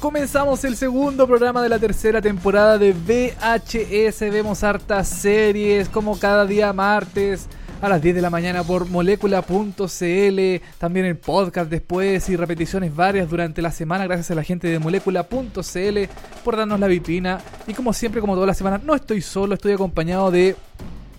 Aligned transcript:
Comenzamos 0.00 0.62
el 0.62 0.76
segundo 0.76 1.26
programa 1.26 1.60
de 1.60 1.68
la 1.68 1.80
tercera 1.80 2.22
temporada 2.22 2.78
de 2.78 2.92
VHS. 2.92 4.20
Vemos 4.30 4.62
hartas 4.62 5.08
series, 5.08 5.88
como 5.88 6.20
cada 6.20 6.46
día 6.46 6.72
martes 6.72 7.48
a 7.82 7.88
las 7.88 8.00
10 8.00 8.14
de 8.14 8.22
la 8.22 8.30
mañana 8.30 8.62
por 8.62 8.88
molécula.cl. 8.88 10.64
También 10.78 11.04
el 11.04 11.16
podcast 11.16 11.68
después 11.68 12.28
y 12.28 12.36
repeticiones 12.36 12.94
varias 12.94 13.28
durante 13.28 13.60
la 13.60 13.72
semana. 13.72 14.04
Gracias 14.04 14.30
a 14.30 14.36
la 14.36 14.44
gente 14.44 14.68
de 14.68 14.78
molécula.cl 14.78 15.98
por 16.44 16.56
darnos 16.56 16.78
la 16.78 16.86
vitrina. 16.86 17.40
Y 17.66 17.74
como 17.74 17.92
siempre, 17.92 18.20
como 18.20 18.34
todas 18.34 18.46
las 18.46 18.58
semanas, 18.58 18.84
no 18.84 18.94
estoy 18.94 19.20
solo, 19.20 19.54
estoy 19.54 19.72
acompañado 19.72 20.30
de 20.30 20.54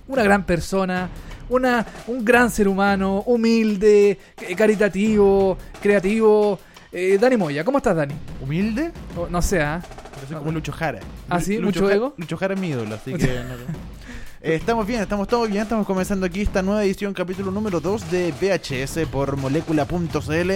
una 0.07 0.23
gran 0.23 0.45
persona. 0.45 1.09
Una, 1.49 1.83
un 2.05 2.23
gran 2.23 2.52
ser 2.52 2.67
humano, 2.67 3.23
humilde, 3.25 4.19
caritativo, 4.55 5.57
creativo, 5.81 6.59
eh, 6.91 7.17
Dani 7.20 7.38
Moya, 7.38 7.63
¿cómo 7.63 7.77
estás, 7.77 7.95
Dani? 7.95 8.16
¿Humilde? 8.41 8.91
no 9.30 9.41
sé, 9.41 9.61
¿ah? 9.61 9.81
Soy 10.27 10.38
como 10.38 10.52
Lucho 10.52 10.72
Jara. 10.72 11.00
¿Ah, 11.30 11.39
sí? 11.39 11.58
Lucho 11.58 11.81
¿Mucho 11.81 11.91
ego? 11.91 12.14
Lucho 12.17 12.38
Jara 12.38 12.53
es 12.55 12.59
mi 12.59 12.69
ídolo, 12.69 12.95
así 12.95 13.14
que... 13.16 13.41
Eh, 14.42 14.56
estamos 14.56 14.88
bien, 14.88 15.02
estamos 15.02 15.28
todos 15.28 15.50
bien, 15.50 15.64
estamos 15.64 15.86
comenzando 15.86 16.26
aquí 16.26 16.40
esta 16.40 16.62
nueva 16.62 16.86
edición, 16.86 17.14
capítulo 17.14 17.52
número 17.52 17.82
2 17.82 18.09
de 18.09 18.32
VHS 18.32 19.06
por 19.09 19.36
molécula.cl 19.36 20.52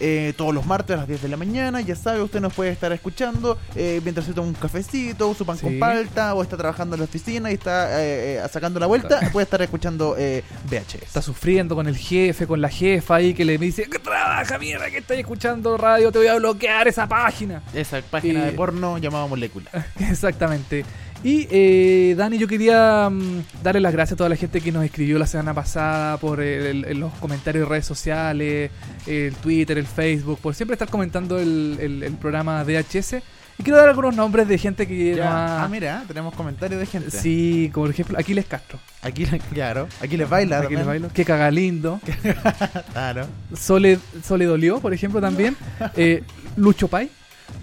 eh, 0.00 0.32
todos 0.36 0.52
los 0.52 0.66
martes 0.66 0.94
a 0.94 0.98
las 0.98 1.08
10 1.08 1.22
de 1.22 1.28
la 1.28 1.36
mañana, 1.36 1.80
ya 1.80 1.94
sabe, 1.94 2.20
usted 2.20 2.40
nos 2.40 2.52
puede 2.52 2.70
estar 2.70 2.92
escuchando 2.92 3.56
eh, 3.76 4.00
mientras 4.02 4.26
se 4.26 4.32
toma 4.32 4.48
un 4.48 4.54
cafecito, 4.54 5.32
su 5.34 5.46
pan 5.46 5.56
con 5.58 5.78
palta, 5.78 6.34
o 6.34 6.42
está 6.42 6.56
trabajando 6.56 6.96
en 6.96 7.00
la 7.00 7.04
oficina 7.04 7.52
y 7.52 7.54
está 7.54 8.02
eh, 8.02 8.42
sacando 8.50 8.80
la 8.80 8.86
vuelta, 8.86 9.20
puede 9.32 9.44
estar 9.44 9.62
escuchando 9.62 10.16
VHS. 10.16 11.02
Está 11.02 11.22
sufriendo 11.22 11.76
con 11.76 11.86
el 11.86 11.96
jefe, 11.96 12.48
con 12.48 12.60
la 12.60 12.68
jefa 12.68 13.16
ahí 13.16 13.34
que 13.34 13.44
le 13.44 13.56
dice, 13.56 13.86
trabaja 14.02 14.58
mierda 14.58 14.90
que 14.90 14.98
estoy 14.98 15.18
escuchando 15.18 15.76
radio, 15.76 16.10
te 16.10 16.18
voy 16.18 16.28
a 16.28 16.34
bloquear 16.34 16.88
esa 16.88 17.06
página. 17.06 17.62
Esa 17.72 18.02
página 18.02 18.44
de 18.44 18.52
porno 18.52 18.98
llamada 18.98 19.26
molécula. 19.26 19.70
Exactamente. 20.00 20.84
Y 21.24 21.48
eh, 21.50 22.14
Dani, 22.16 22.38
yo 22.38 22.46
quería 22.46 23.10
mm, 23.10 23.62
darle 23.62 23.80
las 23.80 23.92
gracias 23.92 24.14
a 24.14 24.16
toda 24.16 24.30
la 24.30 24.36
gente 24.36 24.60
que 24.60 24.70
nos 24.70 24.84
escribió 24.84 25.18
la 25.18 25.26
semana 25.26 25.52
pasada 25.52 26.16
por 26.18 26.38
los 26.38 27.12
comentarios 27.14 27.64
de 27.64 27.68
redes 27.68 27.86
sociales, 27.86 28.70
el 29.06 29.34
Twitter, 29.34 29.78
el 29.78 29.86
Facebook, 29.86 30.38
por 30.38 30.54
siempre 30.54 30.74
estar 30.74 30.88
comentando 30.88 31.38
el, 31.38 32.16
programa 32.20 32.64
DHS. 32.64 33.16
Y 33.60 33.64
quiero 33.64 33.78
dar 33.78 33.88
algunos 33.88 34.14
nombres 34.14 34.46
de 34.46 34.56
gente 34.56 34.86
que 34.86 35.20
Ah, 35.20 35.66
mira, 35.68 36.04
tenemos 36.06 36.32
comentarios 36.34 36.78
de 36.78 36.86
gente. 36.86 37.10
Sí, 37.10 37.70
como 37.74 37.86
por 37.86 37.90
ejemplo 37.92 38.16
Aquiles 38.16 38.46
Castro. 38.46 38.78
Aquí, 39.02 39.26
claro, 39.52 39.88
aquí 40.00 40.16
les 40.16 40.28
baila. 40.28 40.60
Aquí 40.60 40.76
les 40.76 40.86
bailo. 40.86 41.08
Que 41.08 41.24
caga 41.24 41.50
lindo. 41.50 42.00
claro. 42.92 43.26
Sole, 43.56 43.98
Sole 44.22 44.44
Dolió, 44.44 44.78
por 44.78 44.94
ejemplo, 44.94 45.20
también. 45.20 45.56
eh, 45.96 46.22
Lucho 46.56 46.86
Pai. 46.86 47.10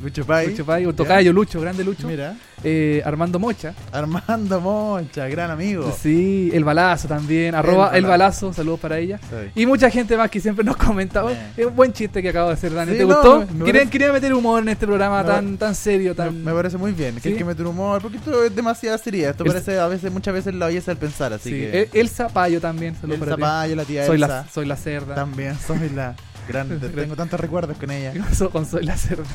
Lucho 0.02 0.26
Pai. 0.26 0.50
Lucho 0.50 0.66
Pai, 0.66 0.86
un 0.86 0.96
tocayo, 0.96 1.32
Lucho, 1.32 1.62
grande 1.62 1.86
Lucho. 1.86 2.08
Mira. 2.08 2.36
Eh, 2.68 3.02
Armando 3.06 3.38
Mocha. 3.38 3.76
Armando 3.92 4.60
Mocha, 4.60 5.28
gran 5.28 5.52
amigo. 5.52 5.96
Sí, 6.02 6.50
el 6.52 6.64
balazo 6.64 7.08
también. 7.08 7.54
Arroba 7.54 7.92
el 7.96 8.06
balazo, 8.06 8.52
saludos 8.54 8.80
para 8.80 8.98
ella. 8.98 9.20
Y 9.54 9.68
mucha 9.68 9.90
gente 9.92 10.18
más 10.18 10.32
que 10.32 10.40
siempre 10.40 10.66
nos 10.66 10.76
comenta. 10.76 11.24
Es 11.56 11.66
un 11.66 11.76
buen 11.76 11.94
chiste 11.94 12.22
que 12.22 12.30
acabo 12.30 12.48
de 12.48 12.56
hacer, 12.56 12.74
Dani. 12.74 12.98
¿Te 12.98 13.04
gustó? 13.04 13.46
Quería, 13.64 14.12
meter 14.12 14.34
humor 14.34 14.64
en 14.64 14.70
este 14.70 14.86
programa 14.86 15.24
tan, 15.24 15.58
tan 15.58 15.76
serio, 15.76 16.16
tan. 16.16 16.44
Me, 16.44 16.54
parece 16.54 16.78
muy 16.78 16.92
bien. 16.92 17.16
Que 17.18 17.30
hay 17.30 17.36
que 17.36 17.46
meter 17.46 17.66
humor, 17.68 18.02
porque 18.02 18.18
esto 18.18 18.44
es 18.44 18.56
demasiada 18.56 18.98
serie. 18.98 19.30
Esto 19.30 19.46
parece 19.46 19.80
a 19.80 19.88
veces, 19.88 20.12
muchas 20.12 20.34
veces 20.34 20.56
la 20.56 20.68
belleza 20.68 20.92
del 20.92 20.98
pensar, 20.98 21.34
así 21.34 21.52
que. 21.52 21.82
El, 21.82 21.90
el 21.94 22.10
Zapallo 22.10 22.60
también, 22.60 22.96
El 23.04 23.20
Zapallo, 23.20 23.76
la 23.76 23.86
tía 23.86 24.06
soy 24.06 24.16
Elsa. 24.16 24.28
La, 24.28 24.48
soy 24.50 24.66
la 24.66 24.76
cerda. 24.76 25.14
También, 25.14 25.56
soy 25.60 25.90
la 25.90 26.16
grande. 26.48 26.78
Tengo 26.90 27.16
tantos 27.16 27.40
recuerdos 27.40 27.78
con 27.78 27.92
ella. 27.92 28.14
con 28.52 28.66
Soy 28.66 28.86
la 28.86 28.98
cerda. 28.98 29.26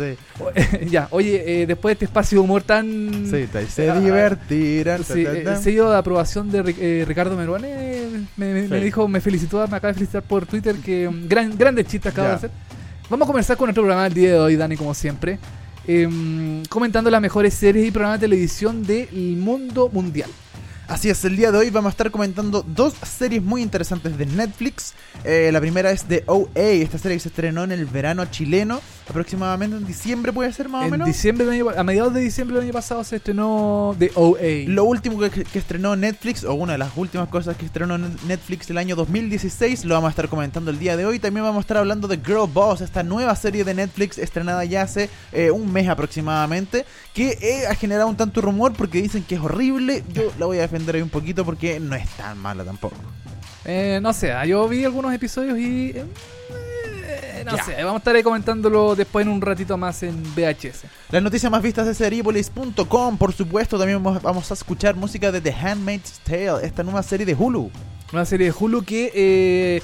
ya, 0.90 1.08
oye, 1.10 1.62
eh, 1.62 1.66
después 1.66 1.90
de 1.90 1.92
este 1.94 2.04
espacio 2.06 2.38
de 2.38 2.44
humor 2.44 2.62
tan. 2.62 3.26
Sí, 3.30 3.46
se 3.68 3.92
divertirán. 4.00 5.04
Sí, 5.04 5.24
el 5.24 5.56
sello 5.58 5.90
de 5.90 5.96
aprobación 5.96 6.50
de 6.50 6.74
eh, 6.78 7.04
Ricardo 7.06 7.36
Meruane 7.36 8.26
me, 8.36 8.80
dijo, 8.80 9.08
me 9.08 9.20
felicitó, 9.20 9.58
me 9.68 9.76
acaba 9.76 9.88
de 9.88 9.94
felicitar 9.94 10.22
por 10.22 10.46
Twitter 10.46 10.76
que 10.76 11.06
um, 11.08 11.28
gran, 11.28 11.56
grandes 11.56 11.86
chistes 11.86 12.12
acaba 12.12 12.28
de 12.28 12.34
hacer. 12.34 12.50
Vamos 13.08 13.26
a 13.26 13.30
comenzar 13.30 13.56
con 13.56 13.66
nuestro 13.66 13.82
programa 13.82 14.04
del 14.04 14.14
día 14.14 14.32
de 14.32 14.38
hoy, 14.38 14.56
Dani, 14.56 14.76
como 14.76 14.94
siempre. 14.94 15.38
Em, 15.86 16.62
comentando 16.66 17.10
las 17.10 17.20
mejores 17.20 17.54
series 17.54 17.86
y 17.86 17.90
programas 17.90 18.20
de 18.20 18.26
televisión 18.26 18.84
del 18.84 19.36
mundo 19.36 19.88
mundial. 19.92 20.30
Así 20.90 21.08
es, 21.08 21.24
el 21.24 21.36
día 21.36 21.52
de 21.52 21.58
hoy 21.58 21.70
vamos 21.70 21.90
a 21.90 21.92
estar 21.92 22.10
comentando 22.10 22.64
dos 22.66 22.94
series 22.94 23.40
muy 23.40 23.62
interesantes 23.62 24.18
de 24.18 24.26
Netflix. 24.26 24.94
Eh, 25.22 25.50
la 25.52 25.60
primera 25.60 25.92
es 25.92 26.08
de 26.08 26.24
OA, 26.26 26.50
esta 26.56 26.98
serie 26.98 27.16
que 27.16 27.20
se 27.20 27.28
estrenó 27.28 27.62
en 27.62 27.70
el 27.70 27.86
verano 27.86 28.24
chileno, 28.24 28.80
aproximadamente 29.08 29.76
en 29.76 29.86
diciembre 29.86 30.32
puede 30.32 30.52
ser 30.52 30.68
más 30.68 30.88
o 30.88 30.90
menos. 30.90 31.06
En 31.06 31.12
diciembre 31.12 31.62
a 31.76 31.84
mediados 31.84 32.12
de 32.12 32.20
diciembre 32.20 32.56
del 32.56 32.64
año 32.64 32.72
pasado 32.72 33.04
se 33.04 33.16
estrenó 33.16 33.94
de 34.00 34.10
OA. 34.16 34.66
Lo 34.66 34.82
último 34.82 35.20
que, 35.20 35.46
estrenó 35.54 35.94
Netflix, 35.94 36.42
o 36.42 36.54
una 36.54 36.72
de 36.72 36.78
las 36.78 36.90
últimas 36.96 37.28
cosas 37.28 37.56
que 37.56 37.66
estrenó 37.66 37.96
Netflix 37.96 38.68
el 38.70 38.78
año 38.78 38.96
2016, 38.96 39.84
lo 39.84 39.94
vamos 39.94 40.08
a 40.08 40.10
estar 40.10 40.28
comentando 40.28 40.72
el 40.72 40.80
día 40.80 40.96
de 40.96 41.06
hoy. 41.06 41.20
También 41.20 41.44
vamos 41.44 41.58
a 41.58 41.60
estar 41.60 41.76
hablando 41.76 42.08
de 42.08 42.16
Girl 42.16 42.48
Boss, 42.52 42.80
esta 42.80 43.04
nueva 43.04 43.36
serie 43.36 43.62
de 43.62 43.74
Netflix 43.74 44.18
estrenada 44.18 44.64
ya 44.64 44.82
hace 44.82 45.08
eh, 45.30 45.52
un 45.52 45.72
mes 45.72 45.88
aproximadamente, 45.88 46.84
que 47.14 47.38
eh, 47.40 47.68
ha 47.68 47.76
generado 47.76 48.08
un 48.08 48.16
tanto 48.16 48.40
rumor 48.40 48.72
porque 48.72 49.00
dicen 49.00 49.22
que 49.22 49.36
es 49.36 49.40
horrible. 49.40 50.02
Yo 50.12 50.32
la 50.36 50.46
voy 50.46 50.58
a 50.58 50.62
defender 50.62 50.79
ahí 50.88 51.02
un 51.02 51.08
poquito 51.08 51.44
porque 51.44 51.80
no 51.80 51.94
es 51.94 52.08
tan 52.10 52.38
mala 52.38 52.64
tampoco. 52.64 52.96
Eh, 53.64 53.98
no 54.02 54.12
sé, 54.12 54.32
yo 54.46 54.68
vi 54.68 54.84
algunos 54.84 55.12
episodios 55.12 55.58
y... 55.58 55.90
Eh, 55.90 56.04
no 57.44 57.56
sé, 57.64 57.74
vamos 57.76 57.94
a 57.94 57.98
estar 57.98 58.14
ahí 58.14 58.22
comentándolo 58.22 58.94
después 58.94 59.24
en 59.26 59.32
un 59.32 59.40
ratito 59.40 59.76
más 59.76 60.02
en 60.02 60.22
VHS. 60.34 60.84
Las 61.10 61.22
noticias 61.22 61.50
más 61.50 61.62
vistas 61.62 61.86
de 61.86 61.94
Seriepolis.com, 61.94 63.18
por 63.18 63.32
supuesto, 63.32 63.78
también 63.78 64.02
vamos 64.02 64.50
a 64.50 64.54
escuchar 64.54 64.96
música 64.96 65.32
de 65.32 65.40
The 65.40 65.52
Handmaid's 65.52 66.20
Tale, 66.20 66.64
esta 66.64 66.82
nueva 66.82 67.02
serie 67.02 67.26
de 67.26 67.34
Hulu. 67.34 67.70
Una 68.12 68.24
serie 68.24 68.46
de 68.46 68.54
Hulu 68.58 68.82
que 68.84 69.10
eh, 69.14 69.82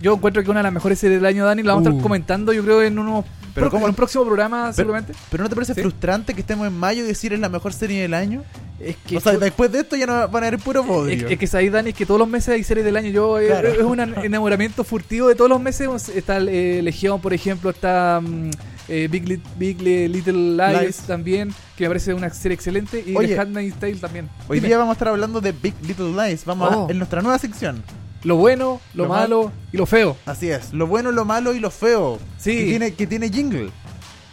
yo 0.00 0.14
encuentro 0.14 0.42
que 0.42 0.46
es 0.46 0.50
una 0.50 0.60
de 0.60 0.64
las 0.64 0.72
mejores 0.72 0.98
series 0.98 1.20
del 1.20 1.26
año, 1.26 1.44
Dani, 1.44 1.62
la 1.62 1.74
vamos 1.74 1.86
a 1.86 1.90
estar 1.90 2.00
uh. 2.00 2.02
comentando 2.02 2.52
yo 2.52 2.62
creo 2.62 2.82
en 2.82 2.98
unos 2.98 3.24
pero 3.54 3.70
como 3.70 3.86
en 3.86 3.90
un 3.90 3.96
próximo 3.96 4.24
programa, 4.24 4.72
seguramente. 4.72 5.12
Pero 5.30 5.44
¿no 5.44 5.48
te 5.48 5.54
parece 5.54 5.74
frustrante 5.74 6.34
que 6.34 6.40
estemos 6.40 6.66
en 6.66 6.72
mayo 6.72 7.04
y 7.04 7.06
decir 7.06 7.32
es 7.32 7.40
la 7.40 7.48
mejor 7.48 7.72
serie 7.72 8.02
del 8.02 8.14
año? 8.14 8.42
Es 8.80 8.96
que 8.96 9.16
o 9.16 9.20
sea, 9.20 9.38
después 9.38 9.70
de 9.70 9.80
esto 9.80 9.96
ya 9.96 10.06
no 10.06 10.28
van 10.28 10.44
a 10.44 10.48
haber 10.48 10.58
puro 10.58 10.84
podio. 10.84 11.28
Es, 11.28 11.38
que 11.38 11.56
ahí, 11.56 11.68
Dani, 11.68 11.90
es 11.90 11.96
que 11.96 12.04
todos 12.04 12.18
los 12.18 12.28
meses 12.28 12.48
hay 12.48 12.64
series 12.64 12.84
del 12.84 12.96
año. 12.96 13.10
Yo 13.10 13.38
eh, 13.38 13.76
es 13.78 13.82
un 13.82 14.00
enamoramiento 14.00 14.82
furtivo 14.82 15.28
de 15.28 15.36
todos 15.36 15.48
los 15.48 15.60
meses. 15.60 16.08
Está 16.08 16.38
eh, 16.38 16.80
Legión, 16.82 17.20
por 17.20 17.32
ejemplo, 17.32 17.70
está 17.70 18.20
mm, 18.20 18.50
eh, 18.88 19.08
Big, 19.10 19.40
Big 19.56 19.80
Little 19.80 20.56
Lies, 20.56 20.98
también, 21.06 21.54
que 21.76 21.84
me 21.84 21.90
parece 21.90 22.12
una 22.12 22.30
serie 22.30 22.54
excelente. 22.54 23.04
Y 23.06 23.14
The 23.14 23.38
Handmaid's 23.38 23.78
Tale 23.78 23.96
también. 23.96 24.28
Hoy 24.48 24.60
día 24.60 24.76
vamos 24.76 24.92
a 24.92 24.94
estar 24.94 25.08
hablando 25.08 25.40
de 25.40 25.52
Big 25.52 25.74
Little 25.86 26.10
Lies. 26.10 26.44
Vamos 26.44 26.72
a, 26.72 26.78
oh. 26.78 26.90
en 26.90 26.98
nuestra 26.98 27.22
nueva 27.22 27.38
sección. 27.38 27.82
Lo 28.24 28.36
bueno, 28.36 28.80
lo, 28.94 29.06
malo 29.06 29.52
y 29.70 29.76
lo 29.76 29.86
feo. 29.86 30.16
Así 30.24 30.50
es, 30.50 30.72
lo 30.72 30.86
bueno, 30.86 31.12
lo 31.12 31.24
malo 31.24 31.54
y 31.54 31.60
lo 31.60 31.70
feo. 31.70 32.18
Sí. 32.38 32.56
Que 32.56 32.64
tiene, 32.64 32.94
que 32.94 33.06
tiene 33.06 33.28
jingle. 33.28 33.70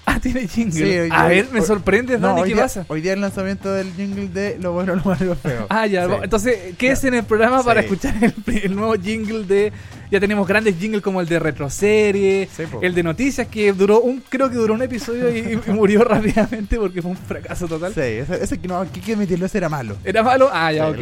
Ah, 0.06 0.20
tiene 0.20 0.48
jingle. 0.48 1.10
a 1.12 1.28
ver, 1.28 1.50
me 1.52 1.62
sorprende, 1.62 2.18
Dani, 2.18 2.44
¿qué 2.44 2.56
pasa? 2.56 2.86
Hoy 2.88 3.02
día 3.02 3.14
el 3.14 3.22
lanzamiento 3.22 3.72
del 3.72 3.94
jingle 3.94 4.30
de 4.30 4.58
Lo 4.60 4.74
bueno, 4.74 4.96
lo 4.96 5.04
malo 5.04 5.24
y 5.24 5.28
lo 5.28 5.36
feo. 5.36 5.68
Ah, 5.70 5.86
ya. 5.88 6.06
Entonces, 6.24 6.76
¿qué 6.78 6.92
es 6.92 7.04
en 7.04 7.14
el 7.14 7.24
programa 7.24 7.64
para 7.64 7.82
escuchar 7.82 8.16
el, 8.22 8.76
nuevo 8.76 8.96
jingle 8.96 9.44
de... 9.44 9.74
Ya 10.12 10.20
tenemos 10.20 10.46
grandes 10.46 10.78
jingles 10.78 11.02
como 11.02 11.22
el 11.22 11.28
de 11.28 11.40
retroserie, 11.40 12.50
el 12.82 12.94
de 12.94 13.02
noticias 13.02 13.48
que 13.48 13.72
duró 13.72 14.02
un, 14.02 14.22
creo 14.28 14.50
que 14.50 14.58
duró 14.58 14.74
un 14.74 14.82
episodio 14.82 15.36
y, 15.36 15.58
murió 15.72 16.04
rápidamente 16.04 16.78
porque 16.78 17.02
fue 17.02 17.12
un 17.12 17.18
fracaso 17.18 17.66
total. 17.66 17.94
Sí, 17.94 18.02
ese, 18.02 18.60
que 18.60 18.68
no, 18.68 18.86
que 18.92 19.16
meterlo 19.16 19.46
ese 19.46 19.58
era 19.58 19.70
malo. 19.70 19.96
¿Era 20.04 20.22
malo? 20.22 20.50
Ah, 20.52 20.72
ya, 20.74 20.90
ok. 20.90 20.98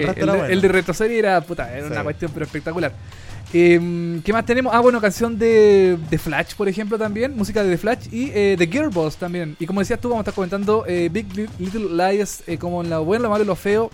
El, 0.48 0.62
de 0.62 0.68
retroserie 0.68 1.18
era, 1.18 1.42
puta, 1.42 1.76
era 1.76 1.88
una 1.88 2.04
cuestión 2.04 2.30
pero 2.32 2.46
espectacular. 2.46 2.94
Eh, 3.52 4.22
¿Qué 4.24 4.32
más 4.32 4.46
tenemos? 4.46 4.74
Ah, 4.74 4.80
bueno, 4.80 5.02
canción 5.02 5.40
de, 5.40 5.98
de, 6.10 6.18
Flash, 6.20 6.54
por 6.56 6.70
ejemplo, 6.70 6.98
también. 7.00 7.36
Música 7.36 7.64
de 7.64 7.72
The 7.72 7.78
Flash 7.78 8.08
y 8.12 8.30
eh, 8.30 8.56
de 8.58 8.68
Gearbox 8.68 9.18
también. 9.18 9.56
Y 9.60 9.66
como 9.66 9.80
decías 9.80 10.00
tú, 10.00 10.10
vamos 10.10 10.20
a 10.20 10.24
estar 10.24 10.36
comentando 10.36 10.86
eh, 10.88 11.10
Big 11.12 11.26
Little 11.58 11.90
Lies, 11.90 12.44
eh, 12.46 12.58
como 12.58 12.84
en 12.84 12.92
lo 12.92 13.04
bueno, 13.04 13.24
lo 13.24 13.30
malo 13.32 13.44
y 13.44 13.48
lo 13.48 13.56
feo. 13.56 13.90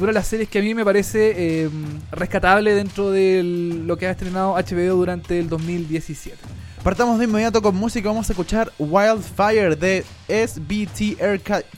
Una 0.00 0.08
de 0.08 0.14
las 0.14 0.28
series 0.28 0.48
que 0.48 0.60
a 0.60 0.62
mí 0.62 0.74
me 0.74 0.82
parece 0.82 1.64
em, 1.64 1.70
rescatable 2.10 2.74
dentro 2.74 3.10
de 3.10 3.42
lo 3.84 3.98
que 3.98 4.06
ha 4.06 4.12
estrenado 4.12 4.54
HBO 4.54 4.96
durante 4.96 5.38
el 5.38 5.50
2017. 5.50 6.38
Partamos 6.82 7.18
de 7.18 7.26
inmediato 7.26 7.60
con 7.60 7.76
música. 7.76 8.08
Vamos 8.08 8.30
a 8.30 8.32
escuchar 8.32 8.72
Wildfire 8.78 9.76
de 9.76 10.06
SBTRKT. 10.26 11.74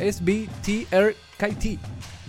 SBTRKT. 0.00 1.64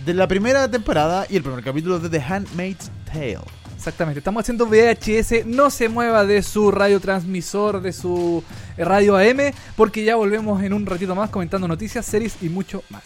De 0.04 0.12
la 0.12 0.28
primera 0.28 0.70
temporada 0.70 1.26
y 1.30 1.36
el 1.36 1.42
primer 1.42 1.64
capítulo 1.64 1.98
de 1.98 2.10
The 2.10 2.20
Handmaid's 2.22 2.90
Tale. 3.06 3.40
Exactamente, 3.74 4.18
estamos 4.18 4.42
haciendo 4.42 4.66
VHS, 4.66 5.46
no 5.46 5.70
se 5.70 5.88
mueva 5.88 6.26
de 6.26 6.42
su 6.42 6.70
radiotransmisor, 6.70 7.80
de 7.80 7.94
su 7.94 8.44
eh, 8.76 8.84
radio 8.84 9.16
AM, 9.16 9.54
porque 9.74 10.04
ya 10.04 10.16
volvemos 10.16 10.62
en 10.62 10.74
un 10.74 10.84
ratito 10.84 11.14
más 11.14 11.30
comentando 11.30 11.66
noticias, 11.66 12.04
series 12.04 12.36
y 12.42 12.50
mucho 12.50 12.82
más. 12.90 13.04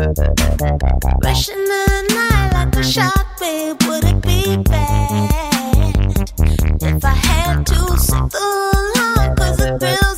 Rushing 0.00 1.62
the 1.66 1.84
night 2.14 2.50
like 2.54 2.74
a 2.74 2.82
shark, 2.82 3.38
babe, 3.38 3.76
would 3.82 4.04
it 4.04 4.22
be 4.22 4.56
bad 4.56 6.08
if 6.80 7.04
I 7.04 7.08
had 7.10 7.66
to 7.66 7.98
sit 7.98 8.30
the 8.30 8.40
long? 8.96 9.36
Cause 9.36 9.58
the 9.58 9.78
thrills 9.78 10.09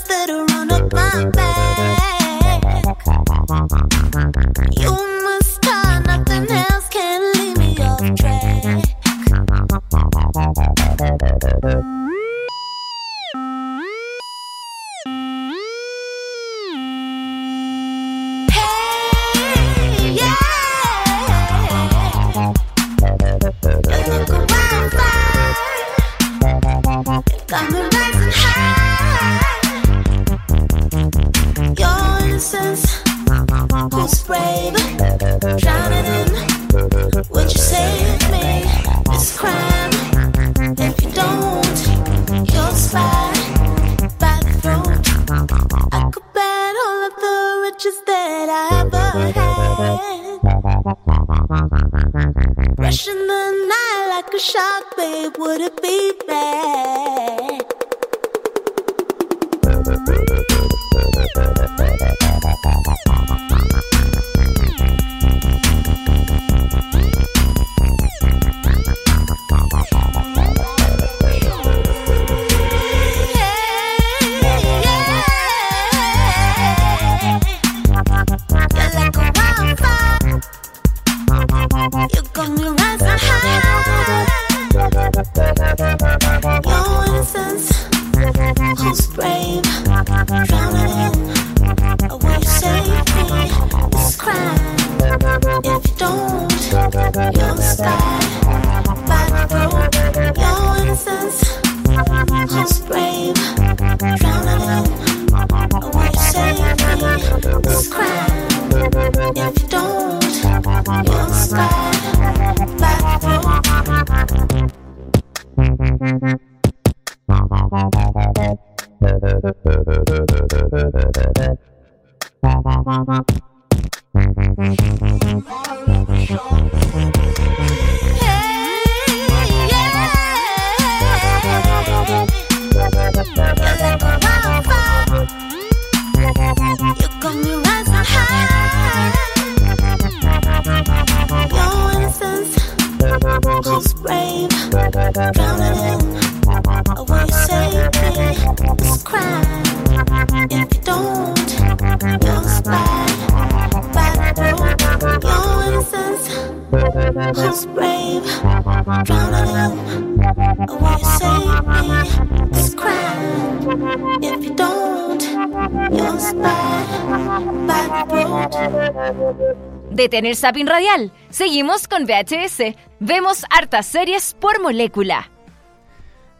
road. 170.03 170.11
Detén 170.11 170.27
el 170.27 170.37
zapping 170.37 170.67
radial. 170.67 171.13
Seguimos 171.31 171.87
con 171.89 172.05
VHS. 172.06 172.75
Vemos 173.01 173.44
hartas 173.51 173.87
series 173.87 174.35
por 174.35 174.61
molécula. 174.61 175.31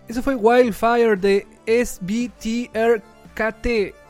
Eso 0.09 0.23
fue 0.23 0.35
Wildfire 0.35 1.17
de 1.17 1.47
SBTRKT 2.73 3.67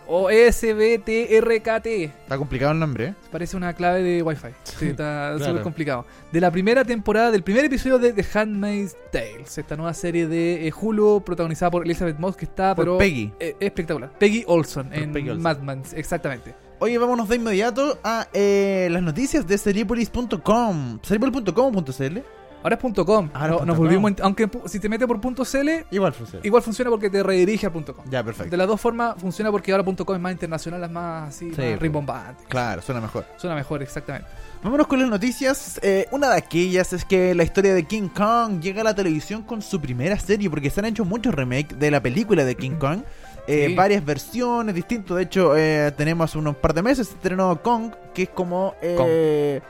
o 0.09 0.29
SBTRKT. 0.31 1.87
Está 1.87 2.37
complicado 2.37 2.73
el 2.73 2.79
nombre, 2.81 3.05
¿eh? 3.07 3.15
Parece 3.31 3.57
una 3.57 3.73
clave 3.73 4.03
de 4.03 4.23
Wi-Fi. 4.23 4.49
Sí, 4.65 4.89
está 4.89 5.35
Claro. 5.37 5.45
súper 5.45 5.63
complicado. 5.63 6.07
De 6.33 6.41
la 6.41 6.51
primera 6.51 6.85
temporada, 6.85 7.31
del 7.31 7.43
primer 7.45 7.65
episodio 7.67 7.99
de 7.99 8.13
The 8.13 8.27
Handmaid's 8.39 8.97
Tales, 9.13 9.57
esta 9.57 9.77
nueva 9.77 9.95
serie 9.95 10.27
de 10.27 10.67
eh, 10.67 10.73
Hulu 10.79 11.23
protagonizada 11.25 11.71
por 11.71 11.85
Elizabeth 11.85 12.19
Moss, 12.19 12.37
que 12.37 12.47
está 12.47 12.75
Por 12.75 12.85
pero, 12.85 12.99
Peggy. 12.99 13.33
eh, 13.39 13.55
espectacular. 13.61 14.11
Peggy 14.19 14.45
Olson 14.47 14.89
Por 14.89 14.99
en 14.99 15.13
Peggy 15.13 15.29
Olson. 15.31 15.43
Mad 15.43 15.59
Men, 15.59 15.83
exactamente. 15.95 16.55
Oye, 16.83 16.99
vámonos 16.99 17.29
de 17.29 17.37
inmediato 17.37 17.97
a 18.03 18.27
eh, 18.33 18.89
las 18.91 19.03
noticias 19.03 19.47
de 19.47 19.57
seriepolis.com. 19.57 20.99
Seriepolis.com 21.01 21.77
o 21.77 21.85
.cl. 21.85 22.23
Ahora 22.65 22.77
es 22.81 23.05
.com. 23.05 23.31
Ahora 23.35 23.49
No- 23.53 23.59
es 23.61 23.67
nos 23.67 23.77
volvimos, 23.79 24.13
aunque 24.21 24.49
si 24.67 24.81
te 24.81 24.89
metes 24.89 25.07
por 25.07 25.21
.cl, 25.21 25.85
Igual 25.93 26.13
funciona. 26.13 26.45
igual 26.45 26.63
funciona 26.63 26.91
porque 26.91 27.09
te 27.09 27.23
redirige 27.23 27.67
a 27.67 27.71
.com. 27.71 27.85
Ya, 28.11 28.25
perfecto. 28.25 28.51
De 28.51 28.57
las 28.57 28.67
dos 28.67 28.81
formas 28.81 29.15
funciona 29.19 29.53
porque 29.53 29.71
ahora 29.71 29.85
.com 29.85 30.15
es 30.17 30.21
más 30.21 30.33
internacional, 30.33 30.83
es 30.83 30.91
más 30.91 31.29
así, 31.29 31.45
Sí, 31.45 31.51
más 31.51 31.57
pues. 31.57 31.79
rimbombante. 31.81 32.45
Claro, 32.49 32.83
suena 32.83 33.01
mejor. 33.01 33.27
Suena 33.37 33.55
mejor, 33.55 33.81
exactamente. 33.83 34.29
Vámonos 34.65 34.89
con 34.89 34.99
las 35.01 35.09
noticias. 35.09 35.79
Eh, 35.85 36.07
una 36.11 36.31
de 36.31 36.37
aquellas 36.37 36.93
es 36.93 37.05
que 37.05 37.33
la 37.37 37.45
historia 37.45 37.75
de 37.75 37.85
King 37.85 38.09
Kong 38.09 38.61
llega 38.61 38.81
a 38.81 38.85
la 38.85 38.95
televisión 38.95 39.43
con 39.43 39.63
su 39.63 39.81
primera 39.81 40.19
serie, 40.19 40.51
porque 40.51 40.69
se 40.71 40.81
han 40.81 40.87
hecho 40.87 41.05
muchos 41.05 41.33
remakes 41.33 41.79
de 41.79 41.91
la 41.93 42.01
película 42.03 42.45
de 42.45 42.57
King 42.57 42.73
Kong. 42.81 43.03
Eh, 43.47 43.67
Sí. 43.69 43.75
Varias 43.75 44.05
versiones 44.05 44.75
distintas. 44.75 45.17
De 45.17 45.23
hecho, 45.25 45.57
eh, 45.57 45.93
tenemos 45.97 46.35
unos 46.37 46.57
par 46.57 46.75
de 46.75 46.83
meses 46.83 47.09
estrenó 47.11 47.61
Kong, 47.63 47.93
que 48.15 48.23
es 48.25 48.29
como. 48.29 48.75
eh, 48.83 49.61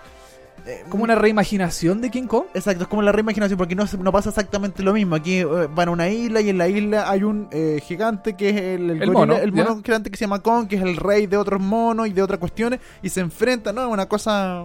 eh, 0.67 0.85
Como 0.89 1.03
una 1.05 1.15
reimaginación 1.17 2.01
de 2.01 2.11
King 2.11 2.27
Kong. 2.29 2.45
Exacto, 2.55 2.83
es 2.85 2.89
como 2.89 3.03
la 3.03 3.11
reimaginación, 3.13 3.57
porque 3.59 3.75
no, 3.75 3.85
no 3.99 4.13
pasa 4.13 4.29
exactamente 4.29 4.83
lo 4.83 4.93
mismo. 4.93 5.17
Aquí 5.17 5.39
eh, 5.39 5.47
van 5.75 5.89
a 5.89 5.91
una 5.91 6.09
isla 6.09 6.41
y 6.41 6.51
en 6.51 6.59
la 6.59 6.69
isla 6.69 7.11
hay 7.11 7.25
un 7.25 7.49
eh, 7.51 7.81
gigante 7.83 8.35
que 8.37 8.51
es 8.51 8.57
el, 8.57 8.91
el 8.91 9.03
El 9.03 9.09
gorila- 9.11 9.13
mono, 9.15 9.37
el 9.39 9.53
mono 9.53 9.83
gigante 9.83 10.11
que 10.11 10.17
se 10.17 10.25
llama 10.27 10.41
Kong, 10.41 10.69
que 10.69 10.77
es 10.77 10.83
el 10.83 10.97
rey 10.97 11.27
de 11.27 11.37
otros 11.37 11.61
monos 11.61 12.07
y 12.07 12.13
de 12.13 12.23
otras 12.23 12.39
cuestiones, 12.39 12.79
y 13.03 13.09
se 13.09 13.21
enfrentan, 13.21 13.75
¿no? 13.75 13.89
Una 13.89 14.07
cosa 14.07 14.65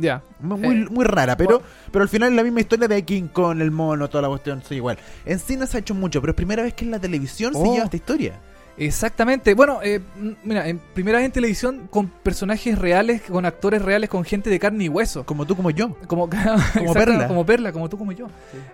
Ya. 0.00 0.22
Muy, 0.40 0.66
Eh, 0.82 0.86
muy 0.90 1.04
rara, 1.04 1.36
pero, 1.36 1.60
pero 1.92 2.02
al 2.02 2.08
final 2.08 2.30
es 2.30 2.36
la 2.36 2.42
misma 2.42 2.60
historia 2.60 2.88
de 2.88 3.02
King 3.04 3.28
Kong, 3.32 3.60
el 3.60 3.70
mono, 3.70 4.08
toda 4.08 4.22
la 4.22 4.28
cuestión, 4.28 4.62
soy 4.62 4.78
igual. 4.78 4.98
En 5.26 5.38
cine 5.38 5.66
se 5.66 5.76
ha 5.76 5.80
hecho 5.80 5.94
mucho, 5.94 6.20
pero 6.20 6.30
es 6.32 6.36
primera 6.36 6.62
vez 6.62 6.74
que 6.74 6.84
en 6.84 6.90
la 6.90 6.98
televisión 6.98 7.52
se 7.52 7.60
Oh. 7.60 7.72
lleva 7.72 7.84
esta 7.84 7.96
historia. 7.96 8.34
Exactamente. 8.78 9.52
Bueno, 9.52 9.80
eh, 9.82 10.00
mira, 10.42 10.66
en 10.66 10.78
primera 10.94 11.18
vez 11.18 11.26
en 11.26 11.32
televisión 11.32 11.86
con 11.90 12.06
personajes 12.08 12.78
reales, 12.78 13.20
con 13.22 13.44
actores 13.44 13.82
reales, 13.82 14.08
con 14.08 14.24
gente 14.24 14.48
de 14.48 14.58
carne 14.58 14.84
y 14.84 14.88
hueso. 14.88 15.24
Como 15.26 15.44
tú, 15.46 15.54
como 15.54 15.70
yo. 15.70 15.94
Como, 16.06 16.24
exacto, 16.32 16.92
Perla. 16.94 17.28
Como 17.28 17.44
Perla, 17.44 17.72
como 17.72 17.90
tú, 17.90 17.98
como 17.98 18.12
yo. 18.12 18.28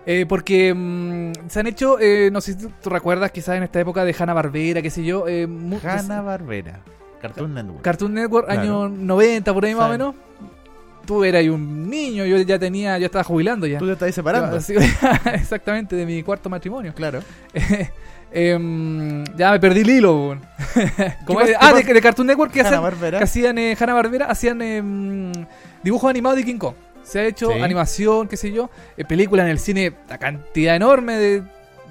Eh, 0.05 0.25
porque 0.29 0.73
mm, 0.73 1.49
se 1.49 1.59
han 1.59 1.67
hecho, 1.67 1.99
eh, 1.99 2.29
no 2.31 2.39
sé 2.39 2.53
si 2.53 2.59
tú, 2.59 2.71
tú 2.81 2.89
recuerdas, 2.89 3.31
quizás 3.31 3.57
en 3.57 3.63
esta 3.63 3.81
época 3.81 4.05
de 4.05 4.15
Hanna 4.17 4.33
Barbera, 4.33 4.81
qué 4.81 4.89
sé 4.89 5.03
yo. 5.03 5.27
Eh, 5.27 5.45
Hanna 5.83 6.21
Barbera. 6.21 6.79
Cartoon 7.21 7.53
Network. 7.53 7.81
Cartoon 7.81 8.13
Network, 8.13 8.45
Claro. 8.45 8.61
años 8.61 8.91
90, 8.91 9.53
por 9.53 9.65
ahí 9.65 9.75
más 9.75 9.87
o 9.87 9.91
menos. 9.91 10.15
Tú 11.07 11.23
eras 11.23 11.43
un 11.47 11.89
niño, 11.89 12.25
yo 12.25 12.37
ya 12.39 12.59
tenía, 12.59 12.97
ya 12.99 13.05
estaba 13.07 13.23
jubilando 13.23 13.65
ya. 13.65 13.79
Tú 13.79 13.85
te 13.87 13.93
estás 13.93 14.13
separando. 14.13 14.57
Yo, 14.57 14.61
sí, 14.61 14.73
exactamente, 15.33 15.95
de 15.95 16.05
mi 16.05 16.21
cuarto 16.21 16.49
matrimonio. 16.49 16.93
Claro. 16.93 17.21
Em, 18.29 19.23
ya 19.37 19.51
me 19.51 19.59
perdí 19.59 19.79
el 19.81 19.89
hilo. 19.89 20.15
weón. 20.27 20.41
¿Cómo 21.25 21.39
¿Qué 21.39 21.45
es? 21.45 21.57
pasa- 21.57 21.69
ah, 21.69 21.73
de, 21.73 21.83
de 21.93 22.01
Cartoon 22.01 22.27
Network 22.27 22.51
que, 22.51 22.59
Hanna 22.59 22.69
hacían, 22.69 22.83
Barbera. 22.83 23.17
que 23.19 23.23
hacían 23.23 23.57
eh, 23.57 23.77
Hanna 23.79 23.93
Barbera, 23.93 24.25
hacían 24.25 24.61
em, 24.61 25.31
dibujos 25.81 26.09
animados 26.09 26.37
de 26.37 26.43
King 26.43 26.57
Kong. 26.57 26.75
Se 27.03 27.19
ha 27.19 27.23
hecho 27.25 27.49
Sí. 27.51 27.61
animación, 27.61 28.27
qué 28.27 28.35
sé 28.35 28.51
yo, 28.51 28.69
eh, 28.97 29.05
películas 29.05 29.45
en 29.45 29.51
el 29.51 29.59
cine, 29.59 29.93
la 30.09 30.17
cantidad 30.17 30.75
enorme 30.75 31.15
de 31.17 31.43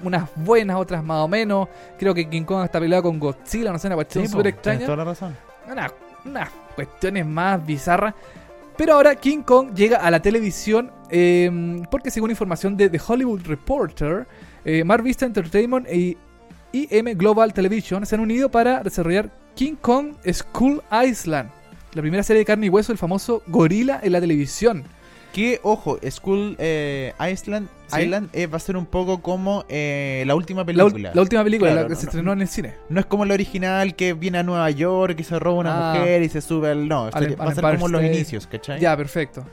unas 0.03 0.29
buenas, 0.35 0.77
otras 0.77 1.03
más 1.03 1.17
o 1.17 1.27
menos. 1.27 1.67
Creo 1.97 2.13
que 2.13 2.29
King 2.29 2.43
Kong 2.43 2.63
está 2.63 2.79
peleado 2.79 3.01
con 3.03 3.17
Godzilla, 3.17 3.71
no 3.71 3.79
sé, 3.79 3.87
una 3.87 3.95
cuestión 3.95 4.23
Sí, 4.25 4.29
súper 4.31 4.43
tienes 4.43 4.57
extraña. 4.57 4.85
toda 4.85 4.97
la 4.97 5.03
razón. 5.05 5.35
Una- 5.71 5.91
unas 6.23 6.49
cuestiones 6.75 7.25
más 7.25 7.65
bizarras. 7.65 8.13
Pero 8.77 8.93
ahora 8.93 9.15
King 9.15 9.41
Kong 9.41 9.73
llega 9.73 9.97
a 9.97 10.11
la 10.11 10.21
televisión 10.21 10.91
eh, 11.09 11.81
porque 11.89 12.11
según 12.11 12.29
información 12.29 12.77
de 12.77 12.89
The 12.89 12.99
Hollywood 13.05 13.41
Reporter, 13.45 14.27
eh, 14.65 14.83
Entertainment 14.85 15.87
y 15.91 16.15
IM 16.73 17.17
Global 17.17 17.53
Television 17.53 18.05
se 18.05 18.15
han 18.15 18.21
unido 18.21 18.49
para 18.49 18.83
desarrollar 18.83 19.31
King 19.55 19.75
Kong 19.81 20.13
School 20.31 20.83
Island, 20.91 21.49
la 21.93 22.01
primera 22.01 22.21
serie 22.21 22.41
de 22.41 22.45
carne 22.45 22.67
y 22.67 22.69
hueso 22.69 22.91
del 22.91 22.99
famoso 22.99 23.41
gorila 23.47 23.99
en 24.03 24.11
la 24.11 24.21
televisión. 24.21 24.83
Que, 25.33 25.59
ojo, 25.63 25.99
School 26.09 26.55
eh, 26.57 27.13
Island, 27.31 27.67
Sí. 27.87 28.01
Island 28.01 28.29
eh, 28.33 28.47
va 28.47 28.57
a 28.57 28.59
ser 28.59 28.75
un 28.75 28.85
poco 28.85 29.21
como 29.21 29.63
eh, 29.69 30.23
la 30.27 30.35
última 30.35 30.63
La, 30.63 30.83
ul- 30.83 30.91
película. 30.91 31.11
la 31.13 31.21
última 31.21 31.43
película 31.43 31.71
Claro, 31.71 31.83
la 31.83 31.87
que 31.89 31.93
no, 31.93 31.99
se 31.99 32.05
no. 32.05 32.09
estrenó 32.09 32.33
en 32.33 32.41
el 32.41 32.47
cine. 32.47 32.73
No 32.89 32.99
es 32.99 33.05
como 33.05 33.23
la 33.23 33.33
original 33.35 33.95
que 33.95 34.13
viene 34.13 34.39
a 34.39 34.43
Nueva 34.43 34.69
York 34.71 35.15
y 35.19 35.23
se 35.23 35.37
roba 35.39 35.59
una 35.59 35.91
Ah. 35.91 35.93
mujer 35.99 36.21
y 36.23 36.29
se 36.29 36.41
sube 36.41 36.71
al. 36.71 36.87
No, 36.87 37.05
Al- 37.05 37.13
al 37.13 37.39
va 37.39 37.45
a 37.45 37.55
ser 37.55 37.63
como 37.75 37.87
los 37.87 38.03
inicios, 38.03 38.45
¿cachai? 38.47 38.79
Ya, 38.79 38.97
perfecto. 38.97 39.45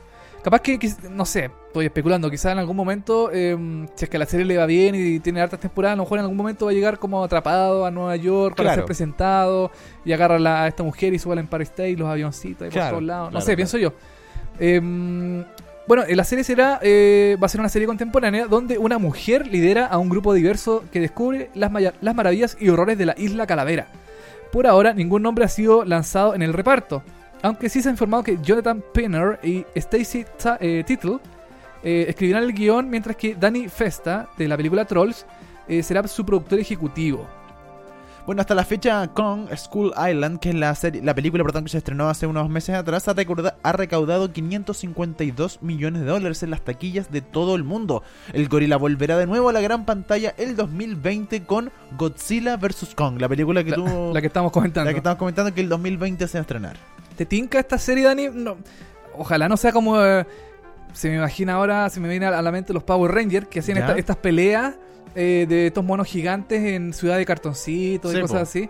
Capaz 0.43 0.59
que, 0.61 0.77
quiz- 0.77 1.01
no 1.09 1.25
sé, 1.25 1.49
estoy 1.67 1.85
especulando, 1.87 2.29
quizás 2.29 2.51
en 2.51 2.59
algún 2.59 2.75
momento, 2.75 3.31
eh, 3.33 3.57
si 3.95 4.05
es 4.05 4.09
que 4.09 4.17
a 4.17 4.19
la 4.19 4.25
serie 4.27 4.45
le 4.45 4.57
va 4.57 4.65
bien 4.67 4.93
y 4.95 5.19
tiene 5.19 5.41
hartas 5.41 5.59
temporadas, 5.59 5.93
a 5.93 5.97
lo 5.97 6.03
mejor 6.03 6.19
en 6.19 6.23
algún 6.23 6.37
momento 6.37 6.65
va 6.65 6.71
a 6.71 6.73
llegar 6.75 6.99
como 6.99 7.23
atrapado 7.23 7.83
a 7.85 7.89
Nueva 7.89 8.15
York 8.15 8.55
para 8.55 8.75
ser 8.75 8.85
presentado 8.85 9.71
y 10.03 10.11
agarra 10.11 10.35
a, 10.35 10.39
la- 10.39 10.63
a 10.63 10.67
esta 10.67 10.83
mujer 10.83 11.13
y 11.15 11.19
sube 11.19 11.33
al 11.33 11.39
Empire 11.39 11.63
State 11.63 11.89
y 11.91 11.95
los 11.95 12.07
avioncitos 12.09 12.63
ahí 12.65 12.69
Claro, 12.69 12.87
por 12.87 12.91
todos 12.99 13.03
lados. 13.07 13.25
No 13.27 13.31
claro, 13.31 13.45
sé, 13.45 13.55
pienso 13.55 13.77
yo. 13.79 13.93
Eh, 14.59 15.43
bueno, 15.87 16.03
eh, 16.07 16.15
la 16.15 16.23
serie 16.23 16.43
será, 16.43 16.79
eh, 16.81 17.37
va 17.41 17.45
a 17.45 17.49
ser 17.49 17.59
una 17.59 17.69
serie 17.69 17.87
contemporánea 17.87 18.47
donde 18.47 18.77
una 18.77 18.97
mujer 18.97 19.47
lidera 19.47 19.85
a 19.85 19.97
un 19.97 20.09
grupo 20.09 20.33
diverso 20.33 20.83
que 20.91 20.99
descubre 20.99 21.49
las, 21.53 21.71
maravillas 22.15 22.57
y 22.59 22.69
horrores 22.69 22.97
de 22.97 23.05
la 23.05 23.15
isla 23.17 23.45
Calavera. 23.45 23.87
Por 24.51 24.67
ahora, 24.67 24.93
ningún 24.93 25.21
nombre 25.21 25.45
ha 25.45 25.49
sido 25.49 25.85
lanzado 25.85 26.33
en 26.33 26.41
el 26.41 26.53
reparto. 26.53 27.03
Aunque 27.41 27.69
sí 27.69 27.81
se 27.81 27.89
ha 27.89 27.91
informado 27.91 28.23
que 28.23 28.39
Jonathan 28.41 28.83
Penner 28.93 29.39
y 29.43 29.65
Stacy 29.75 30.25
Ta- 30.41 30.57
eh, 30.59 30.83
Tittle 30.85 31.19
eh, 31.83 32.05
escribirán 32.07 32.43
el 32.43 32.53
guion, 32.53 32.89
mientras 32.89 33.15
que 33.15 33.35
Danny 33.35 33.67
Festa, 33.69 34.27
de 34.37 34.47
la 34.47 34.57
película 34.57 34.85
Trolls, 34.85 35.25
será 35.81 36.07
su 36.07 36.23
productor 36.25 36.59
ejecutivo. 36.59 37.27
Bueno, 38.25 38.41
hasta 38.41 38.55
la 38.55 38.65
fecha, 38.65 39.07
Kong 39.09 39.49
School 39.55 39.93
Island, 39.95 40.39
que 40.39 40.49
es 40.49 40.55
la 40.55 40.73
serie, 40.73 41.03
la 41.03 41.13
película 41.13 41.43
que 41.43 41.69
se 41.69 41.77
estrenó 41.77 42.09
hace 42.09 42.25
unos 42.25 42.49
meses 42.49 42.73
atrás, 42.73 43.07
ha 43.07 43.71
recaudado 43.71 44.33
552 44.33 45.61
millones 45.61 46.01
de 46.01 46.07
dólares 46.07 46.41
en 46.41 46.49
las 46.49 46.61
taquillas 46.61 47.11
de 47.11 47.21
todo 47.21 47.55
el 47.55 47.63
mundo. 47.63 48.01
El 48.33 48.49
gorila 48.49 48.77
volverá 48.77 49.15
de 49.19 49.27
nuevo 49.27 49.49
a 49.49 49.53
la 49.53 49.61
gran 49.61 49.85
pantalla 49.85 50.33
el 50.39 50.55
2020 50.55 51.43
con 51.43 51.71
Godzilla 51.99 52.57
vs. 52.57 52.95
Kong, 52.95 53.21
la 53.21 53.29
película 53.29 53.63
que 53.63 53.69
La, 53.71 53.75
tú... 53.75 54.11
la 54.11 54.21
que 54.21 54.27
estamos 54.27 54.51
comentando. 54.51 54.85
la 54.89 54.93
que 54.93 54.97
estamos 54.97 55.19
comentando 55.19 55.53
que 55.53 55.61
el 55.61 55.69
2020 55.69 56.27
se 56.27 56.37
va 56.37 56.39
a 56.39 56.41
estrenar. 56.41 56.77
¿Te 57.15 57.27
tinca 57.27 57.59
esta 57.59 57.77
serie, 57.77 58.05
Dani? 58.05 58.29
No, 58.33 58.57
ojalá 59.15 59.47
no 59.47 59.55
sea 59.55 59.71
como. 59.71 60.01
eh, 60.03 60.25
se 60.95 61.09
me 61.09 61.15
imagina 61.17 61.53
ahora, 61.53 61.89
se 61.89 61.99
me 61.99 62.09
viene 62.09 62.25
a 62.25 62.41
la 62.41 62.51
mente 62.51 62.73
los 62.73 62.83
Power 62.83 63.11
Rangers 63.13 63.47
que 63.47 63.59
hacían 63.59 63.77
esta- 63.77 63.97
estas 63.97 64.15
peleas 64.17 64.75
eh, 65.17 65.45
de 65.47 65.67
estos 65.67 65.83
monos 65.85 66.07
gigantes 66.07 66.61
en 66.63 66.91
Ciudad 66.93 67.17
de 67.17 67.25
Cartoncitos 67.25 68.11
y 68.11 68.15
Sí, 68.15 68.21
cosas 68.21 68.37
po. 68.37 68.43
así. 68.43 68.69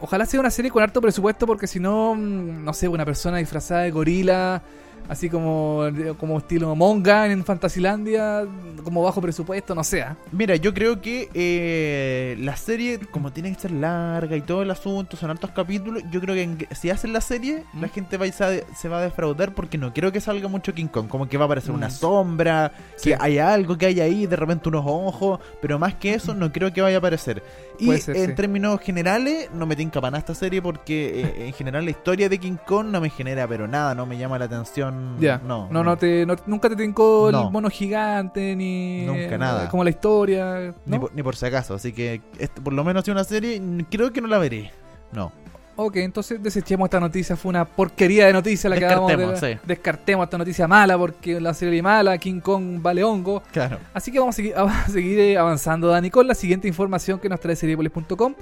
Ojalá 0.00 0.26
sea 0.26 0.38
una 0.40 0.50
serie 0.50 0.70
con 0.70 0.82
harto 0.82 1.00
presupuesto 1.00 1.46
porque 1.46 1.66
si 1.66 1.80
no, 1.80 2.14
mm, 2.14 2.64
no 2.64 2.72
sé, 2.74 2.86
una 2.88 3.04
persona 3.04 3.38
disfrazada 3.38 3.82
de 3.82 3.90
gorila, 3.90 4.62
así 5.08 5.28
como, 5.28 5.82
como 6.18 6.38
estilo 6.38 6.74
Monga 6.74 7.26
en 7.26 7.44
Fantasilandia, 7.44 8.46
como 8.82 9.02
bajo 9.02 9.20
presupuesto, 9.20 9.74
no 9.74 9.84
sé. 9.84 10.02
¿ah? 10.02 10.16
Mira, 10.32 10.56
yo 10.56 10.72
creo 10.74 11.00
que 11.00 11.28
eh, 11.34 12.36
la 12.40 12.56
serie, 12.56 12.98
como 13.10 13.32
tiene 13.32 13.52
que 13.54 13.60
ser 13.60 13.70
larga 13.72 14.36
y 14.36 14.40
todo 14.42 14.62
el 14.62 14.70
asunto, 14.70 15.16
son 15.16 15.30
hartos 15.30 15.50
capítulos, 15.50 16.02
yo 16.10 16.20
creo 16.20 16.34
que 16.34 16.42
en- 16.42 16.66
si 16.72 16.90
hacen 16.90 17.12
la 17.12 17.20
serie, 17.20 17.64
¿Mm? 17.72 17.82
la 17.82 17.88
gente 17.88 18.16
va 18.16 18.26
a, 18.26 18.32
se 18.32 18.64
se 18.76 18.88
va 18.88 18.98
a 18.98 19.02
defraudar 19.02 19.54
porque 19.54 19.78
no 19.78 19.92
creo 19.92 20.12
que 20.12 20.20
salga 20.20 20.48
mucho 20.48 20.74
King 20.74 20.86
Kong. 20.88 21.08
Como 21.08 21.28
que 21.28 21.36
va 21.36 21.44
a 21.44 21.46
aparecer 21.46 21.70
una 21.72 21.88
Mm. 21.88 21.90
sombra, 21.90 22.72
Sí. 22.96 23.10
que 23.10 23.16
hay 23.20 23.38
algo 23.38 23.76
que 23.78 23.86
hay 23.86 24.00
ahí, 24.00 24.26
de 24.26 24.36
repente 24.36 24.68
unos 24.68 24.84
ojos, 24.86 25.40
pero 25.60 25.78
más 25.78 25.94
que 25.94 26.14
eso 26.14 26.34
no 26.34 26.52
creo 26.52 26.72
que 26.72 26.80
vaya 26.82 26.96
a 26.96 26.98
aparecer. 26.98 27.42
Y 27.78 27.96
ser, 27.98 28.16
en 28.16 28.28
sí. 28.30 28.34
términos 28.34 28.80
generales, 28.80 29.48
no 29.52 29.66
me 29.66 29.74
tinca 29.76 30.00
para 30.00 30.12
nada 30.12 30.18
esta 30.20 30.34
serie 30.34 30.62
porque 30.62 31.20
eh, 31.22 31.46
en 31.48 31.52
general 31.52 31.84
la 31.84 31.90
historia 31.90 32.28
de 32.28 32.38
King 32.38 32.56
Kong 32.66 32.86
no 32.86 33.00
me 33.00 33.10
genera 33.10 33.46
pero 33.48 33.66
nada, 33.66 33.94
no 33.94 34.06
me 34.06 34.16
llama 34.16 34.38
la 34.38 34.44
atención. 34.46 34.93
Ya. 35.20 35.40
No, 35.46 35.68
no, 35.70 35.84
no 35.84 35.96
te, 35.96 36.26
no- 36.26 36.36
nunca 36.46 36.68
te 36.68 36.76
tincó 36.76 37.28
No. 37.30 37.44
el 37.46 37.50
mono 37.50 37.70
gigante, 37.70 38.56
ni. 38.56 39.04
Nunca, 39.06 39.38
nada. 39.38 39.68
Como 39.68 39.84
la 39.84 39.90
historia. 39.90 40.74
Ni, 40.86 40.96
¿no? 40.96 41.00
por, 41.02 41.14
ni 41.14 41.22
por 41.22 41.36
si 41.36 41.46
acaso, 41.46 41.74
así 41.74 41.92
que 41.92 42.20
este, 42.38 42.60
por 42.60 42.72
lo 42.72 42.82
menos 42.84 43.04
si 43.04 43.10
una 43.10 43.24
serie, 43.24 43.60
creo 43.90 44.12
que 44.12 44.20
no 44.20 44.28
la 44.28 44.38
veré. 44.38 44.70
No. 45.12 45.30
Ok, 45.76 45.96
entonces 45.96 46.40
desechemos 46.40 46.86
esta 46.86 47.00
noticia. 47.00 47.34
Fue 47.36 47.48
una 47.50 47.64
porquería 47.64 48.26
de 48.26 48.32
noticia 48.32 48.70
la 48.70 48.76
que 48.78 48.84
acabamos 48.86 49.10
de 49.10 49.16
Descartemos, 49.16 49.60
sí. 49.60 49.66
Descartemos 49.66 50.24
esta 50.24 50.38
noticia 50.38 50.68
mala 50.68 50.96
porque 50.96 51.40
la 51.40 51.52
serie 51.52 51.82
mala, 51.82 52.16
King 52.18 52.38
Kong 52.40 52.80
vale 52.80 53.02
hongo. 53.02 53.42
Claro. 53.52 53.78
Así 53.92 54.12
que 54.12 54.20
vamos 54.20 54.34
a 54.34 54.36
seguir, 54.36 54.54
a 54.56 54.86
seguir 54.88 55.18
eh, 55.18 55.36
avanzando, 55.36 55.88
Dani, 55.88 56.10
con 56.10 56.28
la 56.28 56.34
siguiente 56.36 56.68
información 56.68 57.18
que 57.18 57.28
nos 57.28 57.40
trae 57.40 57.56
seriepolis.com. 57.56 58.34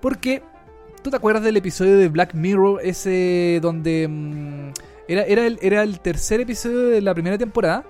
Porque, 0.00 0.42
¿tú 1.02 1.10
te 1.10 1.16
acuerdas 1.16 1.42
del 1.42 1.56
episodio 1.56 1.96
de 1.96 2.08
Black 2.08 2.34
Mirror? 2.34 2.80
Ese 2.84 3.58
donde... 3.60 4.06
mm, 4.08 4.70
era, 5.08 5.22
era, 5.22 5.46
el, 5.46 5.58
era 5.62 5.82
el 5.82 6.00
tercer 6.00 6.40
episodio 6.40 6.88
de 6.88 7.00
la 7.00 7.14
primera 7.14 7.36
temporada. 7.38 7.84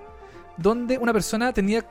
Donde 0.57 0.97
una 0.97 1.13
persona 1.13 1.53
tenía... 1.53 1.85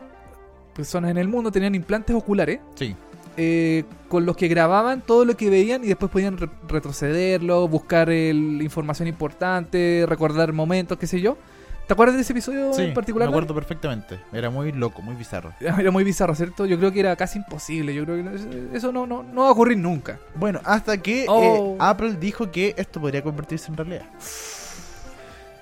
Personas 0.75 1.11
en 1.11 1.17
el 1.19 1.29
mundo 1.29 1.51
tenían 1.51 1.75
implantes 1.75 2.15
oculares 2.15 2.61
Sí. 2.75 2.95
eh, 3.39 3.85
con 4.09 4.27
los 4.27 4.37
que 4.37 4.47
grababan 4.49 5.01
todo 5.01 5.25
lo 5.25 5.35
que 5.37 5.49
veían 5.49 5.83
y 5.85 5.87
después 5.87 6.11
podían 6.13 6.37
re- 6.37 6.51
retrocederlo, 6.69 7.67
buscar 7.69 8.11
el- 8.11 8.61
información 8.61 9.09
importante, 9.09 10.05
recordar 10.07 10.53
momentos, 10.53 10.99
qué 10.99 11.07
sé 11.07 11.21
yo. 11.23 11.39
¿Te 11.87 11.93
acuerdas 11.95 12.17
de 12.17 12.23
ese 12.23 12.33
episodio 12.33 12.73
Sí, 12.75 12.83
en 12.83 12.95
particular? 12.95 13.29
me 13.29 13.33
acuerdo 13.35 13.55
perfectamente. 13.55 14.19
Era 14.33 14.51
muy 14.51 14.73
loco, 14.73 15.01
muy 15.01 15.15
bizarro. 15.15 15.53
Era 15.61 15.91
muy 15.93 16.03
bizarro, 16.05 16.35
¿cierto? 16.35 16.67
Yo 16.67 16.77
creo 16.79 16.91
que 16.93 17.01
era 17.01 17.15
casi 17.17 17.39
imposible. 17.39 17.95
Yo 17.95 18.05
creo 18.05 18.23
que 18.25 18.77
eso 18.77 18.91
no, 18.93 19.07
no, 19.07 19.23
no 19.23 19.43
va 19.43 19.49
a 19.49 19.53
ocurrir 19.53 19.79
nunca. 19.79 20.19
Bueno, 20.35 20.61
hasta 20.65 20.99
que 21.01 21.23
eh, 21.23 21.27
Oh. 21.29 21.77
Apple 21.79 22.17
dijo 22.21 22.51
que 22.51 22.75
esto 22.77 23.01
podría 23.01 23.23
convertirse 23.23 23.71
en 23.71 23.77
realidad. 23.77 24.03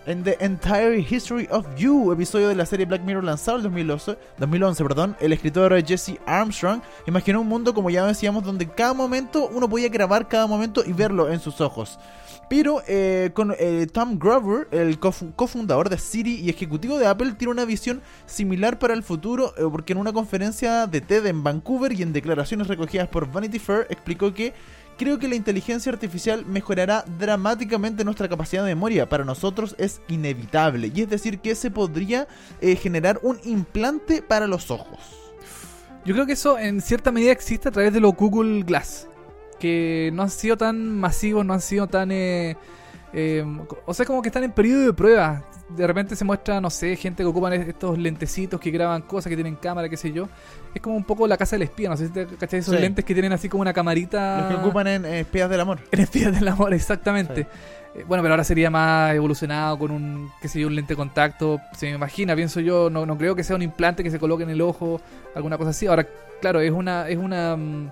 En 0.06 0.22
The 0.22 0.36
Entire 0.40 0.98
History 1.00 1.48
of 1.50 1.64
You, 1.78 2.12
episodio 2.12 2.48
de 2.48 2.54
la 2.54 2.66
serie 2.66 2.84
Black 2.84 3.02
Mirror 3.04 3.24
lanzado 3.24 3.56
en 3.56 3.62
2011, 3.64 4.18
2011 4.36 4.82
perdón, 4.84 5.16
el 5.18 5.32
escritor 5.32 5.82
Jesse 5.82 6.18
Armstrong 6.26 6.82
imaginó 7.06 7.40
un 7.40 7.48
mundo, 7.48 7.72
como 7.72 7.88
ya 7.88 8.04
decíamos, 8.04 8.44
donde 8.44 8.68
cada 8.68 8.92
momento 8.92 9.48
uno 9.48 9.66
podía 9.66 9.88
grabar 9.88 10.28
cada 10.28 10.46
momento 10.46 10.82
y 10.84 10.92
verlo 10.92 11.30
en 11.32 11.40
sus 11.40 11.62
ojos. 11.62 11.98
Pero 12.50 12.82
eh, 12.86 13.30
con 13.32 13.54
eh, 13.58 13.86
Tom 13.90 14.18
Grover, 14.18 14.68
el 14.72 15.00
cofu- 15.00 15.32
cofundador 15.34 15.88
de 15.88 15.96
Siri 15.96 16.34
y 16.34 16.50
ejecutivo 16.50 16.98
de 16.98 17.06
Apple, 17.06 17.32
tiene 17.38 17.52
una 17.52 17.64
visión 17.64 18.02
similar 18.26 18.78
para 18.78 18.92
el 18.92 19.02
futuro, 19.02 19.54
eh, 19.56 19.62
porque 19.72 19.94
en 19.94 19.98
una 20.00 20.12
conferencia 20.12 20.86
de 20.86 21.00
TED 21.00 21.24
en 21.24 21.42
Vancouver 21.42 21.94
y 21.94 22.02
en 22.02 22.12
declaraciones 22.12 22.68
recogidas 22.68 23.08
por 23.08 23.32
Vanity 23.32 23.58
Fair 23.58 23.86
explicó 23.88 24.34
que 24.34 24.52
creo 24.96 25.18
que 25.18 25.28
la 25.28 25.34
inteligencia 25.34 25.92
artificial 25.92 26.44
mejorará 26.46 27.04
dramáticamente 27.18 28.04
nuestra 28.04 28.28
capacidad 28.28 28.62
de 28.64 28.74
memoria. 28.74 29.08
Para 29.08 29.24
nosotros 29.24 29.74
es 29.78 30.00
inevitable. 30.08 30.90
Y 30.94 31.02
es 31.02 31.10
decir, 31.10 31.38
que 31.40 31.54
se 31.54 31.70
podría 31.70 32.28
eh, 32.60 32.76
generar 32.76 33.20
un 33.22 33.38
implante 33.44 34.22
para 34.22 34.46
los 34.46 34.70
ojos. 34.70 34.98
Yo 36.04 36.14
creo 36.14 36.26
que 36.26 36.34
eso 36.34 36.58
en 36.58 36.80
cierta 36.80 37.12
medida 37.12 37.32
existe 37.32 37.68
a 37.68 37.72
través 37.72 37.92
de 37.92 38.00
los 38.00 38.14
Google 38.14 38.62
Glass. 38.62 39.08
Que 39.58 40.10
no 40.12 40.22
han 40.22 40.30
sido 40.30 40.56
tan 40.56 40.98
masivos, 40.98 41.44
no 41.44 41.54
han 41.54 41.60
sido 41.60 41.86
tan... 41.86 42.10
eh, 42.12 42.56
eh, 43.12 43.44
o 43.86 43.94
sea, 43.94 44.04
como 44.04 44.20
que 44.20 44.28
están 44.28 44.44
en 44.44 44.52
periodo 44.52 44.82
de 44.82 44.92
prueba. 44.92 45.44
De 45.68 45.86
repente 45.86 46.14
se 46.16 46.24
muestra, 46.24 46.60
no 46.60 46.68
sé, 46.70 46.94
gente 46.96 47.22
que 47.22 47.26
ocupan 47.26 47.52
estos 47.54 47.98
lentecitos 47.98 48.60
que 48.60 48.70
graban 48.70 49.02
cosas, 49.02 49.30
que 49.30 49.36
tienen 49.36 49.56
cámara, 49.56 49.88
qué 49.88 49.96
sé 49.96 50.12
yo. 50.12 50.28
Es 50.74 50.82
como 50.82 50.96
un 50.96 51.04
poco 51.04 51.26
la 51.26 51.36
casa 51.36 51.56
del 51.56 51.62
espía, 51.62 51.88
no 51.88 51.96
sé 51.96 52.08
si 52.08 52.12
te 52.12 52.26
cachai 52.26 52.60
esos 52.60 52.74
Sí. 52.74 52.80
lentes 52.80 53.04
que 53.04 53.14
tienen 53.14 53.32
así 53.32 53.48
como 53.48 53.62
una 53.62 53.72
camarita. 53.72 54.40
Los 54.40 54.48
que 54.48 54.54
ocupan 54.66 54.86
en 54.88 55.04
Espías 55.06 55.48
del 55.48 55.60
Amor. 55.60 55.80
En 55.90 56.00
espías 56.00 56.32
del 56.34 56.46
amor, 56.48 56.74
exactamente. 56.74 57.46
Eh, 57.94 58.04
bueno, 58.08 58.22
pero 58.22 58.34
ahora 58.34 58.44
sería 58.44 58.70
más 58.70 59.14
evolucionado 59.14 59.78
con 59.78 59.90
un, 59.90 60.30
qué 60.42 60.48
sé 60.48 60.60
yo, 60.60 60.66
un 60.66 60.74
lente 60.74 60.94
de 60.94 60.96
contacto. 60.96 61.60
Se 61.76 61.86
me 61.86 61.92
imagina, 61.94 62.34
pienso 62.34 62.60
yo, 62.60 62.90
no, 62.90 63.06
no 63.06 63.16
creo 63.16 63.34
que 63.36 63.44
sea 63.44 63.56
un 63.56 63.62
implante 63.62 64.02
que 64.02 64.10
se 64.10 64.18
coloque 64.18 64.42
en 64.42 64.50
el 64.50 64.60
ojo, 64.60 65.00
alguna 65.34 65.56
cosa 65.56 65.70
así. 65.70 65.86
Ahora, 65.86 66.06
claro, 66.40 66.60
es 66.60 66.72
una, 66.72 67.08
es 67.08 67.16
una, 67.16 67.56
mm, 67.56 67.90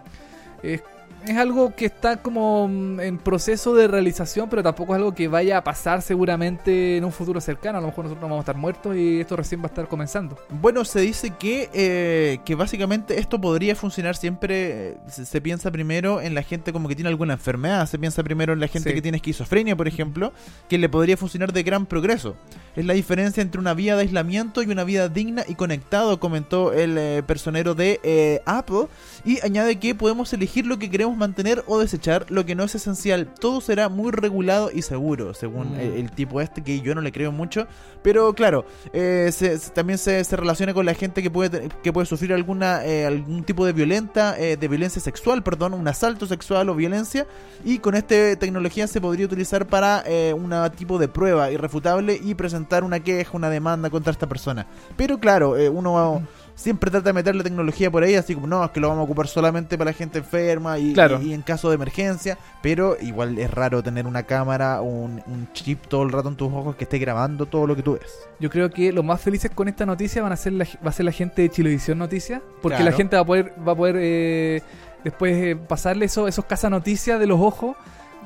es, 0.65 0.83
es 1.27 1.37
algo 1.37 1.75
que 1.75 1.87
está 1.87 2.17
como 2.19 2.69
mm, 2.69 3.01
en 3.01 3.19
proceso 3.19 3.75
de 3.75 3.89
realización, 3.89 4.49
pero 4.49 4.63
tampoco 4.63 4.93
es 4.95 4.99
algo 4.99 5.15
que 5.15 5.29
vaya 5.29 5.59
a 5.59 5.65
pasar 5.65 6.03
seguramente 6.03 6.97
en 6.97 7.05
un 7.05 7.13
futuro 7.13 7.41
cercano. 7.41 7.79
A 7.79 7.81
lo 7.81 7.89
mejor 7.89 8.05
nosotros 8.05 8.23
vamos 8.23 8.39
a 8.39 8.41
estar 8.41 8.57
muertos 8.57 8.97
y 8.97 9.21
esto 9.21 9.37
recién 9.37 9.61
va 9.61 9.65
a 9.65 9.69
estar 9.69 9.89
comenzando. 9.89 10.39
Bueno, 10.51 10.85
se 10.85 11.01
dice 11.01 11.31
que, 11.39 11.69
eh, 11.73 12.39
que 12.45 12.55
básicamente 12.55 13.19
esto 13.19 13.41
podría 13.41 13.75
funcionar 13.77 14.17
siempre. 14.17 14.91
eh, 14.91 14.97
Se, 15.09 15.25
se 15.27 15.41
piensa 15.41 15.71
primero 15.71 16.21
en 16.21 16.35
la 16.35 16.43
gente 16.43 16.73
como 16.73 16.89
que 16.89 16.95
tiene 16.95 17.09
alguna 17.09 17.35
enfermedad. 17.35 17.87
Se 17.89 17.99
piensa 17.99 18.23
primero 18.23 18.53
en 18.53 18.61
la 18.61 18.69
gente 18.69 18.91
Sí. 18.91 18.95
que 18.95 19.03
tiene 19.03 19.17
esquizofrenia, 19.17 19.77
por 19.77 19.89
ejemplo, 19.89 20.33
que 20.69 20.79
le 20.79 20.89
podría 20.89 21.17
funcionar 21.17 21.53
de 21.53 21.63
gran 21.63 21.87
progreso. 21.87 22.37
Es 22.77 22.85
la 22.87 22.95
diferencia 22.95 23.43
entre 23.43 23.61
una 23.61 23.75
vida 23.75 23.95
de 23.97 24.03
aislamiento 24.03 24.63
y 24.63 24.67
una 24.67 24.85
vida 24.85 25.09
digna 25.09 25.45
y 25.47 25.55
conectado, 25.55 26.19
comentó 26.21 26.73
el 26.73 26.97
eh, 26.99 27.23
personero 27.27 27.75
de 27.75 28.01
eh, 28.03 28.41
Apple. 28.47 28.87
Y 29.25 29.39
añade 29.45 29.77
que 29.79 29.95
podemos 29.95 30.33
elegir 30.33 30.67
lo 30.67 30.79
que 30.79 30.91
queremos 30.91 31.17
mantener 31.17 31.63
o 31.67 31.79
desechar, 31.79 32.27
lo 32.29 32.45
que 32.45 32.55
no 32.55 32.65
es 32.65 32.75
esencial. 32.75 33.29
Todo 33.39 33.61
será 33.61 33.89
muy 33.89 34.11
regulado 34.11 34.71
y 34.73 34.83
seguro, 34.83 35.33
según 35.35 35.73
Mm. 35.77 35.81
el, 35.81 35.93
el 35.95 36.11
tipo 36.11 36.41
este, 36.41 36.63
que 36.63 36.81
yo 36.81 36.95
no 36.95 37.01
le 37.01 37.13
creo 37.13 37.31
mucho. 37.31 37.67
Pero 38.03 38.33
claro, 38.35 38.65
eh, 38.93 39.31
se- 39.33 39.59
se- 39.59 39.71
también 39.71 39.99
se, 39.99 40.25
se 40.25 40.37
relaciona 40.37 40.75
con 40.75 40.85
la 40.87 40.95
gente 40.95 41.23
que 41.23 41.31
puede 41.31 41.69
que 41.83 41.93
puede 41.93 42.07
sufrir 42.07 42.33
alguna 42.33 42.85
eh, 42.85 43.07
algún 43.07 43.45
tipo 43.45 43.65
de 43.65 43.73
violenta 43.73 44.37
eh, 44.39 44.57
de 44.57 44.69
violencia 44.69 45.01
sexual, 45.01 45.43
perdón, 45.45 45.75
un 45.75 45.87
asalto 45.87 46.27
sexual 46.27 46.69
o 46.69 46.75
violencia 46.75 47.27
y 47.65 47.79
con 47.79 47.95
esta 47.95 48.35
tecnología 48.37 48.87
se 48.89 49.01
podría 49.01 49.27
utilizar 49.27 49.67
para 49.67 50.03
eh, 50.07 50.35
un 50.35 50.53
tipo 50.77 50.99
de 50.99 51.07
prueba 51.09 51.51
irrefutable 51.53 52.19
y 52.23 52.35
presentar 52.35 52.83
una 52.83 52.99
queja, 53.01 53.31
una 53.37 53.51
demanda 53.51 53.89
contra 53.89 54.11
esta 54.11 54.27
persona. 54.29 54.67
Pero 54.97 55.19
claro, 55.21 55.57
eh, 55.57 55.69
uno 55.69 56.23
siempre 56.55 56.91
trata 56.91 57.09
de 57.09 57.13
meter 57.13 57.35
la 57.35 57.43
tecnología 57.43 57.91
por 57.91 58.03
ahí, 58.03 58.15
así 58.15 58.35
como 58.35 58.47
no, 58.47 58.65
es 58.65 58.71
que 58.71 58.81
lo 58.81 58.89
vamos 58.89 59.03
a 59.03 59.05
ocupar 59.05 59.27
solamente 59.27 59.77
para 59.79 59.91
la 59.91 59.97
gente 59.97 60.19
enferma 60.19 60.79
y, 60.79 60.93
Claro. 60.93 61.21
y- 61.23 61.31
y 61.31 61.35
en 61.35 61.43
caso 61.43 61.69
de 61.71 61.77
emergencia, 61.77 62.39
pero 62.63 62.97
igual 63.01 63.39
es 63.39 63.51
raro 63.51 63.83
tener 63.83 64.07
una 64.07 64.23
cámara 64.25 64.81
o 64.81 64.85
un, 64.85 65.23
un 65.27 65.49
chip 65.53 65.87
todo 65.87 66.03
el 66.03 66.13
rato 66.13 66.29
en 66.29 66.37
tus 66.37 66.53
ojos 66.53 66.77
que 66.77 66.85
esté 66.85 66.99
grabando 66.99 67.47
todo 67.47 67.67
lo 67.67 67.75
que 67.77 67.83
tú 67.83 67.95
ves. 67.95 68.13
Yo 68.39 68.51
creo 68.51 68.71
que 68.71 68.93
los 68.93 69.05
más 69.05 69.21
felices 69.21 69.51
con 69.55 69.69
esta 69.69 69.87
noticia 69.87 70.23
van 70.23 70.33
a 70.33 70.37
ser 70.37 70.53
la, 70.53 70.65
va 70.85 70.91
a 70.91 70.93
ser 70.93 71.05
la 71.07 71.13
gente 71.13 71.43
de 71.43 71.49
Chilevisión 71.51 71.99
Noticias, 71.99 72.41
porque 72.61 72.77
Claro. 72.77 72.91
la 72.91 72.97
gente 72.97 73.17
va 73.17 73.23
a 73.23 73.27
poder, 73.27 73.53
va 73.67 73.73
a 73.73 73.77
poder 73.77 73.97
eh, 73.99 74.63
después 75.05 75.37
eh, 75.37 75.57
pasarle 75.57 76.05
eso, 76.07 76.29
esos 76.29 76.45
noticias 76.71 77.19
de 77.19 77.27
los 77.27 77.41
ojos 77.41 77.77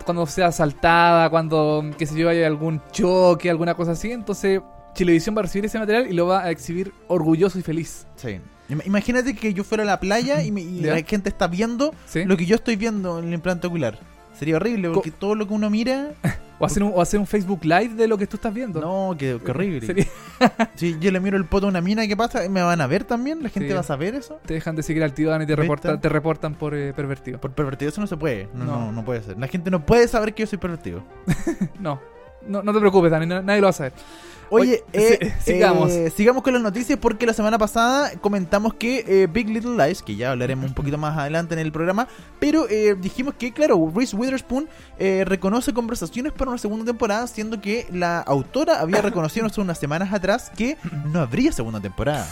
cuando 0.05 0.27
sea 0.27 0.49
asaltada, 0.49 1.31
cuando, 1.31 1.83
qué 1.97 2.05
sé 2.07 2.17
yo, 2.19 2.29
haya 2.29 2.47
algún 2.47 2.83
choque, 2.93 3.49
alguna 3.49 3.75
cosa 3.75 3.93
así. 3.93 4.13
Entonces, 4.13 4.61
Chilevisión 4.97 5.37
va 5.37 5.41
a 5.41 5.43
recibir 5.45 5.65
ese 5.67 5.79
material 5.79 6.07
y 6.11 6.13
lo 6.15 6.27
va 6.27 6.43
a 6.43 6.51
exhibir 6.51 6.93
orgulloso 7.09 7.59
y 7.59 7.63
feliz. 7.63 8.07
Sí. 8.17 8.41
Im- 8.69 8.83
Imagínate 8.85 9.35
que 9.37 9.55
yo 9.55 9.63
fuera 9.63 9.85
a 9.85 9.87
la 9.87 10.01
playa 10.01 10.43
y, 10.43 10.51
me- 10.51 10.63
y 10.63 10.81
Ya. 10.81 10.95
la 10.95 11.03
gente 11.03 11.29
está 11.29 11.47
viendo 11.47 11.95
¿sí? 12.07 12.25
lo 12.25 12.37
que 12.37 12.47
yo 12.47 12.57
estoy 12.57 12.75
viendo 12.77 13.19
en 13.21 13.27
el 13.29 13.35
implante 13.35 13.67
ocular. 13.69 13.99
Sería 14.39 14.57
horrible 14.57 14.91
porque 14.91 15.11
todo 15.11 15.35
lo 15.35 15.47
que 15.47 15.55
uno 15.55 15.71
mira. 15.71 16.11
O, 16.59 16.65
hacer 16.65 16.83
un, 16.83 16.93
o 16.95 17.03
hacer 17.03 17.21
un 17.21 17.27
Facebook 17.27 17.67
Live 17.67 17.91
de 17.97 18.09
lo 18.09 18.17
que 18.17 18.27
tú 18.27 18.37
estás 18.39 18.55
viendo. 18.55 18.81
No, 18.81 19.15
qué, 19.19 19.39
qué 19.45 19.51
horrible. 19.51 19.87
Sería- 19.87 20.07
Si 20.75 20.99
yo 20.99 21.11
le 21.11 21.21
miro 21.21 21.37
el 21.37 21.45
poto 21.45 21.67
a 21.67 21.69
una 21.69 21.83
mina, 21.83 22.07
¿qué 22.07 22.17
pasa? 22.17 22.49
¿Me 22.49 22.63
van 22.63 22.81
a 22.81 22.87
ver 22.87 23.05
también? 23.05 23.43
¿La 23.43 23.51
gente 23.51 23.69
Sí. 23.69 23.75
va 23.75 23.81
a 23.81 23.83
saber 23.83 24.15
eso? 24.15 24.41
te 24.47 24.55
dejan 24.55 24.75
de 24.75 24.83
seguir 24.83 25.03
al 25.05 25.13
tío 25.13 25.29
Dan 25.29 25.43
y 25.43 25.45
te 25.47 25.53
¿Viste? 25.53 25.61
reportan, 25.63 26.01
te 26.01 26.09
reportan 26.09 26.55
por 26.55 26.75
eh, 26.75 26.95
pervertido. 26.95 27.39
Por 27.39 27.51
pervertido 27.53 27.91
eso 27.91 28.01
no 28.01 28.07
se 28.07 28.17
puede. 28.17 28.49
No, 28.55 28.65
No. 28.65 28.79
no, 28.87 28.93
no 28.93 29.05
puede 29.05 29.23
ser. 29.23 29.37
La 29.39 29.49
gente 29.49 29.71
no 29.71 29.85
puede 29.85 30.09
saber 30.09 30.33
que 30.33 30.45
yo 30.45 30.47
soy 30.47 30.57
pervertido. 30.57 31.03
No, 31.79 32.01
no, 32.49 32.63
no 32.63 32.73
te 32.73 32.79
preocupes, 32.81 33.11
Dani, 33.11 33.27
na- 33.27 33.43
nadie 33.43 33.61
lo 33.61 33.67
va 33.67 33.71
a 33.71 33.75
saber. 33.75 33.93
Oye, 34.51 34.85
eh, 34.93 35.33
si- 35.45 35.53
sigamos. 35.53 35.91
eh, 35.93 36.11
sigamos 36.11 36.43
con 36.43 36.53
las 36.55 36.63
noticias 36.63 36.99
porque 37.01 37.27
la 37.27 37.33
semana 37.33 37.59
pasada 37.59 38.13
comentamos 38.21 38.75
que 38.75 39.05
eh, 39.07 39.27
Big 39.27 39.49
Little 39.49 39.77
Lies, 39.77 40.03
que 40.03 40.15
ya 40.17 40.31
hablaremos 40.33 40.67
un 40.69 40.75
poquito 40.75 40.99
más 40.99 41.17
adelante 41.19 41.55
en 41.55 41.61
el 41.61 41.73
programa, 41.73 42.07
pero 42.39 42.69
eh, 42.69 42.95
dijimos 43.01 43.35
que, 43.35 43.53
claro, 43.53 43.93
Reese 43.95 44.15
Witherspoon 44.17 44.69
eh, 44.99 45.25
reconoce 45.27 45.73
conversaciones 45.75 46.33
para 46.33 46.51
una 46.51 46.59
segunda 46.59 46.85
temporada, 46.85 47.27
siendo 47.27 47.61
que 47.61 47.87
la 47.93 48.21
autora 48.21 48.81
había 48.81 49.03
reconocido 49.03 49.47
hace 49.47 49.61
unas 49.61 49.79
semanas 49.79 50.13
atrás 50.13 50.51
que 50.57 50.77
no 51.13 51.21
habría 51.21 51.53
segunda 51.53 51.81
temporada. 51.81 52.27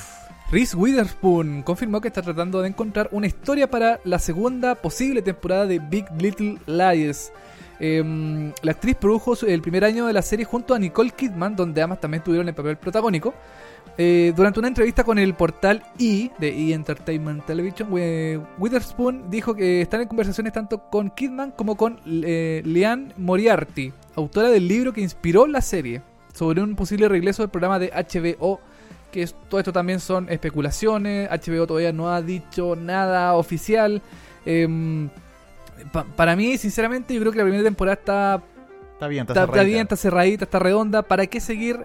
Reese 0.51 0.77
Witherspoon 0.77 1.63
confirmó 1.63 2.01
que 2.01 2.09
está 2.09 2.23
tratando 2.23 2.61
de 2.63 2.69
encontrar 2.69 3.09
una 3.13 3.27
historia 3.27 3.69
para 3.69 3.99
la 4.05 4.19
segunda 4.19 4.75
posible 4.77 5.23
temporada 5.23 5.67
de 5.67 5.79
Big 5.81 6.05
Little 6.19 6.59
Lies. 6.67 7.33
Em, 7.81 8.53
la 8.63 8.73
actriz 8.73 8.97
produjo 8.97 9.35
el 9.47 9.61
primer 9.61 9.85
año 9.85 10.07
de 10.07 10.13
la 10.13 10.23
serie 10.23 10.45
junto 10.45 10.75
a 10.75 10.79
Nicole 10.79 11.11
Kidman, 11.11 11.57
donde 11.57 11.83
ambas 11.83 12.01
también 12.01 12.23
tuvieron 12.23 12.49
el 12.49 12.55
papel 12.55 12.77
protagónico. 12.77 13.35
Eh, 13.97 14.33
durante 14.35 14.59
una 14.59 14.69
entrevista 14.69 15.05
con 15.05 15.19
el 15.19 15.35
portal 15.35 15.83
E 15.99 16.31
de 16.39 16.49
E 16.49 16.73
Entertainment 16.73 17.47
Television, 17.47 17.89
Witherspoon 18.59 19.31
dijo 19.31 19.55
que 19.55 19.83
están 19.83 20.01
en 20.01 20.09
conversaciones 20.09 20.53
tanto 20.53 20.91
con 20.91 21.11
Kidman 21.11 21.53
como 21.53 21.77
con 21.77 22.01
eh, 22.07 22.63
Leanne 22.65 23.13
Moriarty, 23.17 23.93
autora 24.17 24.49
del 24.49 24.67
libro 24.67 24.93
que 24.93 25.01
inspiró 25.01 25.47
la 25.47 25.61
serie, 25.61 26.03
sobre 26.33 26.61
un 26.61 26.75
posible 26.75 27.09
regreso 27.09 27.43
del 27.43 27.51
programa 27.51 27.79
de 27.79 27.91
HBO 27.91 28.61
que 29.15 29.29
todo 29.49 29.61
esto 29.61 29.73
también 29.73 30.01
son 30.01 30.29
especulaciones. 30.29 31.31
HBO 31.31 31.69
todavía 31.69 31.93
no 31.93 32.13
ha 32.13 32.21
dicho 32.21 32.75
nada 32.75 33.35
oficial. 33.35 34.03
Pa- 35.93 36.05
para 36.05 36.37
mí, 36.37 36.57
sinceramente, 36.59 37.15
yo 37.15 37.21
creo 37.21 37.33
que 37.33 37.39
la 37.39 37.45
primera 37.45 37.65
temporada 37.65 37.95
está, 37.95 38.43
Está 38.93 39.09
bien, 39.09 39.23
está, 39.23 39.33
está, 39.33 39.41
está 39.43 39.53
cerradita. 39.53 39.65
bien, 39.71 39.83
está 39.83 39.97
cerradita, 39.97 40.45
está 40.45 40.59
redonda. 40.59 41.03
¿Para 41.03 41.27
qué 41.27 41.41
seguir 41.41 41.85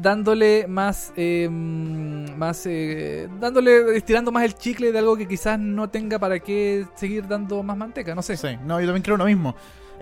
dándole 0.00 0.66
más, 0.66 1.12
em, 1.16 2.36
más, 2.36 2.66
eh, 2.66 3.28
dándole, 3.40 3.96
estirando 3.96 4.32
más 4.32 4.44
el 4.44 4.54
chicle 4.54 4.90
de 4.90 4.98
algo 4.98 5.16
que 5.16 5.28
quizás 5.28 5.58
no 5.58 5.88
tenga 5.88 6.18
para 6.18 6.40
qué 6.40 6.86
seguir 6.96 7.28
dando 7.28 7.62
más 7.62 7.76
manteca? 7.76 8.14
No 8.14 8.22
sé. 8.22 8.36
Sí, 8.36 8.48
no, 8.64 8.80
yo 8.80 8.86
también 8.86 9.02
creo 9.02 9.16
lo 9.16 9.24
mismo. 9.26 9.54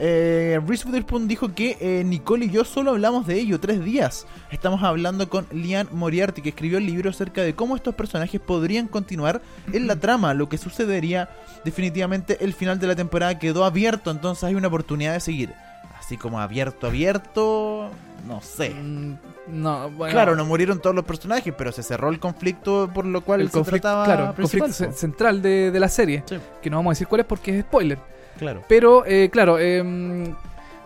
Eh, 0.04 0.58
Reese 0.66 0.84
Witherspoon 0.88 1.28
dijo 1.28 1.54
que 1.54 1.76
eh, 1.80 2.02
Nicole 2.04 2.46
y 2.46 2.50
yo 2.50 2.64
solo 2.64 2.90
hablamos 2.90 3.24
de 3.24 3.38
ello 3.38 3.60
tres 3.60 3.84
días. 3.84 4.26
Estamos 4.50 4.82
hablando 4.82 5.28
con 5.28 5.46
Lian 5.52 5.86
Moriarty, 5.92 6.42
que 6.42 6.48
escribió 6.48 6.78
el 6.78 6.86
libro 6.86 7.10
acerca 7.10 7.42
de 7.42 7.54
cómo 7.54 7.76
estos 7.76 7.94
personajes 7.94 8.40
podrían 8.40 8.88
continuar 8.88 9.42
en 9.72 9.86
la 9.86 9.94
trama. 9.94 10.34
Lo 10.34 10.48
que 10.48 10.58
sucedería, 10.58 11.28
definitivamente, 11.64 12.38
el 12.44 12.52
final 12.52 12.80
de 12.80 12.88
la 12.88 12.96
temporada 12.96 13.38
quedó 13.38 13.64
abierto, 13.64 14.10
entonces 14.10 14.42
hay 14.42 14.56
una 14.56 14.66
oportunidad 14.66 15.12
de 15.12 15.20
seguir. 15.20 15.54
Así 16.00 16.16
como 16.16 16.40
abierto, 16.40 16.88
abierto, 16.88 17.88
no 18.26 18.40
sé. 18.42 18.70
Mm, 18.70 19.14
No, 19.52 19.88
bueno, 19.90 20.12
Claro, 20.12 20.34
no 20.34 20.44
murieron 20.44 20.80
todos 20.80 20.96
los 20.96 21.04
personajes, 21.04 21.54
pero 21.56 21.70
se 21.70 21.84
cerró 21.84 22.08
el 22.10 22.18
conflicto 22.18 22.90
por 22.92 23.06
lo 23.06 23.20
cual 23.20 23.40
el 23.42 23.48
se 23.50 23.52
conflicto, 23.52 23.82
trataba 23.88 24.04
claro, 24.04 24.24
el 24.30 24.34
conflicto 24.34 24.92
central 24.92 25.40
de, 25.42 25.70
de 25.70 25.78
la 25.78 25.88
serie. 25.88 26.24
Sí, 26.26 26.38
Que 26.60 26.70
no 26.70 26.78
vamos 26.78 26.90
a 26.90 26.94
decir 26.94 27.06
cuál 27.06 27.20
es 27.20 27.26
porque 27.28 27.56
es 27.58 27.64
spoiler. 27.64 27.98
Claro. 28.38 28.62
Pero, 28.68 29.04
eh, 29.06 29.28
claro, 29.32 29.58
em, 29.58 30.34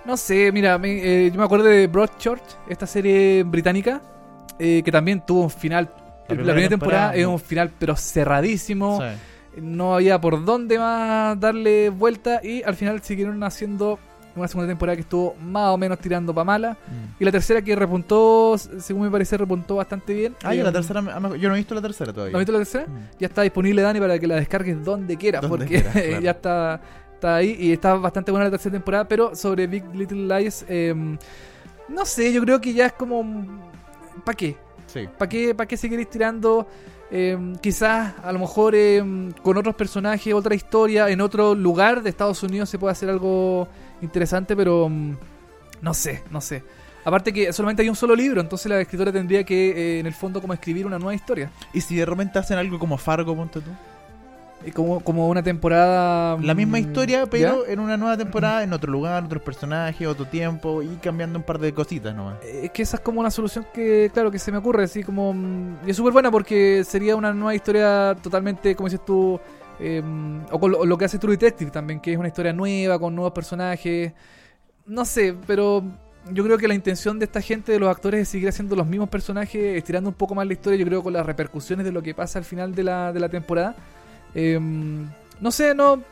no 0.05 0.17
sé, 0.17 0.51
mira, 0.53 0.79
me- 0.79 1.27
eh, 1.27 1.31
yo 1.31 1.39
me 1.39 1.45
acuerdo 1.45 1.67
de 1.67 1.87
Broadchurch, 1.87 2.43
esta 2.69 2.87
serie 2.87 3.43
británica, 3.43 4.01
eh, 4.59 4.83
que 4.85 4.93
también 4.93 5.23
tuvo 5.27 5.43
un 5.43 5.51
final. 5.51 5.85
La 6.29 6.35
primera, 6.35 6.53
primera 6.55 6.69
temporada, 6.69 7.03
temporada, 7.13 7.15
es 7.15 7.27
un 7.27 7.39
final, 7.41 7.71
pero 7.79 7.95
cerradísimo. 7.97 9.01
Sí. 9.01 9.61
No 9.63 9.95
había 9.95 10.21
por 10.21 10.45
dónde 10.45 10.79
más 10.79 11.39
darle 11.41 11.89
vuelta. 11.91 12.41
Y 12.43 12.63
al 12.63 12.75
final 12.75 13.01
siguieron 13.03 13.43
haciendo 13.43 13.99
una 14.35 14.49
segunda 14.49 14.69
temporada 14.69 14.97
que 14.97 15.01
estuvo 15.03 15.35
más 15.41 15.69
o 15.71 15.79
menos 15.79 15.99
tirando 15.99 16.35
para 16.35 16.45
mala. 16.45 16.73
Mm. 16.73 17.23
Y 17.23 17.25
la 17.25 17.33
tercera 17.33 17.63
que 17.63 17.75
repuntó, 17.75 18.59
según 18.59 19.05
me 19.05 19.11
parece, 19.11 19.39
repuntó 19.39 19.77
bastante 19.77 20.13
bien. 20.13 20.35
Ah, 20.43 20.55
Eh, 20.55 20.63
la 20.63 20.73
tercera, 20.73 21.01
me- 21.01 21.11
ah, 21.11 21.21
yo 21.41 21.49
no 21.49 21.55
he 21.55 21.59
visto 21.59 21.75
la 21.75 21.81
tercera 21.81 22.13
todavía. 22.13 22.33
¿No 22.33 22.39
has 22.39 22.43
visto 22.43 22.53
la 22.53 22.59
tercera? 22.59 22.87
Mm. 22.87 23.19
Ya 23.19 23.27
está 23.29 23.43
disponible, 23.43 23.81
Dani, 23.81 23.99
para 24.01 24.19
que 24.19 24.27
la 24.27 24.35
descargues 24.35 24.85
donde 24.85 25.17
quieras, 25.17 25.43
porque 25.47 25.83
claro. 25.83 26.21
ya 26.21 26.31
está, 26.33 26.81
está 27.17 27.37
ahí 27.37 27.57
y 27.59 27.73
está 27.73 27.95
bastante 27.95 28.31
buena 28.31 28.45
la 28.45 28.51
tercera 28.51 28.75
temporada, 28.75 29.09
pero 29.09 29.35
sobre 29.35 29.67
Big 29.67 29.85
Little 29.95 30.39
Lies, 30.39 30.65
eh, 30.69 30.95
no 31.89 32.05
sé, 32.05 32.33
yo 32.33 32.41
creo 32.43 32.61
que 32.61 32.73
ya 32.73 32.87
es 32.87 32.93
como... 32.93 33.25
¿Para 34.25 34.37
qué? 34.37 34.57
Sí. 34.87 35.09
¿Para 35.19 35.29
qué, 35.29 35.55
para 35.55 35.67
qué 35.67 35.77
seguir 35.77 35.99
estirando? 36.01 36.67
Eh, 37.11 37.39
quizás 37.61 38.15
a 38.23 38.33
lo 38.33 38.39
mejor 38.39 38.75
eh, 38.75 39.03
con 39.43 39.57
otros 39.57 39.75
personajes, 39.75 40.35
otra 40.35 40.55
historia, 40.55 41.09
en 41.09 41.21
otro 41.21 41.55
lugar 41.55 42.03
de 42.03 42.11
Estados 42.11 42.43
Unidos 42.43 42.69
se 42.69 42.79
puede 42.79 42.93
hacer 42.93 43.09
algo 43.09 43.69
interesante, 44.03 44.57
pero 44.57 44.89
mm, 44.89 45.17
no 45.83 45.95
sé, 45.95 46.23
no 46.31 46.41
sé. 46.41 46.65
Aparte 47.05 47.33
que 47.33 47.53
solamente 47.53 47.83
hay 47.83 47.89
un 47.89 47.95
solo 47.95 48.17
libro, 48.17 48.41
entonces 48.41 48.69
la 48.69 48.81
escritora 48.81 49.13
tendría 49.13 49.45
que, 49.45 49.71
eh, 49.71 50.01
en 50.01 50.07
el 50.07 50.15
fondo, 50.15 50.41
como 50.41 50.53
escribir 50.53 50.87
una 50.87 50.99
nueva 50.99 51.15
historia. 51.15 51.53
¿Y 51.73 51.81
si 51.81 51.95
de 51.95 52.05
repente 52.05 52.39
hacen 52.41 52.59
algo 52.59 52.81
como 52.81 52.99
Fargo, 52.99 53.37
ponte 53.37 53.61
tú? 53.61 53.71
Eh, 54.65 54.73
como, 54.73 55.01
como 55.01 55.29
una 55.29 55.43
temporada... 55.43 56.37
La 56.41 56.55
misma 56.55 56.79
mm, 56.79 56.81
historia, 56.81 57.27
pero 57.27 57.65
¿ya? 57.65 57.73
en 57.73 57.79
una 57.81 57.97
nueva 57.97 58.17
temporada, 58.17 58.63
en 58.63 58.73
otro 58.73 58.91
lugar, 58.91 59.25
otros 59.25 59.43
personajes, 59.43 60.07
otro 60.07 60.27
tiempo 60.27 60.83
y 60.83 60.97
cambiando 60.97 61.39
un 61.39 61.45
par 61.45 61.59
de 61.59 61.73
cositas 61.75 62.15
nomás. 62.15 62.39
Eh, 62.43 62.63
Es 62.65 62.71
que 62.73 62.83
esa 62.83 62.97
es 62.97 63.03
como 63.03 63.21
una 63.21 63.31
solución 63.31 63.67
que, 63.73 64.11
claro, 64.13 64.31
que 64.31 64.39
se 64.39 64.51
me 64.53 64.59
ocurre, 64.59 64.85
así 64.85 65.03
como... 65.03 65.33
mm, 65.35 65.79
Y 65.87 65.91
es 65.91 65.97
súper 65.97 66.13
buena 66.13 66.31
porque 66.31 66.85
sería 66.85 67.17
una 67.17 67.33
nueva 67.33 67.55
historia 67.55 68.17
totalmente, 68.23 68.75
como 68.75 68.89
dices 68.89 69.05
tú, 69.05 69.41
eh, 69.79 70.03
o 70.51 70.59
con 70.59 70.73
lo, 70.73 70.85
lo 70.87 70.99
que 70.99 71.05
hace 71.05 71.19
True 71.19 71.37
Detective 71.37 71.71
también, 71.71 72.01
que 72.01 72.13
es 72.13 72.19
una 72.19 72.29
historia 72.29 72.53
nueva, 72.53 72.99
con 72.99 73.15
nuevos 73.15 73.33
personajes. 73.33 74.13
No 74.87 75.05
sé, 75.05 75.35
pero 75.47 75.83
yo 76.33 76.43
creo 76.45 76.59
que 76.59 76.67
la 76.69 76.75
intención 76.75 77.19
de 77.19 77.27
esta 77.27 77.41
gente, 77.41 77.73
de 77.73 77.79
los 77.79 77.89
actores, 77.91 78.23
es 78.23 78.29
seguir 78.29 78.49
haciendo 78.49 78.75
los 78.77 78.87
mismos 78.87 79.09
personajes, 79.09 79.77
estirando 79.77 80.11
un 80.11 80.15
poco 80.15 80.35
más 80.35 80.47
la 80.47 80.55
historia, 80.55 80.79
yo 80.79 80.87
creo, 80.87 81.03
con 81.03 81.13
las 81.13 81.27
repercusiones 81.27 81.85
de 81.85 81.93
lo 81.93 82.03
que 82.03 82.15
pasa 82.15 82.39
al 82.39 82.45
final 82.45 82.75
de 82.75 82.85
la, 82.85 83.13
de 83.13 83.21
la 83.21 83.29
temporada. 83.29 83.77
Eh, 84.39 84.61
no 85.41 85.51
sé, 85.51 85.75
no, 85.75 86.03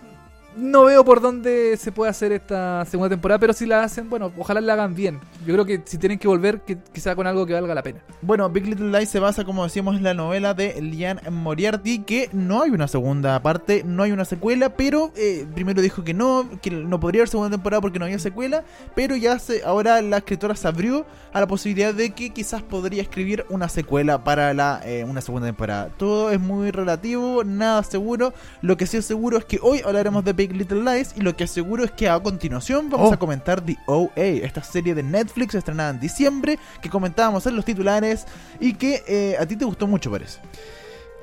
no 0.56 0.84
veo 0.84 1.04
por 1.04 1.20
dónde 1.20 1.76
se 1.76 1.92
puede 1.92 2.10
hacer 2.10 2.32
esta 2.32 2.84
segunda 2.84 3.08
temporada, 3.08 3.38
pero 3.38 3.52
si 3.52 3.66
la 3.66 3.82
hacen, 3.82 4.08
bueno, 4.08 4.32
ojalá 4.36 4.60
la 4.60 4.74
hagan 4.74 4.94
bien. 4.94 5.20
Yo 5.46 5.54
creo 5.54 5.64
que 5.64 5.82
si 5.84 5.98
tienen 5.98 6.18
que 6.18 6.28
volver, 6.28 6.60
que 6.60 6.78
con 7.14 7.26
algo 7.26 7.44
que 7.44 7.52
valga 7.52 7.74
la 7.74 7.82
pena. 7.82 8.00
Bueno, 8.22 8.48
Big 8.48 8.66
Little 8.66 8.90
Lies 8.90 9.10
se 9.10 9.20
basa, 9.20 9.44
como 9.44 9.64
decíamos, 9.64 9.96
en 9.96 10.02
la 10.02 10.14
novela 10.14 10.54
de 10.54 10.80
Lian 10.80 11.20
Moriarty, 11.30 12.00
que 12.00 12.30
no 12.32 12.62
hay 12.62 12.70
una 12.70 12.88
segunda 12.88 13.40
parte, 13.42 13.82
no 13.84 14.02
hay 14.02 14.12
una 14.12 14.24
secuela, 14.24 14.70
pero 14.70 15.12
eh, 15.16 15.46
primero 15.54 15.82
dijo 15.82 16.02
que 16.02 16.14
no, 16.14 16.48
que 16.62 16.70
no 16.70 16.98
podría 16.98 17.20
haber 17.20 17.28
segunda 17.28 17.50
temporada 17.50 17.82
porque 17.82 17.98
no 17.98 18.06
había 18.06 18.18
secuela, 18.18 18.64
pero 18.94 19.16
ya 19.16 19.38
se, 19.38 19.62
ahora 19.64 20.00
la 20.00 20.18
escritora 20.18 20.56
se 20.56 20.66
abrió 20.66 21.04
a 21.32 21.40
la 21.40 21.46
posibilidad 21.46 21.92
de 21.92 22.10
que 22.10 22.30
quizás 22.30 22.62
podría 22.62 23.02
escribir 23.02 23.44
una 23.50 23.68
secuela 23.68 24.24
para 24.24 24.54
la 24.54 24.80
eh, 24.84 25.04
una 25.04 25.20
segunda 25.20 25.48
temporada. 25.48 25.90
Todo 25.98 26.30
es 26.30 26.40
muy 26.40 26.70
relativo, 26.70 27.44
nada 27.44 27.82
seguro. 27.82 28.32
Lo 28.62 28.76
que 28.76 28.86
sí 28.86 28.96
es 28.96 29.04
seguro 29.04 29.38
es 29.38 29.44
que 29.44 29.58
hoy 29.60 29.82
hablaremos 29.84 30.24
de 30.24 30.32
Big 30.32 30.43
Little 30.52 30.82
Lies 30.82 31.14
y 31.16 31.20
lo 31.20 31.36
que 31.36 31.44
es 31.44 31.50
seguro 31.50 31.84
es 31.84 31.90
que 31.92 32.08
a 32.08 32.18
continuación 32.20 32.90
vamos 32.90 33.10
Oh. 33.10 33.14
a 33.14 33.16
comentar 33.18 33.60
The 33.60 33.76
OA, 33.86 34.10
esta 34.16 34.62
serie 34.62 34.94
de 34.94 35.02
Netflix 35.02 35.54
estrenada 35.54 35.90
en 35.90 36.00
diciembre 36.00 36.58
que 36.82 36.90
comentábamos 36.90 37.46
en 37.46 37.56
los 37.56 37.64
titulares 37.64 38.26
y 38.60 38.74
que 38.74 39.02
eh, 39.06 39.36
a 39.38 39.46
ti 39.46 39.56
te 39.56 39.64
gustó 39.64 39.86
mucho 39.86 40.10
parece. 40.10 40.40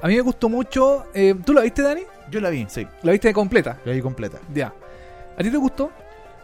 A 0.01 0.07
mí 0.07 0.15
me 0.15 0.21
gustó 0.21 0.49
mucho. 0.49 1.05
eh, 1.13 1.35
¿Tú 1.45 1.53
la 1.53 1.61
viste, 1.61 1.81
Dani? 1.81 2.01
Yo 2.31 2.39
la 2.41 2.49
vi, 2.49 2.65
sí, 2.69 2.87
¿La 3.03 3.11
viste 3.11 3.31
completa? 3.33 3.77
la 3.85 3.91
vi 3.91 4.01
completa. 4.01 4.39
Ya. 4.53 4.73
¿A 5.37 5.43
ti 5.43 5.49
te 5.51 5.57
gustó? 5.57 5.91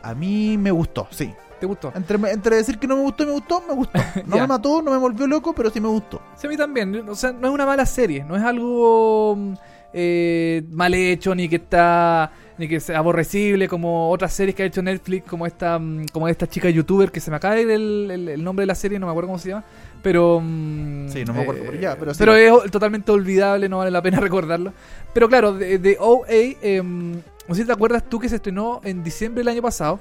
A 0.03 0.13
mí 0.13 0.57
me 0.57 0.69
gustó, 0.71 1.07
sí. 1.11 1.33
¿Te 1.59 1.65
gustó? 1.65 1.91
Entre, 1.95 2.17
entre 2.31 2.55
decir 2.57 2.77
que 2.77 2.85
no 2.85 2.95
me 2.97 3.01
gustó 3.01 3.23
y 3.23 3.25
me 3.25 3.31
gustó, 3.31 3.63
me 3.67 3.73
gustó. 3.73 3.99
No 4.27 4.35
me 4.37 4.45
mató, 4.45 4.81
no 4.83 4.91
me 4.91 4.97
volvió 4.97 5.25
loco, 5.25 5.53
pero 5.55 5.71
sí 5.71 5.81
me 5.81 5.87
gustó. 5.87 6.21
Sí, 6.35 6.45
a 6.45 6.49
mí 6.51 6.55
también. 6.57 7.09
O 7.09 7.15
sea, 7.15 7.31
no 7.31 7.47
es 7.47 7.53
una 7.53 7.65
mala 7.65 7.83
serie. 7.87 8.23
No 8.23 8.35
es 8.37 8.43
algo 8.43 9.35
mm, 9.35 9.53
eh, 9.97 10.63
mal 10.71 10.93
hecho, 10.93 11.33
ni 11.35 11.49
que 11.49 11.57
está. 11.57 12.31
Ni 12.59 12.67
que 12.67 12.79
sea 12.79 12.97
aborrecible 12.97 13.67
como 13.67 14.09
otras 14.09 14.33
series 14.33 14.55
que 14.55 14.63
ha 14.63 14.65
hecho 14.65 14.81
Netflix, 14.81 15.29
como 15.29 15.45
esta 15.45 15.77
mm, 15.77 16.07
como 16.11 16.27
esta 16.27 16.47
chica 16.47 16.67
youtuber 16.71 17.11
que 17.11 17.19
se 17.19 17.29
me 17.29 17.37
acaba 17.37 17.53
de 17.53 17.61
ir 17.61 17.69
el, 17.69 18.09
el- 18.09 18.29
el 18.29 18.43
nombre 18.43 18.63
de 18.63 18.67
la 18.67 18.73
serie, 18.73 18.97
no 18.97 19.05
me 19.05 19.11
acuerdo 19.11 19.27
cómo 19.27 19.37
se 19.37 19.49
llama. 19.49 19.63
Pero. 20.01 20.39
mm, 20.43 21.07
Sí, 21.09 21.23
no 21.23 21.33
me 21.35 21.41
acuerdo, 21.41 21.61
pero 21.67 21.79
ya, 21.79 21.95
pero 21.95 22.13
sí. 22.13 22.17
pero 22.17 22.35
es 22.63 22.71
totalmente 22.71 23.11
olvidable, 23.11 23.69
no 23.69 23.77
vale 23.77 23.91
la 23.91 24.01
pena 24.01 24.19
recordarlo. 24.21 24.73
Pero 25.13 25.29
claro, 25.29 25.53
de, 25.53 25.77
de 25.77 25.97
OA, 25.99 26.27
em, 26.63 27.11
no 27.47 27.53
sé 27.55 27.61
si 27.61 27.65
te 27.67 27.73
acuerdas 27.73 28.09
tú 28.09 28.17
que 28.19 28.27
se 28.27 28.37
estrenó 28.37 28.81
en 28.83 29.03
diciembre 29.03 29.41
del 29.41 29.49
año 29.49 29.61
pasado. 29.61 29.99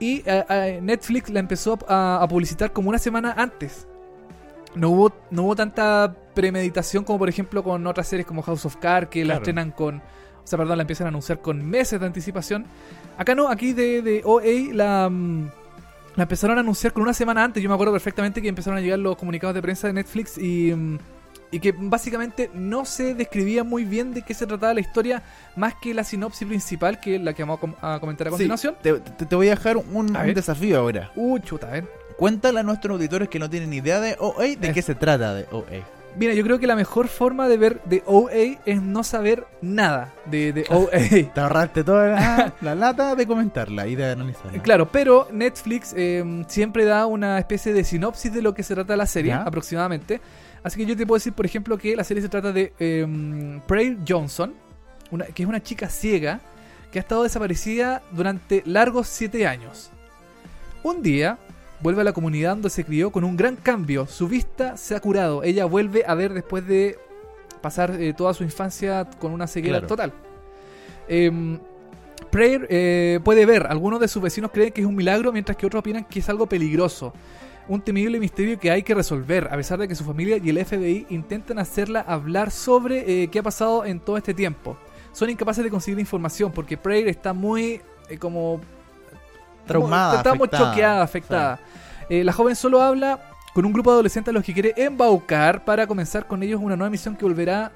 Y 0.00 0.22
eh, 0.26 0.44
eh, 0.50 0.80
Netflix 0.82 1.28
la 1.30 1.38
empezó 1.40 1.78
a, 1.88 2.18
a 2.22 2.26
publicitar 2.28 2.72
como 2.72 2.88
una 2.88 2.98
semana 2.98 3.34
antes. 3.36 3.86
No 4.78 4.90
hubo, 4.90 5.12
no 5.30 5.42
hubo 5.44 5.56
tanta 5.56 6.14
premeditación 6.34 7.04
como 7.04 7.18
por 7.18 7.28
ejemplo 7.28 7.62
con 7.64 7.86
otras 7.86 8.06
series 8.06 8.26
como 8.26 8.42
House 8.42 8.64
of 8.64 8.76
Cards 8.76 9.08
que 9.10 9.24
la 9.24 9.34
estrenan 9.34 9.70
con... 9.72 9.96
O 9.96 10.02
sea, 10.50 10.56
perdón, 10.58 10.78
la 10.78 10.82
empiezan 10.82 11.06
a 11.06 11.08
anunciar 11.08 11.40
con 11.40 11.62
meses 11.68 12.00
de 12.00 12.06
anticipación. 12.06 12.64
Acá 13.18 13.34
no, 13.34 13.48
aquí 13.48 13.72
de, 13.74 14.00
de 14.00 14.22
OA 14.24 14.72
la, 14.74 15.08
mm, 15.10 15.50
la 16.16 16.22
empezaron 16.22 16.56
a 16.56 16.60
anunciar 16.60 16.92
con 16.94 17.02
una 17.02 17.12
semana 17.12 17.44
antes. 17.44 17.62
Yo 17.62 17.68
me 17.68 17.74
acuerdo 17.74 17.92
perfectamente 17.92 18.40
que 18.40 18.48
empezaron 18.48 18.78
a 18.78 18.80
llegar 18.80 18.98
los 18.98 19.16
comunicados 19.16 19.54
de 19.54 19.60
prensa 19.60 19.88
de 19.88 19.92
Netflix 19.92 20.38
y, 20.38 20.72
mm, 20.74 20.98
y 21.50 21.60
que 21.60 21.74
básicamente 21.76 22.50
no 22.54 22.84
se 22.86 23.14
describía 23.14 23.62
muy 23.64 23.84
bien 23.84 24.14
de 24.14 24.22
qué 24.22 24.32
se 24.32 24.46
trataba 24.46 24.72
la 24.74 24.80
historia 24.80 25.22
más 25.56 25.74
que 25.74 25.92
la 25.92 26.04
sinopsis 26.04 26.46
principal, 26.48 26.98
que 27.00 27.16
es 27.16 27.20
la 27.22 27.34
que 27.34 27.42
vamos 27.42 27.58
a 27.58 27.60
com- 27.60 27.74
a 27.82 27.98
comentar 28.00 28.28
a 28.28 28.30
continuación. 28.30 28.74
te, 28.80 28.94
te- 29.00 29.26
te 29.26 29.36
voy 29.36 29.48
a 29.48 29.50
dejar 29.50 29.76
un, 29.76 30.16
A 30.16 30.20
un 30.20 30.26
ver. 30.26 30.34
desafío 30.34 30.78
ahora. 30.78 31.10
Uh, 31.14 31.38
chuta, 31.40 31.68
a 31.68 31.72
ver. 31.72 31.97
Cuéntale 32.18 32.60
a 32.60 32.62
nuestros 32.62 32.94
auditores 32.96 33.28
que 33.28 33.38
no 33.38 33.48
tienen 33.48 33.72
idea 33.72 34.00
de 34.00 34.16
OA 34.18 34.44
de 34.44 34.68
Eh. 34.68 34.72
qué 34.74 34.82
se 34.82 34.94
trata 34.94 35.34
de 35.34 35.46
OA. 35.50 35.86
Mira, 36.16 36.34
yo 36.34 36.42
creo 36.42 36.58
que 36.58 36.66
la 36.66 36.74
mejor 36.74 37.06
forma 37.06 37.46
de 37.46 37.56
ver 37.56 37.80
de 37.84 38.02
OA 38.04 38.58
es 38.66 38.82
no 38.82 39.04
saber 39.04 39.46
nada 39.62 40.12
de, 40.26 40.52
de 40.52 40.64
OA. 40.70 40.90
Te 41.34 41.40
ahorraste 41.40 41.84
toda 41.84 42.08
la, 42.08 42.54
la 42.60 42.74
lata 42.74 43.14
de 43.14 43.24
comentarla 43.24 43.86
y 43.86 43.94
de 43.94 44.10
analizarla. 44.10 44.60
Claro, 44.62 44.90
pero 44.90 45.28
Netflix 45.30 45.94
eh, 45.96 46.44
siempre 46.48 46.84
da 46.84 47.06
una 47.06 47.38
especie 47.38 47.72
de 47.72 47.84
sinopsis 47.84 48.32
de 48.32 48.42
lo 48.42 48.52
que 48.52 48.64
se 48.64 48.74
trata 48.74 48.96
la 48.96 49.06
serie, 49.06 49.30
Ya. 49.30 49.42
aproximadamente. 49.42 50.20
Así 50.64 50.76
que 50.76 50.86
yo 50.86 50.96
te 50.96 51.06
puedo 51.06 51.18
decir, 51.18 51.34
por 51.34 51.46
ejemplo, 51.46 51.78
que 51.78 51.94
la 51.94 52.02
serie 52.02 52.20
se 52.20 52.28
trata 52.28 52.50
de 52.50 52.72
eh, 52.80 53.06
Johnson, 54.08 54.54
una- 55.12 55.26
que 55.26 55.44
es 55.44 55.48
una 55.48 55.62
chica 55.62 55.88
ciega 55.88 56.40
que 56.90 56.98
ha 56.98 57.02
estado 57.02 57.22
desaparecida 57.22 58.02
durante 58.10 58.64
largos 58.66 59.06
siete 59.06 59.46
años. 59.46 59.90
Un 60.82 61.00
día 61.02 61.38
vuelve 61.80 62.00
a 62.00 62.04
la 62.04 62.12
comunidad 62.12 62.50
donde 62.52 62.70
se 62.70 62.84
crió 62.84 63.10
con 63.10 63.24
un 63.24 63.36
gran 63.36 63.56
cambio. 63.56 64.06
Su 64.06 64.28
vista 64.28 64.76
se 64.76 64.94
ha 64.94 65.00
curado. 65.00 65.42
Ella 65.42 65.64
vuelve 65.64 66.04
a 66.06 66.14
ver 66.14 66.32
después 66.34 66.66
de 66.66 66.98
pasar 67.60 67.90
eh, 68.00 68.12
toda 68.14 68.34
su 68.34 68.44
infancia 68.44 69.08
con 69.18 69.32
una 69.32 69.46
ceguera 69.46 69.78
Claro. 69.78 69.86
total. 69.88 70.12
Em, 71.08 71.58
Prayer 72.30 72.66
eh, 72.68 73.20
puede 73.24 73.46
ver. 73.46 73.66
Algunos 73.68 74.00
de 74.00 74.08
sus 74.08 74.22
vecinos 74.22 74.50
creen 74.52 74.72
que 74.72 74.80
es 74.82 74.86
un 74.86 74.94
milagro, 74.94 75.32
mientras 75.32 75.56
que 75.56 75.66
otros 75.66 75.80
opinan 75.80 76.04
que 76.04 76.18
es 76.18 76.28
algo 76.28 76.46
peligroso. 76.46 77.12
Un 77.68 77.80
temible 77.80 78.18
misterio 78.18 78.58
que 78.58 78.70
hay 78.70 78.82
que 78.82 78.94
resolver, 78.94 79.46
a 79.50 79.56
pesar 79.56 79.78
de 79.78 79.86
que 79.88 79.94
su 79.94 80.04
familia 80.04 80.38
y 80.42 80.48
el 80.48 80.64
FBI 80.64 81.06
intentan 81.10 81.58
hacerla 81.58 82.00
hablar 82.00 82.50
sobre 82.50 83.22
eh, 83.24 83.28
qué 83.28 83.38
ha 83.38 83.42
pasado 83.42 83.84
en 83.84 84.00
todo 84.00 84.16
este 84.16 84.34
tiempo. 84.34 84.76
Son 85.12 85.28
incapaces 85.30 85.62
de 85.64 85.70
conseguir 85.70 85.98
información 86.00 86.50
porque 86.52 86.76
Prayer 86.76 87.08
está 87.08 87.32
muy 87.32 87.80
eh, 88.08 88.18
como 88.18 88.60
Traumada, 89.68 90.16
Está 90.16 90.34
muy 90.34 90.46
afectada. 90.46 90.70
choqueada, 90.70 91.02
afectada. 91.02 91.58
Eh, 92.10 92.24
la 92.24 92.32
joven 92.32 92.56
solo 92.56 92.82
habla 92.82 93.20
con 93.54 93.64
un 93.64 93.72
grupo 93.72 93.90
de 93.90 93.94
adolescentes 93.94 94.30
a 94.30 94.34
los 94.34 94.44
que 94.44 94.52
quiere 94.52 94.74
embaucar 94.76 95.64
para 95.64 95.86
comenzar 95.86 96.26
con 96.26 96.42
ellos 96.42 96.60
una 96.62 96.76
nueva 96.76 96.90
misión 96.90 97.14
que 97.16 97.24
volverá 97.24 97.70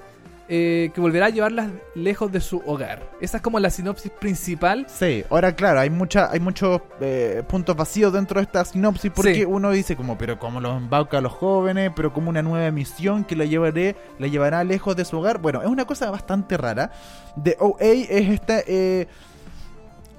eh, 0.48 0.90
que 0.94 1.00
volverá 1.00 1.26
a 1.26 1.30
llevarlas 1.30 1.70
lejos 1.94 2.30
de 2.30 2.40
su 2.40 2.58
hogar. 2.66 3.08
Esa 3.22 3.38
es 3.38 3.42
como 3.42 3.58
la 3.58 3.70
sinopsis 3.70 4.10
principal. 4.10 4.84
Sí, 4.88 5.24
ahora 5.30 5.54
claro, 5.54 5.80
hay 5.80 5.88
mucha, 5.88 6.30
hay 6.30 6.40
muchos 6.40 6.82
eh, 7.00 7.42
puntos 7.48 7.74
vacíos 7.74 8.12
dentro 8.12 8.38
de 8.38 8.44
esta 8.44 8.62
sinopsis 8.64 9.10
porque 9.14 9.34
Sí. 9.34 9.44
uno 9.46 9.70
dice 9.70 9.96
como, 9.96 10.18
pero 10.18 10.38
cómo 10.38 10.60
los 10.60 10.76
embauca 10.76 11.18
a 11.18 11.20
los 11.22 11.32
jóvenes, 11.32 11.92
pero 11.96 12.12
como 12.12 12.28
una 12.28 12.42
nueva 12.42 12.70
misión 12.70 13.24
que 13.24 13.34
la 13.34 13.46
llevaré, 13.46 13.96
la 14.18 14.26
llevará 14.26 14.62
lejos 14.62 14.94
de 14.94 15.06
su 15.06 15.16
hogar. 15.18 15.38
Bueno, 15.38 15.62
es 15.62 15.68
una 15.68 15.86
cosa 15.86 16.10
bastante 16.10 16.58
rara. 16.58 16.90
De 17.36 17.56
OA 17.58 17.78
es 17.80 18.28
esta, 18.28 18.58
eh, 18.66 19.06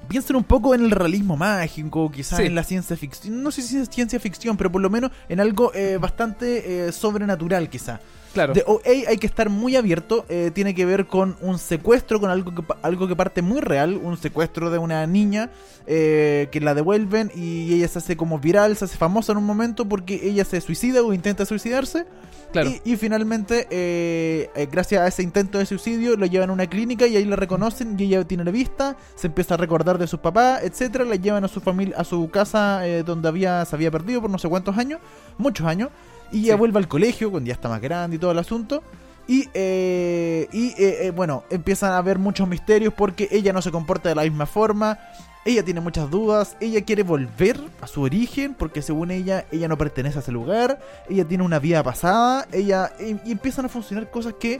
piensen 0.07 0.35
un 0.35 0.43
poco 0.43 0.73
en 0.75 0.83
el 0.85 0.91
realismo 0.91 1.35
mágico, 1.37 2.11
quizás 2.11 2.39
Sí. 2.39 2.45
en 2.45 2.55
la 2.55 2.63
ciencia 2.63 2.95
ficción, 2.97 3.41
no 3.43 3.51
sé 3.51 3.61
si 3.61 3.77
es 3.77 3.89
ciencia 3.89 4.19
ficción, 4.19 4.57
pero 4.57 4.71
por 4.71 4.81
lo 4.81 4.89
menos 4.89 5.11
en 5.29 5.39
algo 5.39 5.71
eh, 5.73 5.97
bastante 5.99 6.87
eh, 6.87 6.91
sobrenatural 6.91 7.69
quizás. 7.69 7.99
Claro. 8.33 8.53
De 8.53 8.63
OA 8.65 9.09
hay 9.09 9.17
que 9.17 9.27
estar 9.27 9.49
muy 9.49 9.75
abierto. 9.75 10.25
eh, 10.29 10.51
tiene 10.53 10.73
que 10.73 10.85
ver 10.85 11.05
con 11.05 11.37
un 11.41 11.59
secuestro, 11.59 12.19
con 12.19 12.29
algo 12.31 12.53
que, 12.53 12.63
algo 12.81 13.07
que 13.07 13.15
parte 13.15 13.41
muy 13.41 13.61
real. 13.61 13.99
Un 14.01 14.17
secuestro 14.17 14.71
de 14.71 14.79
una 14.79 15.05
niña 15.07 15.51
eh, 15.85 16.47
que 16.51 16.61
la 16.61 16.73
devuelven 16.73 17.29
y 17.35 17.73
ella 17.73 17.87
se 17.89 17.99
hace 17.99 18.15
como 18.15 18.39
viral, 18.39 18.77
se 18.77 18.85
hace 18.85 18.97
famosa 18.97 19.33
en 19.33 19.37
un 19.37 19.45
momento 19.45 19.85
porque 19.87 20.19
ella 20.23 20.45
se 20.45 20.61
suicida 20.61 21.01
o 21.03 21.13
intenta 21.13 21.45
suicidarse. 21.45 22.05
claro. 22.53 22.69
Y, 22.69 22.93
y 22.93 22.95
finalmente, 22.95 23.67
eh, 23.69 24.49
eh, 24.55 24.67
gracias 24.71 25.01
a 25.01 25.07
ese 25.07 25.23
intento 25.23 25.57
de 25.57 25.65
suicidio, 25.65 26.15
la 26.15 26.27
llevan 26.27 26.49
a 26.51 26.53
una 26.53 26.67
clínica 26.67 27.05
y 27.05 27.17
ahí 27.17 27.25
la 27.25 27.35
reconocen 27.35 27.99
y 27.99 28.03
ella 28.03 28.23
tiene 28.25 28.45
la 28.45 28.51
vista, 28.51 28.95
se 29.15 29.27
empieza 29.27 29.55
a 29.55 29.57
recordar 29.57 29.97
de 29.97 30.07
sus 30.07 30.21
papás, 30.21 30.63
etcétera, 30.63 31.03
la 31.03 31.17
llevan 31.17 31.43
a 31.43 31.49
su 31.49 31.59
familia, 31.59 31.97
a 31.97 32.03
su 32.05 32.29
casa 32.29 32.81
donde 33.05 33.27
había, 33.27 33.65
se 33.65 33.75
había 33.75 33.91
perdido 33.91 34.21
por 34.21 34.29
no 34.29 34.37
sé 34.37 34.47
cuántos 34.47 34.77
años, 34.77 35.01
muchos 35.37 35.67
años, 35.67 35.89
y 36.33 36.39
ella 36.45 36.53
Sí. 36.53 36.59
vuelve 36.59 36.79
al 36.79 36.87
colegio 36.89 37.31
cuando 37.31 37.47
ya 37.47 37.53
está 37.53 37.69
más 37.69 37.79
grande 37.81 38.17
y 38.17 38.19
todo 38.19 38.31
el 38.31 38.39
asunto. 38.39 38.83
Y, 39.25 39.47
eh, 39.53 40.49
y 40.51 40.69
eh, 40.71 41.07
eh, 41.07 41.11
bueno, 41.11 41.45
empiezan 41.49 41.93
a 41.93 41.97
haber 41.97 42.19
muchos 42.19 42.45
misterios 42.47 42.93
porque 42.93 43.29
ella 43.31 43.53
no 43.53 43.61
se 43.61 43.71
comporta 43.71 44.09
de 44.09 44.15
la 44.15 44.23
misma 44.23 44.45
forma. 44.45 44.99
Ella 45.45 45.63
tiene 45.63 45.79
muchas 45.79 46.09
dudas. 46.09 46.57
Ella 46.59 46.81
quiere 46.83 47.03
volver 47.03 47.57
a 47.81 47.87
su 47.87 48.01
origen 48.01 48.53
porque 48.53 48.81
según 48.81 49.11
ella, 49.11 49.45
ella 49.51 49.67
no 49.69 49.77
pertenece 49.77 50.17
a 50.17 50.21
ese 50.21 50.31
lugar. 50.33 50.79
Ella 51.09 51.23
tiene 51.25 51.43
una 51.45 51.59
vida 51.59 51.83
pasada. 51.83 52.47
Ella 52.51 52.91
y, 52.99 53.29
y 53.29 53.31
empiezan 53.31 53.65
a 53.65 53.69
funcionar 53.69 54.09
cosas 54.11 54.33
que 54.39 54.59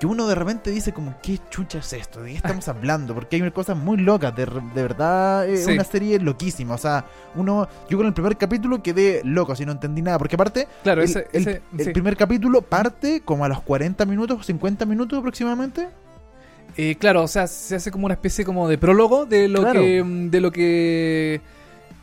que 0.00 0.06
uno 0.06 0.26
de 0.28 0.34
repente 0.34 0.70
dice 0.70 0.92
como 0.92 1.14
qué 1.22 1.38
chucha 1.50 1.78
es 1.78 1.92
esto, 1.92 2.22
de 2.22 2.30
qué 2.30 2.36
estamos 2.36 2.68
hablando, 2.68 3.14
porque 3.14 3.36
hay 3.36 3.50
cosas 3.50 3.76
muy 3.76 3.96
locas, 3.98 4.34
de, 4.36 4.46
de 4.46 4.82
verdad 4.82 5.48
es 5.48 5.64
Sí. 5.64 5.72
una 5.72 5.84
serie 5.84 6.18
loquísima, 6.20 6.74
o 6.74 6.78
sea, 6.78 7.04
uno, 7.34 7.68
yo 7.90 7.96
con 7.98 8.06
el 8.06 8.12
primer 8.14 8.36
capítulo 8.36 8.82
quedé 8.82 9.20
loco, 9.24 9.52
así 9.52 9.66
no 9.66 9.72
entendí 9.72 10.00
nada, 10.02 10.18
porque 10.18 10.36
aparte 10.36 10.68
Claro, 10.84 11.02
el, 11.02 11.08
ese, 11.08 11.26
el- 11.32 11.40
ese- 11.42 11.62
el 11.78 11.84
sí. 11.86 11.90
primer 11.90 12.16
capítulo 12.16 12.62
parte 12.62 13.22
como 13.24 13.44
a 13.44 13.48
los 13.48 13.60
40 13.62 14.04
minutos, 14.06 14.46
50 14.46 14.86
minutos 14.86 15.18
aproximadamente. 15.18 15.88
Eh, 16.76 16.94
claro, 16.96 17.22
o 17.24 17.28
sea, 17.28 17.46
se 17.48 17.74
hace 17.74 17.90
como 17.90 18.04
una 18.04 18.14
especie 18.14 18.44
como 18.44 18.68
de 18.68 18.78
prólogo 18.78 19.26
de 19.26 19.48
lo 19.48 19.62
Claro. 19.62 19.80
que. 19.80 20.04
mm, 20.04 20.30
de 20.30 20.40
lo 20.40 20.52
que. 20.52 21.40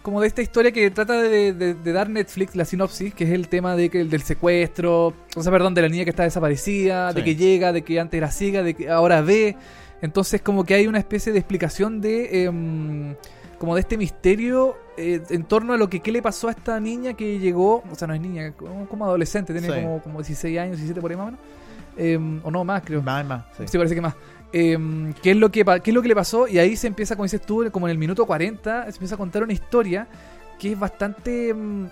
Como 0.06 0.22
de 0.22 0.28
esta 0.28 0.44
historia 0.44 0.72
que 0.72 0.92
trata 0.92 1.20
de, 1.20 1.52
de- 1.52 1.74
de 1.74 1.92
dar 1.92 2.08
Netflix, 2.12 2.56
la 2.56 2.64
sinopsis, 2.64 3.12
que 3.16 3.24
es 3.24 3.32
el 3.32 3.48
tema 3.50 3.76
de 3.76 3.90
que, 3.90 4.04
del 4.06 4.22
secuestro, 4.22 5.16
o 5.36 5.42
sea, 5.42 5.52
perdón, 5.52 5.74
de 5.74 5.82
la 5.82 5.90
niña 5.90 6.04
que 6.04 6.12
está 6.12 6.22
desaparecida, 6.22 7.12
de 7.12 7.24
que 7.24 7.36
llega, 7.36 7.74
de 7.74 7.82
que 7.82 8.00
antes 8.00 8.16
era 8.16 8.30
ciega, 8.30 8.62
de 8.62 8.76
que 8.76 8.88
ahora 8.88 9.22
ve. 9.22 9.56
Entonces, 10.04 10.44
como 10.44 10.64
que 10.64 10.76
hay 10.76 10.86
una 10.86 11.00
especie 11.00 11.34
de 11.34 11.40
explicación 11.40 12.02
de. 12.02 12.44
em, 12.44 13.16
como 13.58 13.74
de 13.74 13.82
este 13.82 13.98
misterio 13.98 14.76
eh, 14.98 15.22
en 15.30 15.44
torno 15.46 15.74
a 15.74 15.78
lo 15.78 15.90
que 15.90 16.02
qué 16.02 16.12
le 16.12 16.22
pasó 16.22 16.50
a 16.50 16.52
esta 16.52 16.80
niña 16.80 17.14
que 17.16 17.40
llegó, 17.40 17.82
o 17.90 17.96
sea, 17.96 18.08
no 18.08 18.14
es 18.14 18.22
niña, 18.22 18.52
como, 18.52 18.88
como 18.88 19.06
adolescente, 19.06 19.54
tiene 19.54 19.70
Sí. 19.70 19.74
como, 19.82 20.04
como 20.04 20.20
16 20.20 20.60
años, 20.60 20.76
17 20.78 21.02
por 21.02 21.10
ahí 21.10 21.18
más 21.18 21.24
o 21.24 21.32
menos. 21.32 21.40
Em, 21.98 22.42
o 22.44 22.52
no, 22.52 22.64
más 22.66 22.84
creo. 22.86 23.02
Más, 23.02 23.26
más. 23.26 23.46
sí. 23.58 23.64
Sí, 23.68 23.78
parece 23.78 23.96
que 23.96 24.02
más. 24.02 24.14
Em, 24.58 25.14
¿qué, 25.22 25.32
es 25.32 25.38
lo 25.38 25.52
que, 25.52 25.66
¿Qué 25.84 25.92
es 25.92 25.94
lo 25.94 26.02
que 26.02 26.08
le 26.08 26.16
pasó? 26.16 26.48
Y 26.48 26.60
ahí 26.60 26.78
se 26.78 26.88
empieza, 26.88 27.16
como 27.18 27.26
dices 27.26 27.42
tú, 27.42 27.70
como 27.74 27.88
en 27.88 27.92
el 27.92 27.98
minuto 27.98 28.26
40, 28.26 28.84
se 28.86 28.90
empieza 28.92 29.16
a 29.16 29.18
contar 29.18 29.44
una 29.44 29.52
historia 29.52 30.08
que 30.58 30.72
es 30.72 30.80
bastante 30.80 31.50
em, 31.50 31.90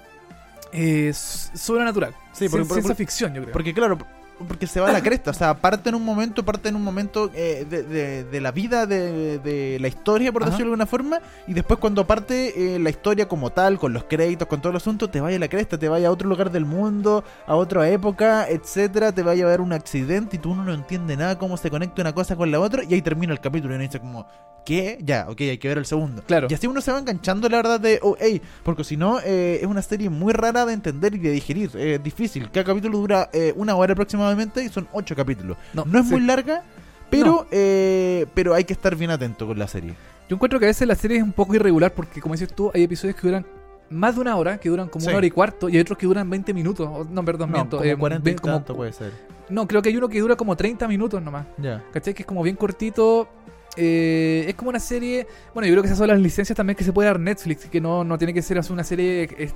eh, 0.71 1.11
sobrenatural. 1.13 2.15
Sí, 2.31 2.47
porque- 2.47 2.63
Cien- 2.63 2.67
porque- 2.69 2.73
ciencia 2.81 2.95
ficción, 2.95 3.33
yo 3.33 3.41
creo. 3.41 3.51
Porque 3.51 3.73
claro, 3.73 3.97
porque 4.45 4.67
se 4.67 4.79
va 4.79 4.89
a 4.89 4.91
la 4.91 5.01
cresta, 5.01 5.31
o 5.31 5.33
sea, 5.33 5.53
parte 5.55 5.89
en 5.89 5.95
un 5.95 6.03
momento, 6.05 6.43
parte 6.43 6.69
en 6.69 6.75
un 6.75 6.83
momento 6.83 7.29
eh, 7.33 7.65
de, 7.69 7.83
de- 7.83 8.23
de 8.23 8.41
la 8.41 8.51
vida, 8.51 8.85
de, 8.85 9.39
de 9.39 9.77
la 9.79 9.87
historia, 9.87 10.31
por 10.31 10.43
Ajá. 10.43 10.51
decirlo 10.51 10.71
de 10.71 10.73
alguna 10.73 10.85
forma, 10.85 11.19
y 11.47 11.53
después 11.53 11.79
cuando 11.79 12.05
parte 12.07 12.75
eh, 12.75 12.79
la 12.79 12.89
historia 12.89 13.27
como 13.27 13.49
tal, 13.51 13.79
con 13.79 13.93
los 13.93 14.03
créditos, 14.05 14.47
con 14.47 14.61
todo 14.61 14.71
el 14.71 14.77
asunto, 14.77 15.09
te 15.09 15.21
vaya 15.21 15.37
a 15.37 15.39
la 15.39 15.47
cresta, 15.47 15.77
te 15.77 15.89
vaya 15.89 16.07
a 16.07 16.11
otro 16.11 16.27
lugar 16.29 16.51
del 16.51 16.65
mundo, 16.65 17.23
a 17.47 17.55
otra 17.55 17.89
época, 17.89 18.47
etcétera, 18.49 19.11
te 19.11 19.23
vaya 19.23 19.43
a 19.45 19.47
haber 19.47 19.61
un 19.61 19.73
accidente 19.73 20.35
y 20.37 20.39
tú 20.39 20.53
no 20.55 20.73
entiende 20.73 21.17
nada 21.17 21.37
cómo 21.37 21.57
se 21.57 21.69
conecta 21.69 22.01
una 22.01 22.13
cosa 22.13 22.35
con 22.35 22.51
la 22.51 22.59
otra, 22.59 22.83
y 22.83 22.93
ahí 22.93 23.01
termina 23.01 23.33
el 23.33 23.39
capítulo 23.39 23.73
y 23.73 23.75
uno 23.75 23.83
dice 23.83 23.99
como, 23.99 24.25
¿qué? 24.65 24.97
Ya, 25.01 25.27
ok, 25.29 25.41
hay 25.41 25.57
que 25.57 25.67
ver 25.67 25.77
el 25.77 25.85
segundo. 25.85 26.21
Claro. 26.25 26.47
Y 26.49 26.53
así 26.53 26.67
uno 26.67 26.81
se 26.81 26.91
va 26.91 26.99
enganchando, 26.99 27.47
la 27.49 27.57
verdad, 27.57 27.79
de, 27.79 27.99
oh, 28.01 28.15
hey, 28.19 28.41
porque 28.63 28.83
si 28.83 28.97
no, 28.97 29.19
eh, 29.23 29.59
es 29.61 29.67
una 29.67 29.81
serie 29.81 30.09
muy 30.09 30.33
rara 30.33 30.65
de 30.65 30.73
entender 30.73 31.15
y 31.15 31.19
de 31.19 31.31
digerir. 31.31 31.71
Es 31.77 32.03
difícil. 32.03 32.49
Cada 32.51 32.63
capítulo 32.65 32.97
dura 32.97 33.29
eh, 33.33 33.53
una 33.55 33.75
hora 33.75 33.93
aproximadamente 33.93 34.63
y 34.63 34.69
son 34.69 34.87
ocho 34.93 35.15
capítulos. 35.15 35.57
No, 35.73 35.85
No, 35.85 35.99
es 35.99 36.05
sí. 36.07 36.11
muy 36.11 36.21
larga, 36.21 36.63
pero, 37.09 37.47
eh, 37.51 38.25
pero 38.33 38.53
hay 38.53 38.63
que 38.63 38.73
estar 38.73 38.95
bien 38.95 39.11
atento 39.11 39.45
con 39.47 39.57
la 39.59 39.67
serie. 39.67 39.93
Yo 40.29 40.35
encuentro 40.35 40.57
que 40.59 40.65
a 40.65 40.69
veces 40.69 40.87
la 40.87 40.95
serie 40.95 41.17
es 41.17 41.23
un 41.23 41.33
poco 41.33 41.53
irregular 41.55 41.91
porque, 41.93 42.21
como 42.21 42.33
dices 42.33 42.53
tú, 42.53 42.71
hay 42.73 42.83
episodios 42.83 43.15
que 43.17 43.27
duran 43.27 43.45
más 43.89 44.15
de 44.15 44.21
una 44.21 44.35
hora, 44.37 44.57
que 44.57 44.69
duran 44.69 44.87
como 44.87 45.01
Sí. 45.01 45.09
una 45.09 45.17
hora 45.17 45.27
y 45.27 45.31
cuarto, 45.31 45.69
y 45.69 45.75
hay 45.75 45.81
otros 45.81 45.97
que 45.99 46.07
duran 46.07 46.27
20 46.29 46.53
minutos. 46.53 46.89
no, 47.09 47.25
perdón, 47.25 47.51
No, 47.51 47.57
miento. 47.57 47.77
como 47.77 47.89
eh, 47.89 47.95
40 47.95 48.29
y 48.31 48.35
como- 48.35 48.53
tanto 48.53 48.75
puede 48.75 48.93
ser. 48.93 49.11
no, 49.49 49.67
creo 49.67 49.81
que 49.83 49.89
hay 49.89 49.97
uno 49.97 50.07
que 50.09 50.19
dura 50.19 50.35
como 50.35 50.55
30 50.55 50.87
minutos 50.87 51.21
nomás. 51.21 51.45
Ya. 51.57 51.83
¿Cachai? 51.91 52.13
Que 52.15 52.23
es 52.23 52.25
como 52.27 52.41
bien 52.41 52.55
cortito. 52.55 53.27
Eh, 53.75 54.45
es 54.47 54.55
como 54.55 54.69
una 54.69 54.79
serie. 54.79 55.27
Bueno, 55.53 55.67
yo 55.67 55.73
creo 55.73 55.83
que 55.83 55.87
esas 55.87 55.97
son 55.97 56.07
las 56.07 56.19
licencias 56.19 56.55
también 56.55 56.75
que 56.75 56.83
se 56.83 56.93
puede 56.93 57.07
dar 57.07 57.19
Netflix. 57.19 57.65
Que 57.65 57.81
no, 57.81 58.03
no 58.03 58.17
tiene 58.17 58.33
que 58.33 58.41
ser 58.41 58.59
una 58.69 58.83
serie 58.83 59.23
eh, 59.37 59.51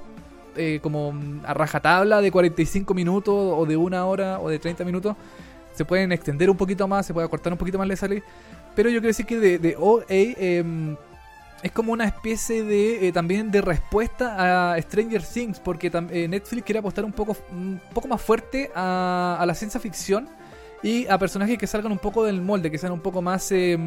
eh, 0.56 0.80
como 0.82 1.12
mm, 1.12 1.42
a 1.46 1.54
rajatabla 1.54 2.22
de 2.22 2.32
45 2.32 2.94
minutos 2.94 3.36
o 3.36 3.66
de 3.66 3.78
una 3.78 4.06
hora 4.06 4.40
o 4.40 4.50
de 4.50 4.60
30 4.60 4.84
minutos. 4.84 5.16
Se 5.74 5.86
pueden 5.86 6.12
extender 6.12 6.50
un 6.50 6.58
poquito 6.58 6.88
más, 6.88 7.06
se 7.06 7.14
puede 7.14 7.28
acortar 7.28 7.54
un 7.54 7.60
poquito 7.60 7.78
más 7.78 7.88
la 7.88 7.96
salir. 7.96 8.24
Pero 8.76 8.90
yo 8.90 8.96
quiero 8.96 9.08
decir 9.08 9.26
que 9.26 9.40
de, 9.40 9.60
de 9.60 9.76
OA 9.78 10.04
em, 10.10 10.96
es 11.62 11.72
como 11.72 11.92
una 11.92 12.06
especie 12.06 12.64
de 12.64 13.08
eh, 13.08 13.12
también 13.12 13.52
de 13.52 13.62
respuesta 13.62 14.74
a 14.74 14.82
Stranger 14.82 15.22
Things. 15.22 15.60
Porque 15.60 15.90
Netflix 15.90 16.64
quiere 16.64 16.80
apostar 16.80 17.06
un 17.06 17.12
poco, 17.12 17.38
un 17.52 17.80
poco 17.94 18.08
más 18.08 18.22
fuerte 18.22 18.72
a, 18.74 19.38
a 19.40 19.46
la 19.46 19.54
ciencia 19.54 19.80
ficción 19.80 20.28
y 20.84 21.08
a 21.08 21.18
personajes 21.18 21.58
que 21.58 21.68
salgan 21.68 21.92
un 21.92 21.98
poco 22.00 22.24
del 22.26 22.42
molde, 22.42 22.70
que 22.72 22.78
sean 22.78 22.92
un 22.92 23.02
poco 23.02 23.22
más 23.22 23.52
eh, 23.52 23.78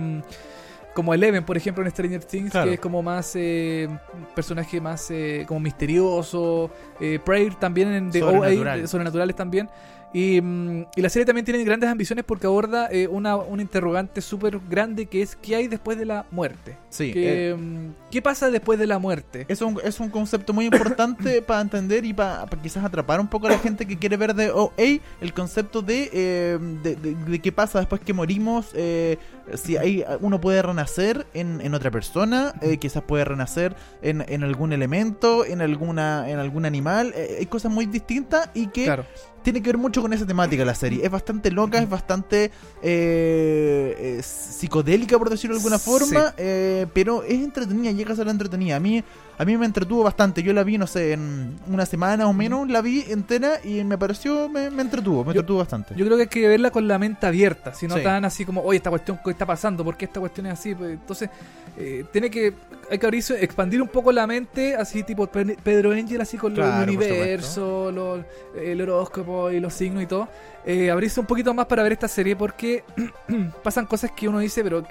como 0.95 1.15
Eleven, 1.15 1.45
por 1.45 1.57
ejemplo, 1.57 1.85
en 1.85 1.91
Stranger 1.91 2.25
Things, 2.25 2.51
Claro. 2.51 2.67
que 2.69 2.75
es 2.75 2.81
como 2.81 3.03
más 3.03 3.33
eh, 3.37 3.89
un 4.13 4.27
personaje 4.35 4.81
más 4.81 5.11
eh, 5.11 5.45
como 5.47 5.61
misterioso. 5.61 6.71
Eh, 7.01 7.19
Prayer 7.25 7.55
también 7.55 7.89
en 7.93 8.11
The 8.11 8.21
Sobrenatural. 8.21 8.67
OA, 8.79 8.83
de 8.83 8.89
sobrenaturales 8.89 9.37
también. 9.37 9.69
Y, 10.13 10.41
mm, 10.41 10.87
y 10.97 11.01
la 11.03 11.09
serie 11.09 11.25
también 11.25 11.45
tiene 11.45 11.63
grandes 11.63 11.89
ambiciones 11.89 12.25
porque 12.25 12.49
aborda 12.49 12.89
eh, 12.91 13.07
una, 13.07 13.37
una 13.37 13.63
interrogante 13.63 14.21
súper 14.21 14.59
grande 14.69 15.07
que 15.07 15.23
es 15.23 15.37
¿qué 15.37 15.55
hay 15.55 15.69
después 15.69 15.97
de 15.97 16.05
la 16.07 16.27
muerte? 16.33 16.77
Sí. 16.89 17.13
Que, 17.13 17.51
eh, 17.51 17.55
mm, 17.55 17.95
¿Qué 18.11 18.21
pasa 18.23 18.51
después 18.51 18.79
de 18.79 18.87
la 18.87 18.99
muerte? 18.99 19.45
es 19.49 19.61
un, 19.63 19.79
es 19.85 20.01
un 20.01 20.09
concepto 20.11 20.53
muy 20.53 20.65
importante 20.67 21.43
para 21.47 21.61
entender 21.61 22.05
y 22.05 22.13
para 22.13 22.47
quizás 22.63 22.85
atrapar 22.85 23.21
un 23.21 23.29
poco 23.29 23.47
a 23.47 23.51
la 23.51 23.59
gente 23.59 23.87
que 23.87 23.97
quiere 23.99 24.17
ver 24.17 24.35
de 24.35 24.51
OA 24.51 24.73
el 25.21 25.33
concepto 25.33 25.81
de, 25.83 26.11
eh, 26.13 26.59
de, 26.83 26.97
de- 26.97 27.15
de 27.15 27.39
qué 27.39 27.53
pasa 27.53 27.79
después 27.79 28.01
que 28.01 28.13
morimos, 28.13 28.71
eh, 28.75 29.17
si 29.55 29.77
hay, 29.77 30.05
uno 30.21 30.41
puede 30.41 30.61
renacer 30.63 31.27
en, 31.35 31.61
en 31.61 31.75
otra 31.75 31.91
persona, 31.91 32.53
eh, 32.61 32.79
quizás 32.79 33.03
puede 33.03 33.25
renacer 33.25 33.77
en, 34.03 34.25
en 34.29 34.43
algún 34.45 34.73
elemento, 34.73 35.45
en 35.45 35.61
alguna 35.61 36.29
en 36.31 36.39
algún 36.39 36.65
animal, 36.65 37.13
eh, 37.17 37.37
hay 37.41 37.47
cosas 37.47 37.71
muy 37.71 37.87
distintas 37.87 38.51
y 38.55 38.67
que 38.69 38.85
Claro. 38.85 39.05
tiene 39.43 39.63
que 39.63 39.69
ver 39.71 39.79
mucho 39.79 40.03
con 40.03 40.13
esa 40.13 40.27
temática 40.27 40.65
la 40.65 40.75
serie. 40.75 41.05
Es 41.05 41.11
bastante 41.11 41.51
loca, 41.51 41.79
es 41.79 41.89
bastante 41.89 42.51
eh, 42.83 43.97
eh, 44.19 44.23
psicodélica, 44.23 45.19
por 45.19 45.31
decirlo 45.31 45.55
de 45.57 45.61
alguna 45.61 45.79
Sí. 45.79 45.85
forma, 45.91 46.35
eh, 46.37 46.87
pero 46.93 47.23
es 47.23 47.35
entretenida, 47.43 47.91
llega 48.01 48.13
a 48.13 48.17
ser 48.17 48.29
entretenida. 48.29 48.77
A 48.77 48.81
mí, 48.81 49.03
a 49.39 49.45
mí 49.45 49.57
me 49.57 49.65
entretuvo 49.67 50.03
bastante. 50.03 50.43
Yo 50.43 50.53
la 50.53 50.65
vi, 50.65 50.77
no 50.77 50.87
sé, 50.87 51.13
en 51.13 51.57
una 51.69 51.87
semana 51.87 52.27
o 52.27 52.33
menos, 52.33 52.69
la 52.69 52.81
vi 52.83 53.05
entera 53.09 53.61
y 53.65 53.83
me 53.85 53.97
pareció, 53.97 54.49
me, 54.49 54.71
me 54.71 54.83
entretuvo, 54.83 55.21
me 55.25 55.27
Yo- 55.33 55.41
entretuvo 55.41 55.59
bastante. 55.59 55.95
Yo 55.95 56.05
creo 56.05 56.17
que 56.17 56.23
hay 56.25 56.29
que 56.29 56.49
verla 56.49 56.71
con 56.71 56.87
la 56.89 56.99
mente 56.99 57.27
abierta, 57.27 57.73
si 57.73 57.87
no 57.87 57.97
Sí. 57.97 58.03
tan 58.03 58.25
así 58.25 58.45
como, 58.45 58.63
oye, 58.63 58.77
esta 58.79 58.91
cuestión, 58.91 59.19
¿qué 59.25 59.31
está 59.31 59.47
pasando? 59.47 59.85
¿Por 59.85 59.97
qué 59.97 60.05
esta 60.07 60.21
cuestión 60.21 60.47
es 60.47 60.53
así? 60.55 60.75
Pues, 60.75 60.93
entonces, 60.93 61.31
eh, 61.79 62.05
tiene 62.13 62.31
que, 62.31 62.53
hay 62.91 62.99
que 62.99 63.07
abrirse, 63.07 63.43
expandir 63.45 63.81
un 63.81 63.89
poco 63.89 64.11
la 64.13 64.27
mente, 64.27 64.75
así 64.75 65.03
tipo 65.05 65.27
Pe- 65.29 65.57
Pedro 65.63 65.93
Angel, 65.93 66.21
así 66.21 66.37
con 66.37 66.53
Claro, 66.55 66.83
el 66.83 66.89
universo, 66.89 67.93
los- 67.93 68.25
el 68.61 68.81
horóscopo 68.83 69.51
y 69.51 69.61
los 69.61 69.73
signos 69.73 70.03
y 70.03 70.07
todo. 70.07 70.29
Eh, 70.67 70.91
abrirse 70.91 71.19
un 71.21 71.27
poquito 71.27 71.55
más 71.55 71.65
para 71.67 71.83
ver 71.83 71.93
esta 71.93 72.09
serie 72.09 72.37
porque 72.37 72.85
pasan 73.63 73.87
cosas 73.87 74.11
que 74.13 74.29
uno 74.29 74.41
dice, 74.41 74.63
pero 74.63 74.85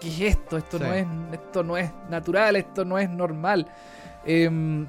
¿qué, 0.00 0.08
es 0.08 0.20
esto? 0.36 0.56
Esto, 0.56 0.78
no 0.78 0.92
es, 0.92 1.06
esto 1.32 1.62
no 1.62 1.76
es 1.76 1.90
natural, 2.10 2.56
esto 2.56 2.84
no 2.84 2.98
es 2.98 3.08
normal. 3.10 3.66
Em, 4.24 4.86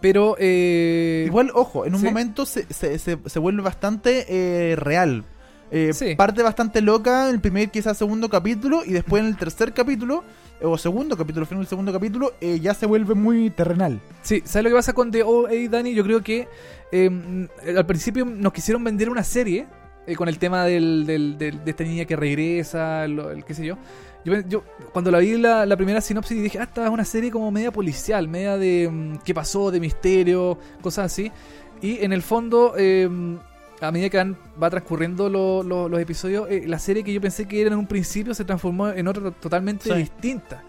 pero... 0.00 0.36
eh, 0.38 1.24
Igual, 1.26 1.50
ojo, 1.54 1.86
en 1.86 1.94
un 1.94 2.00
sí. 2.00 2.06
momento 2.06 2.46
se, 2.46 2.72
se, 2.72 2.98
se, 2.98 3.18
se 3.24 3.38
vuelve 3.38 3.62
bastante 3.62 4.26
eh, 4.28 4.76
real. 4.76 5.24
Eh, 5.70 5.92
Sí. 5.92 6.14
Parte 6.14 6.42
bastante 6.42 6.80
loca 6.80 7.28
en 7.28 7.34
el 7.34 7.40
primer, 7.40 7.70
quizás 7.70 7.96
segundo 7.96 8.28
capítulo, 8.28 8.84
y 8.84 8.92
después 8.92 9.20
en 9.22 9.28
el 9.28 9.36
tercer 9.36 9.72
capítulo, 9.72 10.22
o 10.62 10.78
segundo 10.78 11.16
capítulo, 11.16 11.44
final 11.44 11.62
del 11.64 11.68
segundo 11.68 11.92
capítulo, 11.92 12.32
eh, 12.40 12.60
ya 12.60 12.72
se 12.72 12.86
vuelve 12.86 13.14
muy 13.14 13.50
terrenal. 13.50 14.00
Sí, 14.22 14.42
¿sabes 14.44 14.64
lo 14.64 14.70
que 14.70 14.76
pasa 14.76 14.92
con 14.92 15.10
The 15.10 15.22
OA, 15.24 15.50
Dani? 15.68 15.92
Yo 15.94 16.04
creo 16.04 16.22
que 16.22 16.48
eh, 16.92 17.48
al 17.76 17.84
principio 17.86 18.24
nos 18.24 18.52
quisieron 18.52 18.82
vender 18.84 19.10
una 19.10 19.24
serie 19.24 19.66
eh, 20.06 20.14
con 20.14 20.28
el 20.28 20.38
tema 20.38 20.64
del, 20.64 21.04
del- 21.04 21.36
del- 21.36 21.64
de 21.64 21.70
esta 21.70 21.82
niña 21.84 22.04
que 22.04 22.14
regresa, 22.16 23.06
lo- 23.08 23.32
el 23.32 23.44
qué 23.44 23.54
sé 23.54 23.66
yo. 23.66 23.76
Yo, 24.48 24.64
cuando 24.92 25.10
la 25.10 25.18
vi 25.18 25.36
la, 25.38 25.64
la 25.66 25.76
primera 25.76 26.00
sinopsis 26.00 26.42
dije, 26.42 26.58
ah, 26.58 26.64
esta 26.64 26.84
es 26.84 26.90
una 26.90 27.04
serie 27.04 27.30
como 27.30 27.50
media 27.50 27.70
policial, 27.70 28.26
media 28.28 28.56
de 28.56 28.88
mm, 28.90 29.18
qué 29.24 29.32
pasó, 29.34 29.70
de 29.70 29.78
misterio, 29.80 30.58
cosas 30.82 31.06
así. 31.12 31.30
Y 31.80 32.02
en 32.04 32.12
el 32.12 32.22
fondo, 32.22 32.74
eh, 32.76 33.08
a 33.80 33.90
medida 33.92 34.08
que 34.08 34.16
van- 34.16 34.36
va 34.60 34.70
transcurriendo 34.70 35.28
lo- 35.28 35.62
lo- 35.62 35.88
los 35.88 36.00
episodios, 36.00 36.48
eh, 36.50 36.64
la 36.66 36.78
serie 36.78 37.04
que 37.04 37.12
yo 37.12 37.20
pensé 37.20 37.46
que 37.46 37.60
era 37.60 37.70
en 37.72 37.78
un 37.78 37.86
principio 37.86 38.34
se 38.34 38.44
transformó 38.44 38.88
en 38.88 39.06
otra 39.06 39.30
totalmente 39.30 39.90
Sí. 39.90 39.94
distinta. 39.96 40.62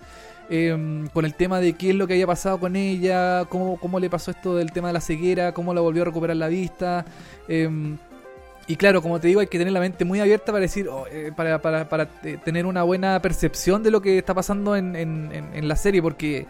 Eh, 0.50 1.06
con 1.13 1.26
el 1.26 1.34
tema 1.34 1.60
de 1.60 1.74
qué 1.74 1.89
es 1.89 1.96
lo 1.96 2.08
que 2.08 2.13
había 2.13 2.28
pasado 2.28 2.58
con 2.58 2.76
ella, 2.78 3.43
cómo, 3.50 3.78
cómo 3.78 4.00
le 4.00 4.10
pasó 4.10 4.32
esto 4.32 4.56
del 4.56 4.72
tema 4.72 4.88
de 4.88 4.93
la 4.93 5.02
ceguera, 5.02 5.52
cómo 5.54 5.74
la 5.74 5.82
volvió 5.82 6.04
a 6.04 6.06
recuperar 6.06 6.38
la 6.38 6.48
vista. 6.48 7.06
eh, 7.50 7.70
y 8.67 8.75
claro, 8.75 9.01
como 9.01 9.19
te 9.19 9.27
digo, 9.30 9.39
hay 9.39 9.47
que 9.47 9.58
tener 9.58 9.71
la 9.73 9.80
mente 9.80 10.03
muy 10.06 10.19
abierta 10.19 10.51
para 10.51 10.60
decir, 10.62 10.88
oh, 10.89 11.06
eh, 11.10 11.32
para, 11.36 11.62
para, 11.62 11.88
para 11.88 12.10
eh, 12.23 12.38
tener 12.43 12.65
una 12.65 12.84
buena 12.84 13.21
percepción 13.21 13.82
de 13.84 13.91
lo 13.91 14.01
que 14.01 14.17
está 14.17 14.34
pasando 14.34 14.75
en, 14.75 14.95
en- 14.95 15.32
en- 15.32 15.49
en 15.56 15.67
la 15.67 15.75
serie, 15.75 16.01
porque 16.01 16.45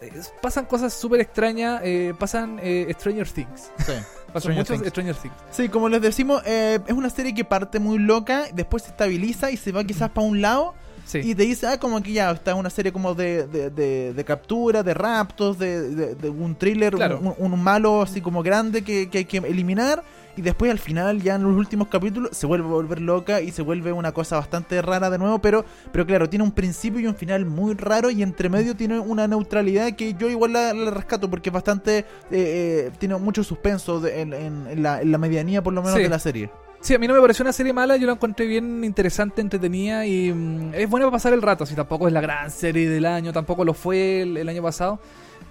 eh, 0.00 0.12
pasan 0.42 0.66
cosas 0.66 0.92
súper 0.92 1.20
extrañas, 1.20 1.80
eh, 1.84 2.12
pasan 2.18 2.58
eh, 2.62 2.92
Stranger 2.98 3.28
Things. 3.30 3.70
Sí. 3.78 3.92
Pasan 4.34 4.54
muchos 4.56 4.76
Things. 4.78 4.88
Stranger 4.88 5.14
Things. 5.14 5.34
Sí, 5.52 5.68
como 5.68 5.88
les 5.88 6.02
decimos, 6.02 6.42
eh, 6.44 6.80
es 6.88 6.92
una 6.92 7.08
serie 7.08 7.32
que 7.32 7.44
parte 7.44 7.78
muy 7.78 7.98
loca, 8.00 8.46
después 8.52 8.82
se 8.82 8.88
estabiliza 8.90 9.52
y 9.52 9.56
se 9.56 9.70
va 9.70 9.84
quizás 9.84 10.10
para 10.10 10.26
un 10.26 10.40
lado 10.42 10.74
Sí. 11.06 11.20
y 11.22 11.34
te 11.36 11.44
dice, 11.44 11.68
ah, 11.68 11.78
como 11.78 12.02
que 12.02 12.12
ya 12.14 12.32
está 12.32 12.56
una 12.56 12.68
serie 12.70 12.90
como 12.90 13.14
de, 13.14 13.46
de, 13.46 13.70
de- 13.70 14.12
de 14.12 14.24
captura, 14.24 14.82
de 14.82 14.92
raptos, 14.92 15.56
de, 15.58 16.16
un 16.36 16.56
thriller, 16.56 16.94
Claro. 16.94 17.20
un, 17.20 17.52
un 17.52 17.62
malo 17.62 18.02
así 18.02 18.20
como 18.20 18.42
grande 18.42 18.82
que, 18.82 19.08
que 19.08 19.18
hay 19.18 19.24
que 19.24 19.36
eliminar. 19.36 20.02
Y 20.36 20.42
después 20.42 20.70
al 20.70 20.78
final, 20.80 21.22
ya 21.22 21.36
en 21.36 21.44
los 21.44 21.56
últimos 21.56 21.86
capítulos, 21.88 22.30
se 22.36 22.46
vuelve 22.46 22.66
a 22.66 22.70
volver 22.70 23.00
loca 23.00 23.40
y 23.40 23.52
se 23.52 23.62
vuelve 23.62 23.92
una 23.92 24.10
cosa 24.12 24.36
bastante 24.36 24.82
rara 24.82 25.08
de 25.10 25.18
nuevo. 25.18 25.38
Pero, 25.40 25.64
pero 25.92 26.04
claro, 26.06 26.28
tiene 26.28 26.42
un 26.44 26.50
principio 26.52 26.98
y 27.00 27.06
un 27.06 27.14
final 27.14 27.46
muy 27.46 27.74
raro 27.74 28.10
y 28.10 28.22
entre 28.22 28.48
medio 28.48 28.74
tiene 28.74 28.98
una 28.98 29.28
neutralidad 29.28 29.92
que 29.94 30.14
yo 30.14 30.28
igual 30.28 30.52
la, 30.54 30.74
la 30.74 30.90
rescato 30.90 31.30
porque 31.30 31.50
es 31.50 31.52
bastante... 31.52 31.98
eh, 31.98 32.04
eh, 32.30 32.90
tiene 32.98 33.16
mucho 33.16 33.44
suspenso 33.44 34.00
de- 34.00 34.20
en, 34.22 34.32
en- 34.32 34.82
la, 34.82 35.00
en 35.02 35.12
la 35.12 35.18
medianía 35.18 35.62
por 35.62 35.72
lo 35.72 35.82
menos 35.82 35.96
Sí. 35.96 36.02
de 36.02 36.08
la 36.08 36.18
serie. 36.18 36.50
Sí, 36.80 36.94
a 36.94 36.98
mí 36.98 37.06
no 37.08 37.14
me 37.14 37.20
pareció 37.20 37.42
una 37.44 37.52
serie 37.54 37.72
mala, 37.72 37.96
yo 37.96 38.06
la 38.06 38.12
encontré 38.12 38.44
bien 38.46 38.84
interesante, 38.84 39.40
entretenida 39.40 40.04
y 40.04 40.30
mm, 40.32 40.74
es 40.74 40.90
buena 40.90 41.06
para 41.06 41.12
pasar 41.12 41.32
el 41.32 41.40
rato, 41.40 41.64
si 41.64 41.74
tampoco 41.74 42.06
es 42.08 42.12
la 42.12 42.20
gran 42.20 42.50
serie 42.50 42.90
del 42.90 43.06
año, 43.06 43.32
tampoco 43.32 43.64
lo 43.64 43.72
fue 43.72 44.20
el, 44.20 44.36
el 44.36 44.46
año 44.50 44.62
pasado, 44.62 45.00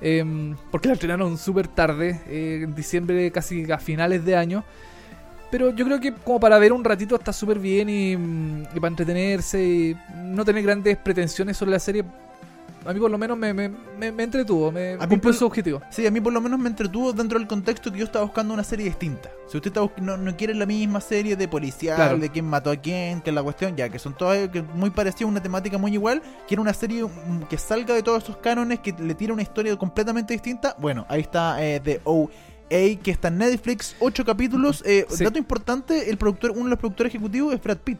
em, 0.04 0.56
porque 0.70 0.90
la 0.90 0.94
estrenaron 0.96 1.38
súper 1.38 1.68
tarde, 1.68 2.22
eh, 2.28 2.62
en 2.64 2.76
diciembre 2.76 3.32
casi 3.32 3.72
a 3.72 3.78
finales 3.80 4.26
de 4.26 4.36
año, 4.36 4.64
pero 5.50 5.74
yo 5.74 5.86
creo 5.86 6.00
que 6.00 6.14
como 6.14 6.40
para 6.40 6.60
ver 6.60 6.74
un 6.74 6.84
ratito 6.84 7.16
está 7.16 7.32
súper 7.32 7.60
bien 7.60 7.90
y, 7.90 8.18
mm, 8.18 8.64
y 8.76 8.80
para 8.80 8.90
entretenerse 8.90 9.64
y 9.64 9.96
no 10.16 10.44
tener 10.44 10.64
grandes 10.64 10.98
pretensiones 10.98 11.58
sobre 11.58 11.72
la 11.72 11.80
serie, 11.80 12.04
a 12.86 12.94
mí 12.94 13.00
por 13.00 13.10
lo 13.12 13.18
menos 13.18 13.38
me, 13.38 13.54
me, 13.54 13.70
me- 13.70 14.12
me 14.12 14.24
entretuvo, 14.24 14.72
me 14.72 14.94
A 15.00 15.08
cumplió 15.08 15.34
su 15.34 15.46
objetivo. 15.46 15.82
Sí, 15.90 16.06
a 16.08 16.12
mí 16.12 16.20
por 16.22 16.34
lo 16.34 16.42
menos 16.42 16.60
me 16.60 16.70
entretuvo 16.70 17.14
dentro 17.14 17.38
del 17.40 17.48
contexto 17.48 17.92
que 17.92 18.00
yo 18.00 18.06
estaba 18.06 18.26
buscando 18.26 18.54
una 18.54 18.64
serie 18.64 18.86
distinta. 18.86 19.30
Si 19.48 19.58
usted 19.58 19.72
está 19.76 19.88
no, 20.02 20.18
no 20.18 20.36
quiere 20.38 20.54
la 20.56 20.66
misma 20.66 21.02
serie 21.02 21.36
de 21.36 21.48
policial, 21.48 21.96
Claro. 21.96 22.18
de 22.18 22.30
quién 22.30 22.46
mató 22.46 22.72
a 22.72 22.76
quién, 22.76 23.22
que 23.22 23.32
la 23.32 23.44
cuestión, 23.44 23.76
ya 23.76 23.90
que 23.90 24.00
son 24.00 24.16
todas 24.18 24.50
que 24.50 24.62
muy 24.62 24.90
parecidas, 24.90 25.30
una 25.30 25.42
temática 25.44 25.78
muy 25.78 25.94
igual, 25.94 26.22
quiere 26.48 26.62
una 26.62 26.74
serie 26.74 27.04
mm, 27.04 27.44
que 27.50 27.58
salga 27.58 27.94
de 27.94 28.04
todos 28.04 28.24
esos 28.24 28.38
cánones, 28.38 28.80
que 28.80 28.94
le 28.98 29.14
tire 29.16 29.32
una 29.34 29.42
historia 29.42 29.76
completamente 29.78 30.34
distinta. 30.34 30.76
Bueno, 30.80 31.06
ahí 31.10 31.22
está 31.22 31.64
eh, 31.64 31.80
The 31.80 32.02
OA, 32.04 32.30
que 32.70 33.12
está 33.12 33.28
en 33.28 33.38
Netflix, 33.38 33.96
ocho 34.00 34.26
capítulos. 34.26 34.82
Eh, 34.86 35.06
Sí. 35.10 35.24
Dato 35.24 35.38
importante, 35.38 36.10
el 36.10 36.18
productor, 36.18 36.52
uno 36.52 36.64
de 36.64 36.70
los 36.72 36.80
productores 36.80 37.14
ejecutivos 37.14 37.54
es 37.54 37.62
Brad 37.62 37.78
Pitt. 37.78 38.00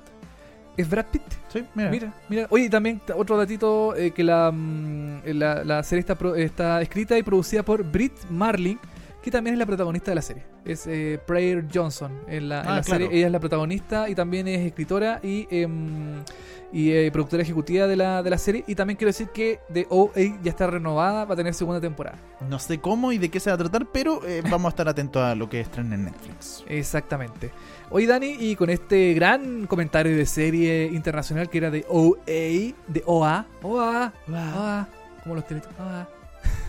¿Es 0.76 0.90
Brad 0.90 1.06
Pitt? 1.12 1.22
Sí, 1.50 1.64
mira. 1.76 1.90
Mira, 1.92 2.14
mira. 2.30 2.48
Oye, 2.50 2.66
y 2.66 2.70
también 2.70 3.00
otro 3.16 3.38
datito, 3.38 3.96
eh, 3.96 4.12
que 4.12 4.24
la, 4.24 4.52
mm, 4.52 5.22
la, 5.26 5.64
la 5.64 5.84
serie 5.84 6.00
está, 6.00 6.16
pro- 6.16 6.36
está 6.36 6.82
escrita 6.82 7.18
y 7.18 7.24
producida 7.24 7.62
por 7.64 7.84
Britt 7.84 8.14
Marling, 8.30 8.78
que 9.24 9.32
también 9.32 9.54
es 9.54 9.60
la 9.60 9.66
protagonista 9.66 10.12
de 10.12 10.16
la 10.16 10.22
serie. 10.22 10.44
Es 10.66 10.86
eh, 10.86 11.20
Prayer 11.26 11.66
Johnson 11.74 12.12
en 12.28 12.50
la, 12.50 12.62
en 12.62 12.68
Ah, 12.68 12.76
la 12.76 12.82
claro. 12.82 13.06
serie. 13.06 13.18
Ella 13.18 13.28
es 13.28 13.32
la 13.32 13.40
protagonista 13.40 14.10
y 14.10 14.16
también 14.16 14.48
es 14.50 14.60
escritora 14.66 15.20
y, 15.24 15.48
em, 15.50 16.22
y 16.74 16.92
eh, 16.92 17.10
productora 17.12 17.42
ejecutiva 17.42 17.88
de 17.88 17.96
la, 17.96 18.22
de 18.22 18.30
la 18.30 18.38
serie. 18.38 18.66
Y 18.68 18.76
también 18.76 18.98
quiero 18.98 19.10
decir 19.10 19.30
que 19.30 19.60
The 19.72 19.88
OA 19.90 20.40
ya 20.44 20.50
está 20.52 20.68
renovada, 20.68 21.24
va 21.24 21.34
a 21.34 21.38
tener 21.38 21.54
segunda 21.54 21.80
temporada. 21.80 22.18
No 22.50 22.60
sé 22.60 22.80
cómo 22.80 23.14
y 23.14 23.18
de 23.18 23.30
qué 23.30 23.40
se 23.40 23.50
va 23.50 23.54
a 23.56 23.58
tratar, 23.58 23.86
pero 23.94 24.20
eh, 24.28 24.42
vamos 24.52 24.66
a 24.66 24.70
estar 24.70 24.90
atentos 24.90 25.24
a 25.24 25.36
lo 25.36 25.50
que 25.50 25.62
estrenen 25.62 25.94
en 25.94 26.06
Netflix. 26.06 26.66
Exactamente. 26.68 27.52
Hoy 27.92 28.06
Dani, 28.06 28.36
y 28.40 28.56
con 28.58 28.70
este 28.70 29.14
gran 29.14 29.68
comentario 29.68 30.18
de 30.18 30.26
serie 30.26 30.88
internacional 30.88 31.50
que 31.50 31.60
era 31.60 31.72
de 31.72 31.86
OA, 31.88 32.16
de 32.26 33.04
OA, 33.06 33.46
OA, 33.62 34.14
OA, 34.28 34.88
como 35.24 35.36
los 35.36 35.48
teletubbies, 35.48 35.80
OA. 35.80 36.08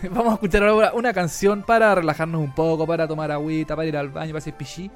Vamos 0.11 0.31
a 0.31 0.33
escuchar 0.35 0.63
ahora 0.63 0.91
una 0.93 1.13
canción 1.13 1.63
para 1.63 1.95
relajarnos 1.95 2.41
un 2.41 2.53
poco, 2.53 2.85
para 2.85 3.07
tomar 3.07 3.31
agüita, 3.31 3.75
para 3.75 3.87
ir 3.87 3.97
al 3.97 4.09
baño, 4.09 4.29
para 4.29 4.39
hacer 4.39 4.53
pichí. 4.53 4.89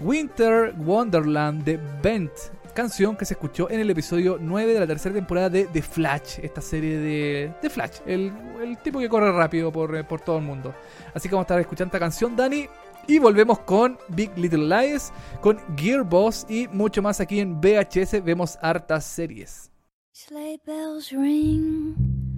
Winter 0.00 0.74
Wonderland 0.76 1.64
de 1.64 1.78
Bent, 2.02 2.32
canción 2.74 3.16
que 3.16 3.24
se 3.24 3.34
escuchó 3.34 3.68
en 3.70 3.80
el 3.80 3.90
episodio 3.90 4.38
9 4.40 4.74
de 4.74 4.80
la 4.80 4.86
tercera 4.86 5.14
temporada 5.14 5.50
de 5.50 5.64
The 5.64 5.82
Flash, 5.82 6.38
esta 6.42 6.60
serie 6.60 6.98
de, 6.98 7.52
de 7.60 7.70
Flash, 7.70 7.98
el, 8.06 8.32
el 8.62 8.78
tipo 8.78 9.00
que 9.00 9.08
corre 9.08 9.32
rápido 9.32 9.72
por, 9.72 9.96
eh, 9.96 10.04
por 10.04 10.20
todo 10.20 10.38
el 10.38 10.44
mundo. 10.44 10.74
Así 11.14 11.28
que 11.28 11.34
vamos 11.34 11.44
a 11.44 11.46
estar 11.46 11.60
escuchando 11.60 11.88
esta 11.88 11.98
canción, 11.98 12.36
Dani, 12.36 12.68
y 13.06 13.18
volvemos 13.18 13.60
con 13.60 13.98
Big 14.08 14.36
Little 14.36 14.68
Lies, 14.68 15.12
con 15.40 15.58
Gearbox 15.76 16.46
y 16.48 16.68
mucho 16.68 17.02
más 17.02 17.20
aquí 17.20 17.40
en 17.40 17.60
VHS. 17.60 18.22
Vemos 18.22 18.58
hartas 18.60 19.04
series. 19.04 19.70
Sleigh 20.12 20.60
bells 20.66 21.10
ring. 21.10 22.37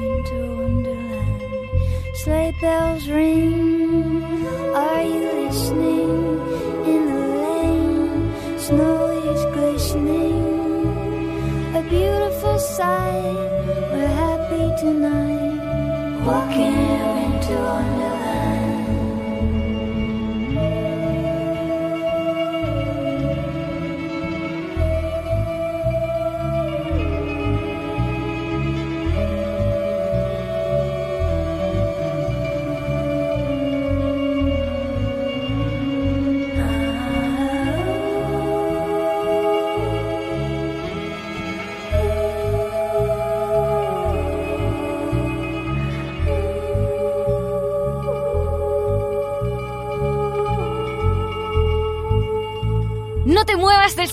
Sleigh 2.23 2.53
bells 2.61 3.07
ring, 3.09 4.21
are 4.75 5.01
you 5.01 5.21
listening? 5.41 6.09
In 6.93 7.01
the 7.13 7.25
lane, 7.41 8.59
snow 8.59 9.09
is 9.31 9.43
glistening, 9.55 10.43
a 11.75 11.81
beautiful 11.89 12.59
sight. 12.59 13.49
We're 13.91 14.05
happy 14.05 14.69
tonight, 14.79 16.23
walking 16.23 16.77
into 17.25 17.55
wonderland. 17.55 18.10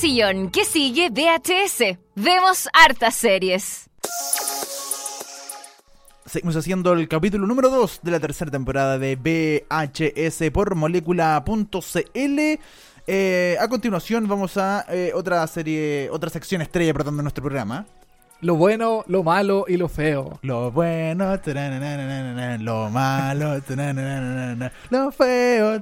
Sillón, 0.09 0.51
que 0.51 0.65
sigue 0.65 1.11
VHS. 1.11 1.99
Vemos 2.15 2.67
hartas 2.73 3.15
series. 3.15 3.91
Seguimos 6.25 6.57
haciendo 6.57 6.95
el 6.95 7.07
capítulo 7.09 7.47
número 7.47 7.69
2 7.69 8.01
de 8.03 8.11
la 8.13 8.19
tercera 8.19 8.51
temporada 8.51 8.99
de 8.99 9.17
VHS 9.17 10.51
por 10.51 10.75
molécula.cl. 10.77 12.59
Eh, 13.07 13.57
a 13.61 13.69
continuación 13.69 14.27
vamos 14.29 14.57
a 14.57 14.87
eh, 14.89 15.13
otra 15.15 15.47
serie, 15.47 16.09
otra 16.11 16.31
sección 16.31 16.63
estrella 16.63 16.95
tratando 16.95 17.23
nuestro 17.23 17.43
programa. 17.43 17.85
Lo 18.41 18.55
bueno, 18.55 19.05
lo 19.09 19.23
malo 19.23 19.67
y 19.69 19.77
lo 19.77 19.89
feo. 19.89 20.39
Lo 20.41 20.71
bueno, 20.71 21.37
lo 22.61 22.89
malo, 22.89 23.57
lo 24.91 25.13
feo, 25.13 25.81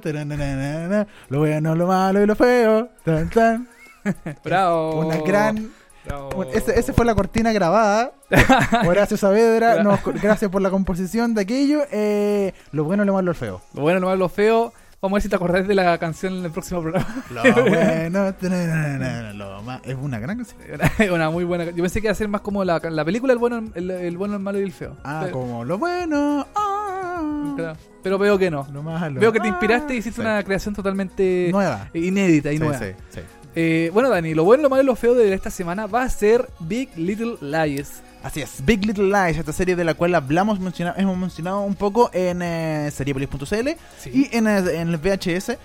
lo 1.29 1.39
bueno, 1.39 1.75
lo 1.75 1.87
malo 1.87 2.23
y 2.23 2.25
lo 2.25 2.35
feo. 2.35 2.89
tan, 3.05 3.29
tan. 3.29 3.76
Bravo. 4.43 5.05
Una 5.05 5.17
gran 5.17 5.71
Bravo. 6.05 6.29
Bueno, 6.35 6.51
ese, 6.53 6.79
ese 6.79 6.93
fue 6.93 7.03
la 7.05 7.15
cortina 7.15 7.51
grabada. 7.51 8.13
Horacio 8.87 9.17
Saavedra, 9.17 9.83
nos- 9.83 9.99
gracias 10.21 10.49
por 10.49 10.61
la 10.61 10.69
composición 10.69 11.33
de 11.33 11.41
aquello. 11.41 11.81
Eh, 11.91 12.53
lo 12.71 12.85
bueno, 12.85 13.03
lo 13.03 13.13
malo, 13.13 13.25
lo 13.27 13.33
feo. 13.33 13.61
Lo 13.73 13.81
bueno, 13.81 13.99
lo 13.99 14.07
malo, 14.07 14.17
lo 14.19 14.29
feo. 14.29 14.71
Vamos 15.01 15.15
a 15.15 15.17
ver 15.17 15.21
si 15.23 15.29
te 15.29 15.35
acordás 15.35 15.67
de 15.67 15.75
la 15.75 15.97
canción 15.99 16.33
en 16.37 16.45
el 16.45 16.51
próximo 16.51 16.81
programa. 16.81 17.23
Lo 17.29 17.41
bueno, 17.69 18.33
lo 19.33 19.61
ma- 19.61 19.81
es 19.83 19.95
una 19.95 20.17
gran 20.19 20.37
canción. 20.37 20.59
Era 20.97 21.13
una 21.13 21.29
muy 21.29 21.43
buena. 21.43 21.65
Yo 21.65 21.83
pensé 21.83 22.01
que 22.01 22.07
iba 22.07 22.11
a 22.13 22.15
ser 22.15 22.27
más 22.29 22.41
como 22.41 22.63
la, 22.63 22.79
la 22.79 23.05
película 23.05 23.33
El 23.33 23.39
bueno, 23.39 23.63
el, 23.75 23.91
el 23.91 24.17
bueno, 24.17 24.35
el 24.35 24.39
malo 24.39 24.59
y 24.59 24.63
el 24.63 24.71
feo. 24.71 24.95
Ah, 25.03 25.21
pero, 25.25 25.33
como 25.39 25.65
lo 25.65 25.77
bueno, 25.77 26.47
ah, 26.55 27.53
claro. 27.55 27.77
Pero 28.01 28.17
veo 28.17 28.37
que 28.37 28.49
no. 28.49 28.65
lo 28.71 28.81
malo. 28.81 29.19
Veo 29.19 29.31
que 29.33 29.39
te 29.39 29.47
inspiraste 29.49 29.93
y 29.93 29.97
hiciste 29.97 30.21
sí. 30.21 30.25
una 30.25 30.41
creación 30.43 30.73
totalmente 30.73 31.49
nueva. 31.51 31.89
inédita 31.93 32.51
y 32.51 32.57
Sí, 32.57 32.63
nueva. 32.63 32.79
sí, 32.79 32.85
sí. 33.09 33.19
Eh, 33.59 33.89
bueno, 33.91 34.09
Dani, 34.11 34.35
lo 34.35 34.43
bueno, 34.43 34.61
lo 34.61 34.69
malo 34.69 34.83
y 34.83 34.85
lo 34.85 34.95
feo 34.95 35.15
de 35.15 35.33
esta 35.33 35.49
semana 35.49 35.87
va 35.87 36.03
a 36.03 36.09
ser 36.11 36.47
Big 36.59 36.89
Little 36.95 37.37
Lies. 37.41 38.03
Así 38.21 38.39
es, 38.41 38.63
Big 38.63 38.85
Little 38.85 39.05
Lies, 39.05 39.37
esta 39.37 39.51
serie 39.51 39.75
de 39.75 39.83
la 39.83 39.95
cual 39.95 40.13
hablamos, 40.13 40.59
menciona- 40.59 40.93
hemos 40.95 41.17
mencionado 41.17 41.61
un 41.61 41.73
poco 41.73 42.11
en 42.13 42.43
eh, 42.43 42.91
seriepolis.cl 42.93 43.69
Sí. 43.99 44.11
y 44.13 44.35
en, 44.37 44.45
eh, 44.47 44.57
en 44.79 44.89
el 44.89 44.97
VHS. 44.97 45.57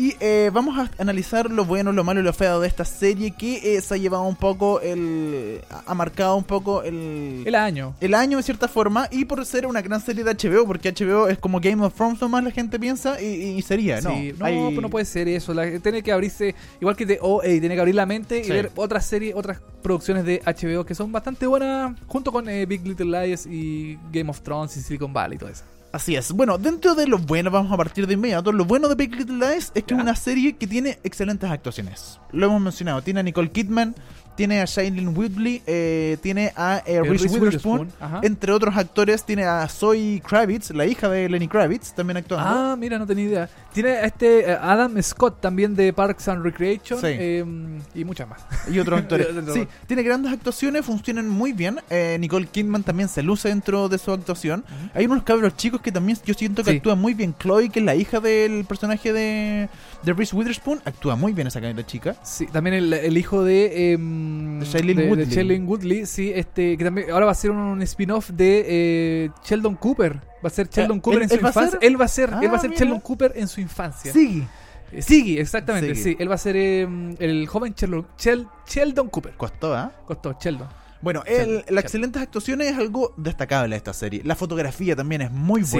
Y 0.00 0.16
eh, 0.18 0.50
vamos 0.50 0.78
a 0.78 0.90
analizar 0.96 1.50
lo 1.50 1.66
bueno, 1.66 1.92
lo 1.92 2.04
malo 2.04 2.20
y 2.20 2.22
lo 2.22 2.32
feo 2.32 2.58
de 2.58 2.66
esta 2.68 2.86
serie 2.86 3.32
que 3.32 3.76
eh, 3.76 3.80
se 3.82 3.92
ha 3.92 3.96
llevado 3.98 4.22
un 4.22 4.34
poco 4.34 4.80
el. 4.80 5.60
ha 5.86 5.92
marcado 5.94 6.36
un 6.36 6.44
poco 6.44 6.82
el. 6.82 7.42
El 7.44 7.54
año. 7.54 7.94
el 8.00 8.14
año 8.14 8.38
de 8.38 8.42
cierta 8.42 8.66
forma 8.66 9.08
y 9.10 9.26
por 9.26 9.44
ser 9.44 9.66
una 9.66 9.82
gran 9.82 10.00
serie 10.00 10.24
de 10.24 10.32
HBO, 10.34 10.66
porque 10.66 10.90
HBO 10.92 11.28
es 11.28 11.36
como 11.38 11.60
Game 11.60 11.84
of 11.84 11.92
Thrones 11.94 12.18
nomás 12.18 12.42
la 12.44 12.50
gente 12.50 12.78
piensa 12.80 13.20
y, 13.20 13.26
y 13.58 13.60
sería, 13.60 14.00
¿no? 14.00 14.10
Sí, 14.14 14.32
no, 14.38 14.46
Hay- 14.46 14.58
pues 14.70 14.80
no 14.80 14.88
puede 14.88 15.04
ser 15.04 15.28
eso. 15.28 15.52
La, 15.52 15.78
tiene 15.80 16.02
que 16.02 16.12
abrirse, 16.12 16.54
igual 16.80 16.96
que 16.96 17.04
de 17.04 17.18
OA, 17.20 17.42
tiene 17.42 17.74
que 17.74 17.80
abrir 17.80 17.94
la 17.94 18.06
mente 18.06 18.42
y 18.42 18.48
ver 18.48 18.70
otras 18.76 19.04
series, 19.04 19.34
otras 19.34 19.60
producciones 19.82 20.24
de 20.24 20.40
HBO 20.46 20.86
que 20.86 20.94
son 20.94 21.12
bastante 21.12 21.46
buenas, 21.46 21.94
junto 22.06 22.32
con 22.32 22.48
eh, 22.48 22.64
Big 22.64 22.86
Little 22.86 23.26
Lies 23.26 23.44
y 23.44 23.98
Game 24.10 24.30
of 24.30 24.40
Thrones 24.40 24.74
y 24.78 24.80
Silicon 24.80 25.12
Valley 25.12 25.36
y 25.36 25.38
todo 25.40 25.50
eso. 25.50 25.64
Así 25.92 26.14
es. 26.14 26.30
Bueno, 26.30 26.56
dentro 26.56 26.94
de 26.94 27.08
lo 27.08 27.18
bueno, 27.18 27.50
vamos 27.50 27.72
a 27.72 27.76
partir 27.76 28.06
de 28.06 28.14
inmediato. 28.14 28.52
Lo 28.52 28.64
bueno 28.64 28.88
de 28.88 28.94
Big 28.94 29.14
Little 29.14 29.38
Lies 29.38 29.72
es 29.74 29.82
que 29.82 29.94
es 29.94 30.00
una 30.00 30.14
serie 30.14 30.56
que 30.56 30.68
tiene 30.68 31.00
excelentes 31.02 31.50
actuaciones. 31.50 32.20
Lo 32.30 32.46
hemos 32.46 32.60
mencionado. 32.60 33.02
Tiene 33.02 33.20
a 33.20 33.22
Nicole 33.24 33.50
Kidman, 33.50 33.96
tiene 34.40 34.62
a 34.62 34.64
Shailene 34.64 35.08
Woodley, 35.10 35.60
eh, 35.66 36.16
tiene 36.22 36.50
a 36.56 36.78
eh, 36.86 36.94
Eh, 36.96 37.02
Reese 37.02 37.28
Witherspoon. 37.28 37.88
Entre 38.22 38.50
otros 38.52 38.74
actores, 38.74 39.22
tiene 39.24 39.44
a 39.44 39.68
Zoe 39.68 40.22
Kravitz, 40.26 40.70
la 40.70 40.86
hija 40.86 41.10
de 41.10 41.28
Lenny 41.28 41.46
Kravitz, 41.46 41.92
también 41.92 42.16
actuando. 42.16 42.46
Ah, 42.48 42.74
mira, 42.78 42.98
no 42.98 43.06
tenía 43.06 43.24
idea. 43.26 43.48
Tiene 43.74 43.90
a 43.90 44.04
este 44.06 44.50
eh, 44.50 44.58
Adam 44.60 45.00
Scott 45.02 45.40
también 45.42 45.76
de 45.76 45.92
Parks 45.92 46.26
and 46.28 46.42
Recreation 46.42 46.98
Sí. 46.98 47.06
eh, 47.10 47.44
y 47.94 48.04
muchas 48.04 48.28
más. 48.28 48.40
Y 48.70 48.78
otros 48.78 48.98
actores. 49.02 49.26
Sí, 49.52 49.66
tiene 49.86 50.02
grandes 50.02 50.32
actuaciones, 50.32 50.86
funcionan 50.86 51.28
muy 51.28 51.52
bien. 51.52 51.78
Eh, 51.90 52.16
Nicole 52.18 52.46
Kidman 52.46 52.82
también 52.82 53.08
se 53.10 53.22
luce 53.22 53.48
dentro 53.48 53.88
de 53.90 53.98
su 53.98 54.10
actuación. 54.10 54.64
Hay 54.94 55.04
unos 55.04 55.22
cabros 55.22 55.54
chicos 55.56 55.82
que 55.82 55.92
también 55.92 56.16
yo 56.24 56.32
siento 56.32 56.64
que 56.64 56.70
Sí. 56.70 56.76
actúan 56.78 56.98
muy 56.98 57.12
bien. 57.12 57.34
Chloe, 57.38 57.68
que 57.68 57.80
es 57.80 57.84
la 57.84 57.94
hija 57.94 58.20
del 58.20 58.64
personaje 58.64 59.12
de, 59.12 59.68
de 60.02 60.12
Reese 60.14 60.34
Witherspoon, 60.34 60.80
actúa 60.86 61.14
muy 61.16 61.32
bien 61.34 61.46
esa 61.46 61.60
chica. 61.84 62.16
Sí, 62.24 62.46
también 62.46 62.74
el, 62.74 62.92
el 62.92 63.16
hijo 63.18 63.44
de, 63.44 63.92
em, 63.92 64.29
De 64.60 64.66
Shailene 64.66 64.94
de- 64.94 65.02
de 65.06 65.10
Woodley. 65.10 65.26
Shailene 65.34 65.64
Woodley, 65.66 66.06
sí, 66.06 66.32
este, 66.34 66.76
que 66.76 66.84
también 66.84 67.10
ahora 67.10 67.26
va 67.26 67.32
a 67.32 67.34
ser 67.34 67.50
un, 67.50 67.58
un 67.58 67.82
spin-off 67.82 68.30
de 68.30 68.64
eh, 68.68 69.30
Sheldon 69.44 69.74
Cooper. 69.76 70.14
Va 70.44 70.46
a 70.46 70.50
ser 70.50 70.68
Sheldon 70.68 70.98
Eh, 70.98 71.00
Cooper 71.00 71.18
¿él- 71.18 71.22
en 71.24 71.28
su 71.28 71.34
él 71.34 71.40
infancia. 71.46 71.78
Él 71.82 72.00
va 72.00 72.04
a 72.04 72.08
ser, 72.08 72.30
él 72.42 72.48
va 72.50 72.54
a 72.54 72.56
Ah, 72.56 72.60
ser 72.60 72.70
mira. 72.70 72.78
Sheldon 72.80 73.00
Cooper 73.00 73.32
en 73.36 73.48
su 73.48 73.60
infancia. 73.60 74.12
Sí. 74.12 74.44
Eh, 74.92 75.02
Siggy, 75.02 75.38
exactamente, 75.38 75.94
sí. 75.94 76.16
Él 76.18 76.28
va 76.30 76.34
a 76.34 76.38
ser 76.38 76.56
em, 76.56 77.14
el 77.20 77.46
joven 77.46 77.74
Sheldon, 77.76 78.06
Shel- 78.18 78.48
Sheldon 78.66 79.08
Cooper. 79.08 79.34
Costó, 79.36 79.72
¿ah? 79.74 79.92
Costó, 80.06 80.36
Sheldon. 80.40 80.68
Bueno, 81.00 81.22
Sheldon, 81.24 81.40
el- 81.42 81.56
Sheldon. 81.58 81.74
las 81.76 81.84
excelentes 81.84 82.22
actuaciones 82.22 82.72
es 82.72 82.76
algo 82.78 83.14
destacable 83.16 83.70
de 83.70 83.76
esta 83.76 83.92
serie. 83.92 84.22
La 84.24 84.34
fotografía 84.34 84.96
también 84.96 85.22
es 85.22 85.30
muy 85.30 85.62
Sí. 85.64 85.76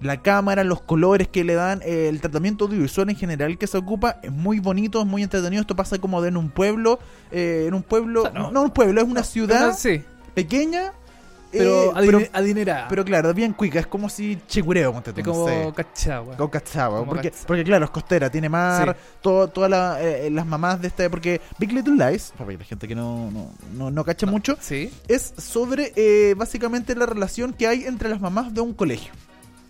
La 0.00 0.22
cámara, 0.22 0.62
los 0.62 0.80
colores 0.80 1.26
que 1.26 1.42
le 1.42 1.54
dan, 1.54 1.82
eh, 1.84 2.08
el 2.08 2.20
tratamiento 2.20 2.66
audiovisual 2.66 3.10
en 3.10 3.16
general 3.16 3.58
que 3.58 3.66
se 3.66 3.76
ocupa 3.78 4.20
es 4.22 4.30
muy 4.30 4.60
bonito, 4.60 5.00
es 5.00 5.06
muy 5.06 5.22
entretenido. 5.24 5.60
Esto 5.62 5.74
pasa 5.74 5.98
como 5.98 6.22
de 6.22 6.28
en 6.28 6.36
un 6.36 6.50
pueblo, 6.50 7.00
eh, 7.32 7.64
en 7.66 7.74
un 7.74 7.82
pueblo, 7.82 8.20
O 8.20 8.30
sea, 8.30 8.32
no, 8.32 8.52
no. 8.52 8.62
un 8.62 8.70
pueblo, 8.70 9.00
es 9.00 9.08
una 9.08 9.24
ciudad 9.24 9.76
Sí, 9.76 10.02
pequeña, 10.34 10.92
pero, 11.50 11.86
eh, 11.86 11.90
adine- 11.94 12.06
pero, 12.06 12.20
adinerada. 12.32 12.86
pero 12.88 13.04
claro, 13.04 13.34
bien 13.34 13.54
cuica, 13.54 13.80
es 13.80 13.88
como 13.88 14.08
si 14.08 14.38
Chigureo, 14.46 14.92
ponte 14.92 15.12
tú, 15.12 15.20
es 15.20 15.26
no 15.26 15.32
como 15.32 15.48
sé. 15.48 15.72
Cachagua. 15.74 16.36
O 16.38 16.48
Cachagua, 16.48 16.98
Como 17.00 17.10
porque, 17.10 17.30
Cachagua. 17.30 17.46
porque 17.48 17.64
claro, 17.64 17.84
es 17.86 17.90
costera, 17.90 18.30
tiene 18.30 18.48
mar, 18.48 18.96
Sí. 18.96 19.16
todo, 19.20 19.48
todas 19.48 19.68
la- 19.70 20.00
eh, 20.00 20.30
las 20.30 20.46
mamás 20.46 20.80
de 20.80 20.86
este, 20.88 21.10
porque 21.10 21.40
Big 21.58 21.72
Little 21.72 21.94
Lies, 21.96 22.32
para 22.38 22.52
la 22.52 22.62
gente 22.64 22.86
que 22.86 22.94
no, 22.94 23.32
no, 23.32 23.50
no, 23.74 23.90
no 23.90 24.04
cacha 24.04 24.26
mucho, 24.26 24.56
Sí, 24.60 24.92
es 25.08 25.34
sobre 25.38 25.92
eh, 25.96 26.34
básicamente 26.36 26.94
la 26.94 27.06
relación 27.06 27.52
que 27.52 27.66
hay 27.66 27.82
entre 27.84 28.08
las 28.10 28.20
mamás 28.20 28.54
de 28.54 28.60
un 28.60 28.74
colegio. 28.74 29.12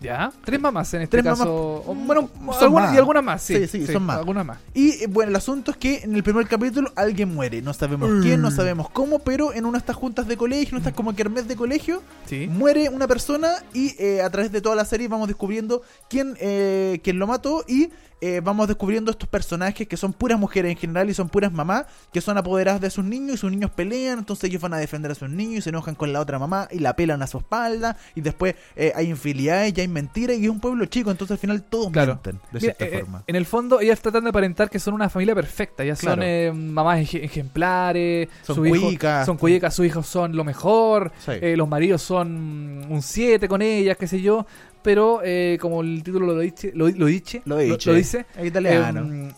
Ya. 0.00 0.32
Tres 0.44 0.60
mamás 0.60 0.92
en 0.94 1.02
este 1.02 1.16
Tres 1.20 1.24
caso. 1.24 1.82
mamás. 1.86 2.06
Bueno, 2.06 2.30
algunas, 2.60 2.94
y 2.94 2.98
algunas 2.98 3.24
más, 3.24 3.42
sí. 3.42 3.66
Sí, 3.66 3.86
sí, 3.86 3.92
son 3.92 4.04
más. 4.04 4.18
Algunas 4.18 4.44
más. 4.46 4.58
Y 4.74 4.90
eh, 5.02 5.06
bueno, 5.08 5.30
el 5.30 5.36
asunto 5.36 5.70
es 5.72 5.76
que 5.76 6.00
en 6.04 6.14
el 6.14 6.22
primer 6.22 6.46
capítulo 6.46 6.90
alguien 6.96 7.34
muere, 7.34 7.62
no 7.62 7.72
sabemos 7.74 8.10
quién, 8.22 8.40
no 8.40 8.50
sabemos 8.50 8.90
cómo, 8.90 9.18
pero 9.18 9.52
en 9.52 9.64
una 9.64 9.78
de 9.78 9.80
estas 9.80 9.96
juntas 9.96 10.26
de 10.28 10.36
colegio, 10.36 10.76
en 10.76 10.78
estas 10.78 10.94
como 10.94 11.14
kermés 11.14 11.48
de 11.48 11.56
colegio, 11.56 12.02
Sí. 12.26 12.46
muere 12.50 12.88
una 12.88 13.06
persona 13.08 13.50
y 13.74 13.94
eh, 14.02 14.22
a 14.22 14.30
través 14.30 14.52
de 14.52 14.60
toda 14.60 14.76
la 14.76 14.84
serie 14.84 15.08
vamos 15.08 15.28
descubriendo 15.28 15.82
quién, 16.08 16.36
eh, 16.40 17.00
quién 17.02 17.18
lo 17.18 17.26
mató 17.26 17.64
y 17.66 17.90
eh, 18.20 18.40
vamos 18.42 18.66
descubriendo 18.68 19.10
estos 19.10 19.28
personajes 19.28 19.86
que 19.86 19.96
son 19.96 20.12
puras 20.12 20.38
mujeres 20.38 20.72
en 20.72 20.76
general 20.78 21.08
y 21.10 21.14
son 21.14 21.28
puras 21.28 21.52
mamás 21.52 21.86
que 22.12 22.20
son 22.20 22.36
apoderadas 22.38 22.80
de 22.80 22.90
sus 22.90 23.04
niños 23.04 23.34
y 23.34 23.38
sus 23.38 23.50
niños 23.50 23.70
pelean, 23.70 24.18
entonces 24.18 24.44
ellos 24.50 24.60
van 24.62 24.74
a 24.74 24.78
defender 24.78 25.10
a 25.10 25.14
sus 25.14 25.28
niños 25.30 25.58
y 25.58 25.62
se 25.62 25.70
enojan 25.70 25.94
con 25.94 26.12
la 26.12 26.20
otra 26.20 26.38
mamá 26.38 26.68
y 26.70 26.78
la 26.80 26.94
pelan 26.96 27.22
a 27.22 27.26
su 27.26 27.38
espalda 27.38 27.96
y 28.14 28.20
después 28.20 28.54
eh, 28.76 28.92
hay 28.96 29.08
infidelidades 29.10 29.72
y 29.76 29.80
hay 29.80 29.88
mentiras 29.88 30.36
y 30.38 30.44
es 30.44 30.50
un 30.50 30.60
pueblo 30.60 30.84
chico, 30.86 31.10
entonces 31.10 31.32
al 31.32 31.38
final 31.38 31.62
todos 31.62 31.90
Claro. 31.92 32.14
mienten 32.14 32.36
de 32.52 32.60
Mira, 32.60 32.60
cierta 32.60 32.84
eh, 32.86 33.00
forma. 33.00 33.24
En 33.26 33.36
el 33.36 33.46
fondo, 33.46 33.80
ellas 33.80 34.00
tratan 34.00 34.24
de 34.24 34.30
aparentar 34.30 34.68
que 34.70 34.78
son 34.78 34.94
una 34.94 35.08
familia 35.08 35.34
perfecta. 35.34 35.82
Ellas 35.84 35.98
son 35.98 36.06
Claro. 36.14 36.22
eh, 36.24 36.52
mamás 36.52 36.98
ej- 37.00 37.22
ejemplares, 37.24 38.28
Son 38.42 38.56
su 38.56 38.66
hijo- 38.66 38.90
son 39.24 39.36
cuicas, 39.36 39.74
sus 39.74 39.86
hijos 39.86 40.06
son 40.06 40.34
lo 40.36 40.44
mejor, 40.44 41.12
Sí. 41.24 41.32
eh, 41.40 41.56
los 41.56 41.68
maridos 41.68 42.02
son 42.02 42.86
un 42.88 43.02
7 43.02 43.48
con 43.48 43.62
ellas, 43.62 43.96
qué 43.96 44.06
sé 44.06 44.20
yo. 44.20 44.46
Pero 44.82 45.20
eh, 45.24 45.58
como 45.60 45.82
el 45.82 46.02
título 46.02 46.26
lo 46.26 46.38
dice, 46.38 46.70
lo, 46.74 46.88
lo 46.88 47.06
dice, 47.06 47.42
Lo 47.44 47.56
dice. 47.58 47.90
lo 47.90 47.94
dice 47.96 48.26
Es 48.36 48.46
italiano. 48.46 49.00
em, 49.00 49.32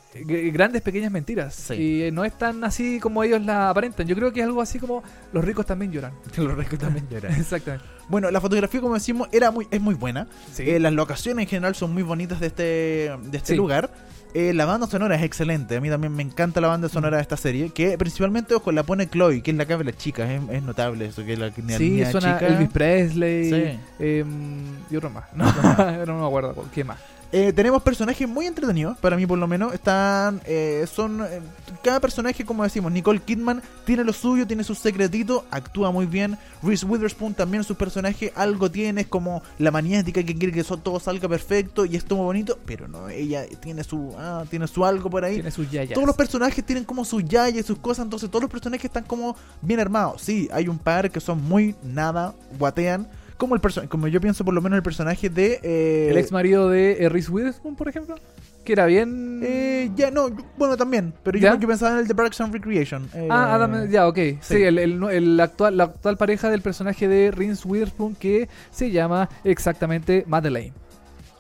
grandes 0.53 0.83
pequeñas 0.83 1.11
mentiras. 1.11 1.55
Sí. 1.55 1.75
Y 1.75 2.03
eh, 2.03 2.13
no 2.13 2.25
es 2.25 2.37
tan 2.37 2.63
así 2.63 3.01
como 3.01 3.25
ellos 3.25 3.41
la 3.43 3.71
aparentan. 3.71 4.07
Yo 4.07 4.15
creo 4.15 4.33
que 4.33 4.41
es 4.41 4.47
algo 4.47 4.61
así 4.61 4.79
como 4.79 5.03
los 5.33 5.45
ricos 5.45 5.65
también 5.67 5.93
lloran. 5.93 6.13
Los 6.37 6.57
ricos 6.57 6.79
también 6.79 7.09
lloran. 7.09 7.33
Exactamente. 7.41 7.85
Bueno, 8.09 8.31
la 8.31 8.41
fotografía, 8.41 8.81
como 8.81 8.95
decimos, 8.95 9.29
era 9.33 9.51
muy, 9.51 9.67
es 9.71 9.81
muy 9.81 9.95
buena. 9.95 10.27
Sí. 10.53 10.65
Eh, 10.69 10.79
las 10.81 10.93
locaciones 10.93 11.45
en 11.45 11.49
general 11.49 11.75
son 11.75 11.93
muy 11.95 12.03
bonitas 12.03 12.39
de 12.41 12.47
este, 12.49 12.63
de 12.63 13.37
este 13.39 13.53
Sí. 13.53 13.57
lugar. 13.57 13.91
Eh, 14.33 14.53
la 14.55 14.65
banda 14.65 14.87
sonora 14.87 15.17
es 15.17 15.23
excelente. 15.23 15.77
A 15.77 15.81
mí 15.81 15.89
también 15.89 16.13
me 16.15 16.23
encanta 16.23 16.61
la 16.61 16.69
banda 16.69 16.89
sonora 16.89 17.17
de 17.17 17.23
esta 17.23 17.37
serie. 17.37 17.71
Que 17.71 17.99
principalmente, 17.99 18.55
ojo, 18.55 18.71
la 18.73 18.83
pone 18.85 19.09
Chloe, 19.09 19.43
que 19.43 19.51
es 19.51 19.57
la 19.57 19.67
cabra 19.67 19.93
chica. 19.97 20.33
Es, 20.33 20.41
es 20.51 20.63
notable 20.63 21.07
eso, 21.07 21.25
que 21.25 21.33
es 21.33 21.39
la 21.39 21.51
niña 21.57 21.79
Sí, 21.79 22.05
suena 22.11 22.35
chica. 22.39 22.47
Elvis 22.47 22.69
Presley 22.69 23.51
Sí. 23.51 23.79
em, 23.99 24.63
y 24.91 24.97
otro 24.97 25.11
más. 25.11 25.25
No, 25.35 25.45
no 26.07 26.21
me 26.21 26.27
acuerdo 26.27 26.55
cu- 26.55 26.67
qué 26.73 26.85
más. 26.85 26.99
Eh, 27.33 27.53
tenemos 27.53 27.81
personajes 27.85 28.29
muy 28.29 28.47
entretenidos, 28.47 28.99
para 28.99 29.17
mí 29.17 29.25
por 29.25 29.39
lo 29.39 29.47
menos. 29.47 29.73
Están, 29.73 30.41
eh, 30.47 30.85
son, 30.93 31.21
eh, 31.23 31.41
cada 31.85 32.01
personaje, 32.01 32.45
como 32.45 32.65
decimos, 32.65 32.91
Nicole 32.91 33.21
Kidman 33.21 33.63
tiene 33.85 34.03
lo 34.03 34.13
suyo, 34.13 34.49
tiene 34.49 34.65
su 34.65 34.75
secretito, 34.75 35.45
actúa 35.53 35.93
muy 35.93 36.07
bien. 36.07 36.37
Reese 36.61 36.85
Witherspoon 36.87 37.35
también 37.35 37.63
su 37.63 37.77
personaje 37.77 38.33
algo 38.35 38.69
tiene, 38.69 39.03
es 39.03 39.07
como 39.07 39.43
la 39.59 39.71
maniática 39.71 40.25
que 40.25 40.35
quiere 40.35 40.53
que 40.53 40.61
eso- 40.61 40.77
todo 40.77 40.99
salga 40.99 41.29
perfecto 41.29 41.85
y 41.85 41.95
es 41.95 42.05
todo 42.05 42.19
bonito, 42.25 42.59
pero 42.67 42.89
no, 42.89 43.09
ella 43.09 43.45
tiene 43.61 43.85
su, 43.85 44.13
ah, 44.19 44.43
tiene 44.51 44.67
su 44.67 44.85
algo 44.85 45.09
por 45.09 45.25
ahí. 45.25 45.35
Tiene 45.35 45.53
sus 45.53 45.71
yayas. 45.71 45.95
Todos 45.95 46.09
los 46.09 46.17
personajes 46.17 46.67
tienen 46.67 46.85
como 46.85 47.05
su 47.05 47.21
yaya 47.21 47.61
y 47.61 47.63
sus 47.63 47.79
cosas, 47.79 48.07
entonces 48.07 48.29
todos 48.29 48.43
los 48.43 48.51
personajes 48.51 48.87
están 48.87 49.05
como 49.05 49.37
bien 49.63 49.79
armados. 49.79 50.21
Sí, 50.23 50.49
hay 50.53 50.67
un 50.67 50.79
par 50.79 51.09
que 51.13 51.21
son 51.21 51.41
muy 51.45 51.77
nada, 51.85 52.35
guatean. 52.59 53.07
Como 53.41 53.55
el 53.55 53.61
como 53.89 54.07
yo 54.07 54.21
pienso 54.21 54.45
por 54.45 54.53
lo 54.53 54.61
menos 54.61 54.77
el 54.77 54.83
personaje 54.83 55.31
de 55.31 55.59
eh, 55.63 56.09
El 56.11 56.19
ex 56.19 56.31
marido 56.31 56.69
de 56.69 57.03
eh, 57.03 57.09
Reese 57.09 57.31
Witherspoon, 57.31 57.75
por 57.75 57.89
ejemplo. 57.89 58.15
Que 58.65 58.75
era 58.75 58.85
bien. 58.85 59.41
Eh, 59.43 59.91
ya, 59.97 60.11
no, 60.11 60.29
bueno, 60.59 60.77
también. 60.77 61.15
Pero 61.23 61.39
yo, 61.39 61.59
yo 61.59 61.67
pensaba 61.67 61.93
en 61.93 61.99
el 62.01 62.07
de 62.07 62.15
Parks 62.15 62.39
and 62.43 62.53
Recreation. 62.53 63.09
eh, 63.15 63.27
Ah, 63.31 63.55
Adam, 63.55 63.89
ya, 63.89 64.07
ok. 64.07 64.17
Sí, 64.19 64.37
sí. 64.43 64.63
el, 64.63 64.79
el- 64.79 65.03
el 65.05 65.41
actual, 65.41 65.79
la 65.79 65.85
actual 65.85 66.19
pareja 66.19 66.51
del 66.51 66.61
personaje 66.61 67.09
de 67.09 67.31
Reese 67.31 67.67
Witherspoon 67.67 68.15
que 68.15 68.51
se 68.71 68.91
llama 68.91 69.31
exactamente 69.43 70.25
Madeleine. 70.27 70.75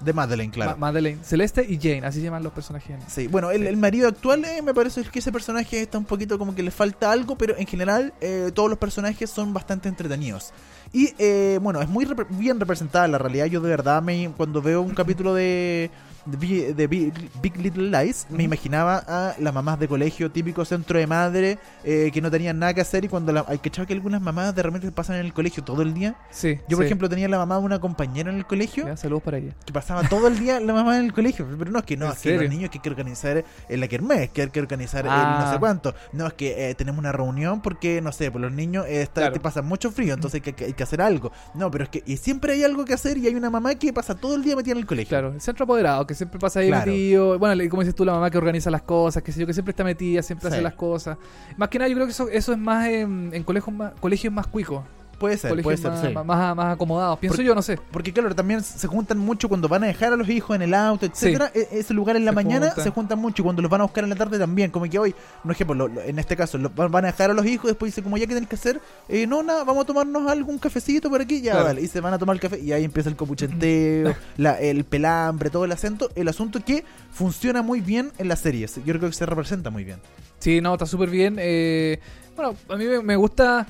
De 0.01 0.15
Madeleine, 0.15 0.51
claro. 0.51 0.71
Ma- 0.71 0.77
Madeleine. 0.87 1.23
Celeste 1.23 1.63
y 1.69 1.77
Jane, 1.77 2.07
así 2.07 2.21
se 2.21 2.25
llaman 2.25 2.43
los 2.43 2.55
personajes. 2.55 2.97
sí, 3.09 3.27
bueno, 3.27 3.51
el, 3.51 3.61
Sí. 3.61 3.67
el 3.69 3.77
marido 3.77 4.09
actual 4.09 4.43
eh, 4.47 4.63
me 4.63 4.73
parece 4.73 5.03
que 5.03 5.19
ese 5.19 5.31
personaje 5.31 5.83
está 5.83 5.99
un 5.99 6.07
poquito 6.07 6.39
como 6.39 6.55
que 6.55 6.63
le 6.63 6.71
falta 6.71 7.13
algo, 7.13 7.37
pero 7.37 7.55
en 7.59 7.67
general 7.67 8.15
eh, 8.23 8.51
todos 8.55 8.71
los 8.71 8.79
personajes 8.79 9.29
son 9.29 9.53
bastante 9.53 9.91
entretenidos. 9.91 10.55
Y 10.93 11.15
eh, 11.19 11.59
bueno, 11.63 11.81
es 11.81 11.89
muy 11.89 12.07
bien 12.31 12.59
representada 12.59 13.07
la 13.07 13.19
realidad. 13.19 13.47
Yo 13.47 13.61
de 13.61 13.69
verdad, 13.69 14.03
me, 14.03 14.31
cuando 14.37 14.61
veo 14.61 14.83
un 14.83 14.95
capítulo 14.95 15.35
de, 15.35 15.91
de, 16.27 16.37
Bi- 16.37 16.73
de 16.73 16.87
Big, 16.87 17.13
Big 17.43 17.57
Little 17.57 17.91
Lies, 17.91 18.27
me 18.31 18.43
imaginaba 18.45 19.03
a 19.07 19.35
las 19.39 19.55
mamás 19.55 19.79
de 19.81 19.89
colegio, 19.89 20.31
típico 20.31 20.65
centro 20.65 20.99
de 20.99 21.07
madre, 21.07 21.59
eh, 21.85 22.11
que 22.13 22.21
no 22.21 22.31
tenían 22.31 22.59
nada 22.59 22.75
que 22.75 22.81
hacer 22.81 23.05
y 23.05 23.09
cuando 23.09 23.33
la, 23.33 23.45
hay 23.49 23.59
que 23.59 23.69
echar 23.69 23.87
que 23.87 23.93
algunas 23.93 24.21
mamás 24.21 24.55
de 24.55 24.63
repente 24.63 24.91
pasan 24.93 25.17
en 25.17 25.27
el 25.27 25.33
colegio 25.33 25.63
todo 25.65 25.83
el 25.83 25.95
día. 25.95 26.15
Sí. 26.31 26.59
Yo, 26.69 26.77
por 26.77 26.85
sí. 26.85 26.87
ejemplo, 26.87 27.09
tenía 27.09 27.29
la 27.29 27.39
mamá 27.39 27.57
de 27.59 27.63
una 27.63 27.81
compañera 27.81 28.31
en 28.31 28.37
el 28.37 28.47
colegio 28.47 28.87
Ya, 28.87 28.97
saludos 28.97 29.23
para 29.23 29.39
ella. 29.39 29.55
que 29.65 29.73
pasaba 29.73 30.03
todo 30.09 30.29
el 30.29 30.39
día 30.39 30.61
la 30.61 30.73
mamá 30.73 30.99
en 30.99 31.05
el 31.07 31.13
colegio. 31.13 31.47
Pero 31.59 31.71
no 31.71 31.79
es 31.79 31.85
que 31.85 31.97
no, 31.97 32.07
¿En 32.07 32.13
es 32.13 32.19
que 32.19 32.37
los 32.37 32.49
niños 32.49 32.71
que 32.71 32.79
hay 32.79 32.83
que 32.83 32.91
organizar 32.91 33.45
en 33.69 33.81
la 33.81 33.89
kermés, 33.89 34.31
que 34.31 34.43
hay 34.43 34.51
que 34.51 34.61
organizar 34.61 35.05
el 35.05 35.11
Ah. 35.13 35.45
no 35.47 35.53
sé 35.53 35.59
cuánto. 35.59 35.95
No, 36.13 36.27
es 36.27 36.35
que 36.35 36.71
eh, 36.71 36.75
tenemos 36.75 36.99
una 36.99 37.13
reunión 37.13 37.61
porque, 37.63 38.01
no 38.01 38.13
sé, 38.13 38.31
pues 38.31 38.43
los 38.43 38.53
niños 38.53 38.87
eh, 38.87 39.03
está- 39.03 39.21
Claro. 39.23 39.33
te 39.35 39.41
pasan 39.41 39.67
mucho 39.67 39.91
frío, 39.91 40.15
entonces 40.15 40.37
hay 40.37 40.41
que, 40.43 40.53
que- 40.55 40.65
hay 40.67 40.73
que 40.73 40.83
hacer 40.83 41.01
algo. 41.03 41.33
No, 41.55 41.71
pero 41.71 41.85
es 41.85 41.91
que 41.91 42.03
y 42.07 42.17
siempre 42.17 42.53
hay 42.53 42.65
algo 42.65 42.85
que 42.85 42.95
hacer 42.95 43.19
y 43.19 43.27
hay 43.27 43.35
una 43.35 43.51
mamá 43.51 43.75
que 43.75 43.93
pasa 43.93 44.15
todo 44.15 44.35
el 44.37 44.43
día 44.43 44.57
metida 44.57 44.73
en 44.73 44.79
el 44.79 44.87
colegio. 44.87 45.09
Claro, 45.11 45.33
el 45.35 45.41
centro 45.41 45.65
apoderado, 45.65 46.07
que 46.11 46.15
siempre 46.17 46.41
pasa 46.41 46.59
ahí 46.59 46.67
Claro. 46.67 46.91
metido. 46.91 47.39
Bueno, 47.39 47.63
como 47.71 47.83
dices 47.83 47.95
tú, 47.95 48.05
la 48.05 48.13
mamá 48.15 48.31
que 48.33 48.37
organiza 48.39 48.69
las 48.69 48.83
cosas, 48.83 49.23
que 49.23 49.31
sé 49.31 49.39
yo, 49.39 49.47
que 49.47 49.53
siempre 49.53 49.71
está 49.71 49.85
metida, 49.85 50.23
siempre 50.23 50.49
Sí. 50.51 50.55
hace 50.55 50.63
las 50.63 50.75
cosas. 50.75 51.17
Más 51.57 51.69
que 51.69 51.79
nada, 51.79 51.89
yo 51.89 51.95
creo 51.95 52.07
que 52.07 52.11
eso, 52.11 52.29
eso 52.29 52.51
es 52.53 52.59
más 52.59 52.89
en, 52.89 53.31
en 53.33 53.45
colegios 53.45 53.73
más, 53.77 53.93
colegios 54.01 54.33
más 54.35 54.49
cuicos. 54.49 54.83
Puede 55.21 55.37
ser, 55.37 55.63
puede 55.63 55.77
ser, 55.77 55.91
más, 55.91 56.01
sí. 56.01 56.09
más, 56.15 56.57
más- 56.57 56.73
acomodados. 56.75 57.19
Pienso 57.19 57.37
Por- 57.37 57.45
yo, 57.45 57.55
no 57.55 57.61
sé. 57.63 57.79
Porque 57.93 58.13
claro, 58.13 58.35
también 58.35 58.63
se 58.63 58.87
juntan 58.89 59.19
mucho 59.19 59.49
cuando 59.49 59.69
van 59.69 59.85
a 59.85 59.87
dejar 59.87 60.13
a 60.15 60.17
los 60.17 60.29
hijos 60.29 60.57
en 60.57 60.63
el 60.63 60.73
auto, 60.75 61.05
etcétera. 61.07 61.53
E- 61.55 61.69
Ese 61.73 61.93
lugar 61.95 62.17
en 62.17 62.25
la 62.25 62.31
Se 62.33 62.35
mañana 62.37 62.67
juntan. 62.69 62.85
se 62.85 62.91
juntan 62.91 63.19
mucho 63.19 63.43
y 63.43 63.45
cuando 63.45 63.61
los 63.63 63.71
van 63.71 63.83
a 63.83 63.85
buscar 63.85 64.03
en 64.03 64.11
la 64.11 64.17
tarde 64.17 64.39
también. 64.39 64.71
Como 64.71 64.89
que 64.89 64.99
hoy, 64.99 65.15
por 65.43 65.53
ejemplo, 65.53 65.75
lo- 65.75 65.89
lo- 65.89 66.01
en 66.01 66.19
este 66.19 66.35
caso, 66.37 66.57
lo- 66.59 66.71
van 66.71 67.05
a 67.05 67.09
dejar 67.09 67.31
a 67.31 67.35
los 67.35 67.45
hijos, 67.45 67.67
después 67.67 67.93
dice 67.93 68.03
como 68.03 68.17
ya 68.17 68.23
que 68.23 68.29
tienen 68.29 68.47
que 68.49 68.55
hacer, 68.57 68.81
eh, 69.09 69.27
no, 69.27 69.43
nada, 69.43 69.63
vamos 69.63 69.85
a 69.85 69.87
tomarnos 69.87 70.27
algún 70.31 70.59
cafecito 70.59 71.11
por 71.11 71.21
aquí, 71.21 71.43
ya 71.43 71.53
Claro. 71.53 71.67
dale. 71.67 71.83
Y 71.83 71.87
se 71.87 72.01
van 72.01 72.15
a 72.15 72.19
tomar 72.19 72.35
el 72.37 72.41
café 72.41 72.59
y 72.59 72.73
ahí 72.73 72.83
empieza 72.85 73.11
el 73.11 73.17
copuchenteo, 73.17 74.15
la, 74.39 74.59
el 74.59 74.85
pelambre, 74.85 75.51
todo 75.51 75.67
el 75.67 75.73
acento, 75.73 76.09
el 76.15 76.29
asunto 76.29 76.65
que 76.65 76.83
funciona 77.13 77.61
muy 77.61 77.83
bien 77.83 78.11
en 78.17 78.29
las 78.29 78.41
series. 78.41 78.77
Yo 78.77 78.95
creo 78.97 79.11
que 79.11 79.13
se 79.13 79.27
representa 79.27 79.69
muy 79.69 79.85
bien. 79.85 79.99
Sí, 80.39 80.63
no, 80.63 80.73
está 80.73 80.87
súper 80.87 81.11
bien. 81.11 81.37
eh, 81.39 82.01
bueno, 82.37 82.55
a 82.71 82.77
mí 82.77 82.87
me 83.03 83.17
gusta 83.17 83.67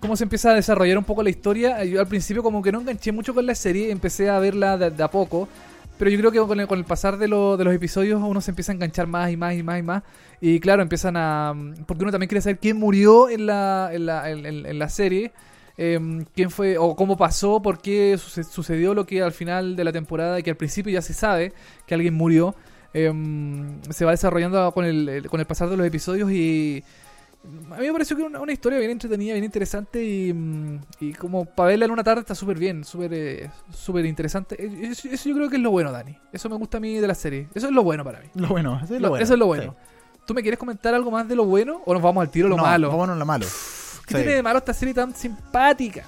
cómo 0.00 0.16
se 0.16 0.24
empieza 0.24 0.50
a 0.50 0.54
desarrollar 0.54 0.98
un 0.98 1.04
poco 1.04 1.22
la 1.22 1.30
historia. 1.30 1.82
Yo 1.84 2.00
al 2.00 2.06
principio 2.08 2.42
como 2.42 2.62
que 2.62 2.72
no 2.72 2.80
enganché 2.80 3.12
mucho 3.12 3.34
con 3.34 3.46
la 3.46 3.54
serie, 3.54 3.90
empecé 3.90 4.28
a 4.30 4.38
verla 4.38 4.76
de, 4.78 4.90
de 4.90 5.02
a 5.02 5.08
poco. 5.10 5.48
Pero 5.98 6.10
yo 6.10 6.18
creo 6.18 6.30
que 6.30 6.38
con 6.40 6.60
el, 6.60 6.66
con 6.66 6.78
el 6.78 6.84
pasar 6.84 7.16
de, 7.16 7.26
lo- 7.26 7.56
de 7.56 7.64
los 7.64 7.74
episodios 7.74 8.20
uno 8.22 8.40
se 8.42 8.50
empieza 8.50 8.70
a 8.72 8.74
enganchar 8.74 9.06
más 9.06 9.30
y 9.30 9.36
más 9.36 9.54
y 9.54 9.62
más 9.62 9.78
y 9.78 9.82
más. 9.82 10.02
Y 10.42 10.60
claro, 10.60 10.82
empiezan 10.82 11.16
a... 11.16 11.54
Porque 11.86 12.02
uno 12.02 12.12
también 12.12 12.28
quiere 12.28 12.42
saber 12.42 12.58
quién 12.58 12.76
murió 12.76 13.30
en 13.30 13.46
la, 13.46 13.88
en 13.92 14.04
la, 14.04 14.30
en- 14.30 14.44
en- 14.66 14.78
la 14.78 14.88
serie. 14.90 15.32
em, 15.78 16.24
quién 16.34 16.50
fue 16.50 16.76
o 16.78 16.94
cómo 16.96 17.16
pasó, 17.16 17.60
por 17.62 17.80
qué 17.80 18.16
suce- 18.18 18.44
sucedió 18.44 18.92
lo 18.94 19.06
que 19.06 19.22
al 19.22 19.32
final 19.32 19.74
de 19.76 19.84
la 19.84 19.92
temporada 19.92 20.38
y 20.38 20.42
que 20.42 20.50
al 20.50 20.56
principio 20.56 20.92
ya 20.92 21.00
se 21.02 21.14
sabe 21.14 21.52
que 21.86 21.94
alguien 21.94 22.12
murió. 22.14 22.54
Em, 22.94 23.80
se 23.90 24.04
va 24.04 24.10
desarrollando 24.12 24.70
con 24.72 24.84
el- 24.84 25.26
con 25.30 25.40
el 25.40 25.46
pasar 25.46 25.68
de 25.70 25.76
los 25.78 25.86
episodios 25.86 26.30
y 26.30 26.82
a 27.72 27.78
mí 27.78 27.86
me 27.86 27.92
pareció 27.92 28.16
que 28.16 28.22
era 28.22 28.28
una, 28.30 28.40
una 28.40 28.52
historia 28.52 28.78
bien 28.78 28.90
entretenida, 28.90 29.32
bien 29.34 29.44
interesante 29.44 30.02
y, 30.04 30.32
mm, 30.32 30.80
y 31.00 31.12
como 31.14 31.44
para 31.44 31.68
verla 31.70 31.84
en 31.86 31.90
una 31.90 32.04
tarde 32.04 32.20
está 32.20 32.34
súper 32.34 32.58
bien, 32.58 32.84
súper 32.84 33.12
eh, 33.14 33.50
súper 33.72 34.04
interesante. 34.06 34.56
Eso, 34.86 35.08
eso 35.08 35.28
yo 35.28 35.34
creo 35.34 35.48
que 35.50 35.56
es 35.56 35.62
lo 35.62 35.70
bueno, 35.70 35.92
Dani. 35.92 36.16
Eso 36.32 36.48
me 36.48 36.56
gusta 36.56 36.78
a 36.78 36.80
mí 36.80 36.94
de 36.98 37.06
la 37.06 37.14
serie. 37.14 37.48
Eso 37.54 37.66
es 37.66 37.72
lo 37.72 37.82
bueno 37.82 38.04
para 38.04 38.20
mí. 38.20 38.26
Lo 38.34 38.48
bueno, 38.48 38.76
eso 38.82 38.94
es 38.94 39.00
Lo- 39.00 39.06
lo 39.06 39.08
bueno. 39.10 39.24
Eso 39.24 39.32
es 39.34 39.38
lo 39.38 39.46
bueno. 39.46 39.74
Sí. 39.78 40.20
¿Tú 40.26 40.34
me 40.34 40.42
quieres 40.42 40.58
comentar 40.58 40.92
algo 40.94 41.10
más 41.10 41.28
de 41.28 41.36
lo 41.36 41.44
bueno 41.44 41.82
o 41.86 41.92
nos 41.94 42.02
vamos 42.02 42.20
al 42.22 42.30
tiro 42.30 42.46
a 42.46 42.50
lo 42.50 42.56
No, 42.56 42.62
malo? 42.64 42.88
Vámonos 42.90 43.14
a 43.16 43.18
lo 43.18 43.26
malo. 43.26 43.46
¿Qué 44.06 44.14
Sí. 44.14 44.22
tiene 44.22 44.32
de 44.34 44.42
malo 44.42 44.58
esta 44.58 44.72
serie 44.72 44.92
tan 44.94 45.14
simpática? 45.14 46.04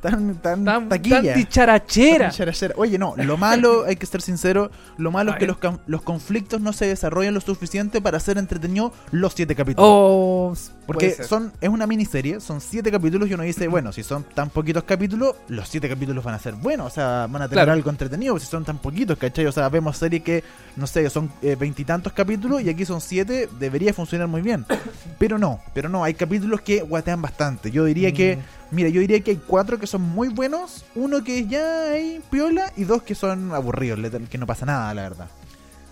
Tan, 0.00 0.34
tan, 0.36 0.64
Tan, 0.64 0.88
taquilla. 0.88 1.22
tan 1.22 1.34
dicharachera. 1.34 2.32
Oye, 2.76 2.98
no, 2.98 3.14
lo 3.16 3.36
malo, 3.36 3.84
hay 3.86 3.96
que 3.96 4.06
ser 4.06 4.22
sincero, 4.22 4.70
lo 4.96 5.10
malo 5.10 5.32
es 5.32 5.38
que 5.38 5.46
los, 5.46 5.58
los 5.86 6.02
conflictos 6.02 6.60
no 6.60 6.72
se 6.72 6.86
desarrollan 6.86 7.34
lo 7.34 7.40
suficiente 7.40 8.00
para 8.00 8.18
ser 8.20 8.38
entretenido 8.38 8.92
los 9.10 9.34
siete 9.34 9.54
capítulos. 9.54 9.86
Oh, 9.90 10.54
Porque 10.86 11.12
son 11.22 11.52
es 11.60 11.68
una 11.68 11.86
miniserie, 11.86 12.40
son 12.40 12.60
siete 12.60 12.90
capítulos 12.90 13.28
y 13.28 13.34
uno 13.34 13.42
dice, 13.42 13.68
bueno, 13.68 13.92
si 13.92 14.02
son 14.02 14.24
tan 14.24 14.50
poquitos 14.50 14.84
capítulos, 14.84 15.36
los 15.48 15.68
siete 15.68 15.88
capítulos 15.88 16.24
van 16.24 16.34
a 16.34 16.38
ser 16.38 16.54
buenos, 16.54 16.86
o 16.86 16.90
sea, 16.90 17.26
van 17.30 17.42
a 17.42 17.48
tener 17.48 17.64
Claro. 17.64 17.72
algo 17.72 17.90
entretenido, 17.90 18.38
si 18.38 18.46
son 18.46 18.64
tan 18.64 18.78
poquitos, 18.78 19.18
¿cachai? 19.18 19.46
O 19.46 19.52
sea, 19.52 19.68
vemos 19.68 19.98
series 19.98 20.22
que, 20.22 20.42
no 20.76 20.86
sé, 20.86 21.08
son 21.10 21.30
eh, 21.42 21.56
veintitantos 21.58 22.12
capítulos 22.12 22.62
y 22.62 22.70
aquí 22.70 22.84
son 22.86 23.00
siete, 23.00 23.48
debería 23.58 23.92
funcionar 23.92 24.28
muy 24.28 24.40
bien. 24.40 24.64
Pero 25.18 25.36
no, 25.38 25.60
pero 25.74 25.90
no, 25.90 26.02
hay 26.02 26.14
capítulos 26.14 26.62
que 26.62 26.80
guatean 26.80 27.20
bastante. 27.20 27.70
Yo 27.70 27.84
diría 27.84 28.12
que, 28.12 28.36
Mm. 28.36 28.59
Mira, 28.70 28.88
yo 28.88 29.00
diría 29.00 29.20
que 29.20 29.32
hay 29.32 29.40
cuatro 29.46 29.78
que 29.78 29.86
son 29.86 30.02
muy 30.02 30.28
buenos, 30.28 30.84
uno 30.94 31.22
que 31.24 31.46
ya 31.46 31.90
hay 31.92 32.20
piola 32.30 32.72
y 32.76 32.84
dos 32.84 33.02
que 33.02 33.14
son 33.14 33.52
aburridos, 33.52 33.98
que 34.30 34.38
no 34.38 34.46
pasa 34.46 34.66
nada, 34.66 34.92
la 34.94 35.02
verdad. 35.02 35.28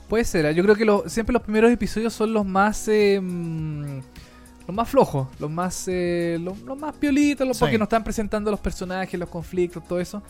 Puede 0.08 0.24
ser, 0.24 0.46
¿eh? 0.46 0.54
yo 0.54 0.62
creo 0.62 0.74
que 0.74 0.84
lo- 0.84 1.08
siempre 1.08 1.32
los 1.32 1.42
primeros 1.42 1.70
episodios 1.70 2.12
son 2.14 2.32
los 2.32 2.46
más 2.46 2.88
eh, 2.88 3.20
los 4.66 4.74
más 4.76 4.88
flojos, 4.88 5.28
los 5.38 5.50
más 5.50 5.84
eh, 5.88 6.38
los, 6.40 6.58
los 6.60 6.78
más 6.78 6.94
piolitos, 6.96 7.46
los 7.46 7.56
Sí. 7.56 7.60
porque 7.60 7.78
nos 7.78 7.86
están 7.86 8.04
presentando 8.04 8.50
los 8.50 8.60
personajes, 8.60 9.18
los 9.18 9.28
conflictos, 9.28 9.82
todo 9.86 10.00
eso. 10.00 10.22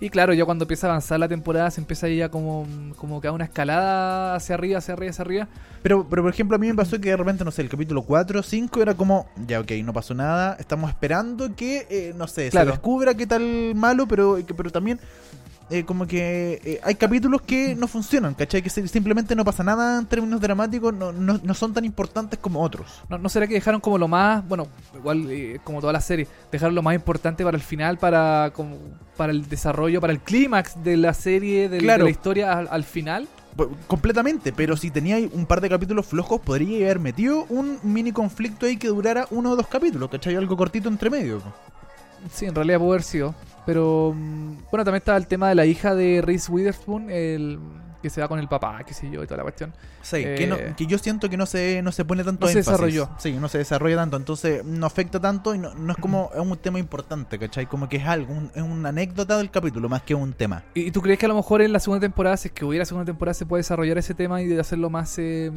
Y 0.00 0.10
claro, 0.10 0.34
ya 0.34 0.44
cuando 0.44 0.64
empieza 0.64 0.86
a 0.86 0.90
avanzar 0.90 1.18
la 1.20 1.28
temporada 1.28 1.70
se 1.70 1.80
empieza 1.80 2.08
ya 2.08 2.28
como, 2.28 2.66
como 2.96 3.20
que 3.20 3.28
a 3.28 3.32
una 3.32 3.44
escalada 3.44 4.34
hacia 4.34 4.54
arriba, 4.56 4.78
hacia 4.78 4.92
arriba, 4.94 5.10
hacia 5.10 5.22
arriba. 5.22 5.48
Pero, 5.82 6.06
pero 6.10 6.22
por 6.22 6.32
ejemplo, 6.32 6.56
a 6.56 6.58
mí 6.58 6.66
me 6.66 6.74
pasó 6.74 7.00
que 7.00 7.10
de 7.10 7.16
repente, 7.16 7.44
no 7.44 7.50
sé, 7.50 7.62
el 7.62 7.68
capítulo 7.68 8.02
4 8.02 8.40
o 8.40 8.42
5 8.42 8.82
era 8.82 8.94
como, 8.94 9.26
ya 9.46 9.60
ok, 9.60 9.70
no 9.84 9.92
pasó 9.92 10.12
nada, 10.14 10.56
estamos 10.58 10.90
esperando 10.90 11.54
que, 11.54 11.86
eh, 11.88 12.12
no 12.16 12.26
sé, 12.26 12.50
Claro. 12.50 12.66
se 12.66 12.72
descubra 12.72 13.14
qué 13.14 13.26
tal 13.26 13.74
malo, 13.74 14.06
pero, 14.06 14.44
que- 14.44 14.52
pero 14.54 14.70
también 14.70 14.98
eh, 15.70 15.84
como 15.84 16.06
que 16.06 16.60
eh, 16.64 16.80
hay 16.84 16.94
capítulos 16.94 17.40
que 17.42 17.74
no 17.74 17.86
funcionan, 17.88 18.34
¿cachai? 18.34 18.60
Que 18.62 18.68
si- 18.70 18.86
simplemente 18.88 19.34
no 19.34 19.44
pasa 19.44 19.64
nada 19.64 19.98
en 19.98 20.06
términos 20.06 20.40
dramáticos, 20.40 20.92
no, 20.92 21.10
no, 21.12 21.40
no 21.42 21.54
son 21.54 21.72
tan 21.72 21.84
importantes 21.84 22.38
como 22.38 22.60
otros. 22.62 23.02
¿No, 23.08 23.16
no 23.18 23.28
será 23.28 23.46
que 23.46 23.54
dejaron 23.54 23.80
como 23.80 23.96
lo 23.98 24.06
más, 24.06 24.46
bueno, 24.46 24.68
igual 24.94 25.26
eh, 25.30 25.60
como 25.64 25.80
toda 25.80 25.92
la 25.92 26.00
serie, 26.00 26.26
dejaron 26.52 26.74
lo 26.74 26.82
más 26.82 26.94
importante 26.94 27.44
para 27.44 27.56
el 27.56 27.62
final, 27.62 27.96
para, 27.98 28.52
como, 28.54 28.76
para 29.16 29.32
el 29.32 29.48
desarrollo, 29.48 30.00
para 30.00 30.12
el 30.12 30.20
clímax 30.20 30.82
de 30.84 30.96
la 30.98 31.14
serie, 31.14 31.68
del- 31.68 31.82
Claro. 31.82 32.04
de 32.04 32.10
la 32.10 32.10
historia 32.10 32.52
al, 32.58 32.68
al 32.70 32.84
final? 32.84 33.26
P- 33.56 33.64
Completamente, 33.86 34.52
pero 34.52 34.76
si 34.76 34.90
tenía 34.90 35.16
un 35.32 35.46
par 35.46 35.60
de 35.60 35.68
capítulos 35.70 36.04
flojos, 36.06 36.40
podría 36.40 36.84
haber 36.86 36.98
metido 37.00 37.46
un 37.48 37.78
mini 37.84 38.12
conflicto 38.12 38.66
ahí 38.66 38.76
que 38.76 38.88
durara 38.88 39.26
uno 39.30 39.52
o 39.52 39.56
dos 39.56 39.68
capítulos, 39.68 40.10
¿cachai? 40.10 40.36
Algo 40.36 40.56
cortito 40.56 40.88
entre 40.88 41.08
medio. 41.08 41.40
Sí, 42.32 42.46
en 42.46 42.54
realidad 42.54 42.78
pudo 42.78 42.90
haber 42.92 43.02
sido. 43.02 43.34
Pero 43.66 44.12
mm, 44.14 44.48
bueno, 44.70 44.84
también 44.84 44.96
estaba 44.96 45.18
el 45.18 45.26
tema 45.26 45.48
de 45.48 45.54
la 45.54 45.66
hija 45.66 45.94
de 45.94 46.20
Reese 46.22 46.50
Witherspoon, 46.52 47.10
el 47.10 47.58
que 48.02 48.10
se 48.10 48.20
va 48.20 48.28
con 48.28 48.38
el 48.38 48.48
papá, 48.48 48.82
qué 48.86 48.92
sé 48.92 49.10
yo, 49.10 49.22
y 49.22 49.26
toda 49.26 49.38
la 49.38 49.44
cuestión. 49.44 49.72
Sí, 50.02 50.16
Eh, 50.18 50.34
que, 50.36 50.46
no- 50.46 50.58
que 50.76 50.84
yo 50.86 50.98
siento 50.98 51.30
que 51.30 51.38
no 51.38 51.46
se, 51.46 51.80
no 51.80 51.90
se 51.90 52.04
pone 52.04 52.22
tanto 52.22 52.44
no 52.44 52.52
se 52.52 52.58
énfasis. 52.58 52.72
desarrolló. 52.78 53.08
Sí, 53.18 53.32
no 53.32 53.48
se 53.48 53.56
desarrolla 53.56 53.96
tanto, 53.96 54.18
entonces 54.18 54.62
no 54.62 54.84
afecta 54.84 55.18
tanto 55.18 55.54
y 55.54 55.58
no, 55.58 55.74
no 55.74 55.92
es 55.92 55.98
como 55.98 56.30
es 56.34 56.40
un 56.40 56.54
tema 56.58 56.78
importante, 56.78 57.38
¿cachai? 57.38 57.64
Como 57.64 57.88
que 57.88 57.96
es 57.96 58.04
algo, 58.04 58.34
un- 58.34 58.50
es 58.54 58.62
una 58.62 58.90
anécdota 58.90 59.38
del 59.38 59.50
capítulo 59.50 59.88
más 59.88 60.02
que 60.02 60.14
un 60.14 60.34
tema. 60.34 60.62
¿Y, 60.74 60.90
tú 60.90 61.00
crees 61.00 61.18
que 61.18 61.24
a 61.24 61.30
lo 61.30 61.34
mejor 61.34 61.62
en 61.62 61.72
la 61.72 61.80
segunda 61.80 62.00
temporada, 62.02 62.36
si 62.36 62.48
es 62.48 62.52
que 62.52 62.66
hubiera 62.66 62.84
segunda 62.84 63.06
temporada, 63.06 63.32
se 63.32 63.46
puede 63.46 63.60
desarrollar 63.60 63.96
ese 63.96 64.12
tema 64.12 64.42
y 64.42 64.54
hacerlo 64.58 64.90
más, 64.90 65.14
eh, 65.18 65.50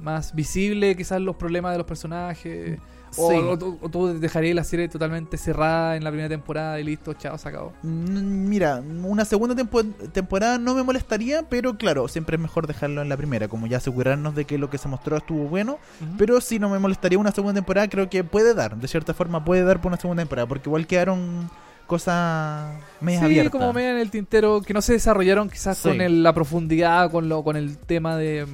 más 0.00 0.34
visible, 0.34 0.96
quizás 0.96 1.20
los 1.20 1.36
problemas 1.36 1.72
de 1.72 1.78
los 1.78 1.86
personajes? 1.86 2.78
O, 3.18 3.30
Sí. 3.30 3.36
o 3.82 3.88
tú- 3.88 4.18
dejarías 4.20 4.54
la 4.54 4.64
serie 4.64 4.88
totalmente 4.88 5.36
cerrada 5.38 5.96
en 5.96 6.04
la 6.04 6.10
primera 6.10 6.28
temporada 6.28 6.78
y 6.80 6.84
listo, 6.84 7.14
chao, 7.14 7.38
se 7.38 7.48
acabó. 7.48 7.72
Mm, 7.82 8.48
Mira, 8.48 8.82
una 9.04 9.24
segunda 9.24 9.54
tempo- 9.54 9.84
temporada 10.12 10.58
no 10.58 10.74
me 10.74 10.82
molestaría, 10.82 11.42
pero 11.48 11.76
claro, 11.78 12.08
siempre 12.08 12.36
es 12.36 12.42
mejor 12.42 12.66
dejarlo 12.66 13.02
en 13.02 13.08
la 13.08 13.16
primera, 13.16 13.48
como 13.48 13.66
ya 13.66 13.78
asegurarnos 13.78 14.34
de 14.34 14.44
que 14.44 14.58
lo 14.58 14.70
que 14.70 14.78
se 14.78 14.88
mostró 14.88 15.16
estuvo 15.16 15.44
bueno. 15.48 15.78
Pero 16.18 16.40
si 16.40 16.58
no 16.58 16.68
me 16.68 16.78
molestaría 16.78 17.18
una 17.18 17.32
segunda 17.32 17.54
temporada, 17.54 17.88
creo 17.88 18.08
que 18.10 18.22
puede 18.24 18.54
dar, 18.54 18.76
de 18.76 18.88
cierta 18.88 19.14
forma 19.14 19.44
puede 19.44 19.64
dar 19.64 19.80
por 19.80 19.90
una 19.92 20.00
segunda 20.00 20.22
temporada, 20.22 20.46
porque 20.46 20.68
igual 20.68 20.86
quedaron 20.86 21.50
cosas 21.86 22.74
medias 23.00 23.20
sí, 23.20 23.26
abiertas. 23.26 23.52
como 23.52 23.72
media 23.72 23.92
en 23.92 23.98
el 23.98 24.10
tintero, 24.10 24.60
que 24.60 24.74
no 24.74 24.82
se 24.82 24.92
desarrollaron 24.94 25.48
quizás 25.48 25.78
Sí. 25.78 25.88
con 25.88 26.00
el- 26.00 26.22
la 26.22 26.32
profundidad, 26.32 27.10
con 27.10 27.28
lo 27.28 27.44
con 27.44 27.56
el 27.56 27.78
tema 27.78 28.16
de, 28.16 28.44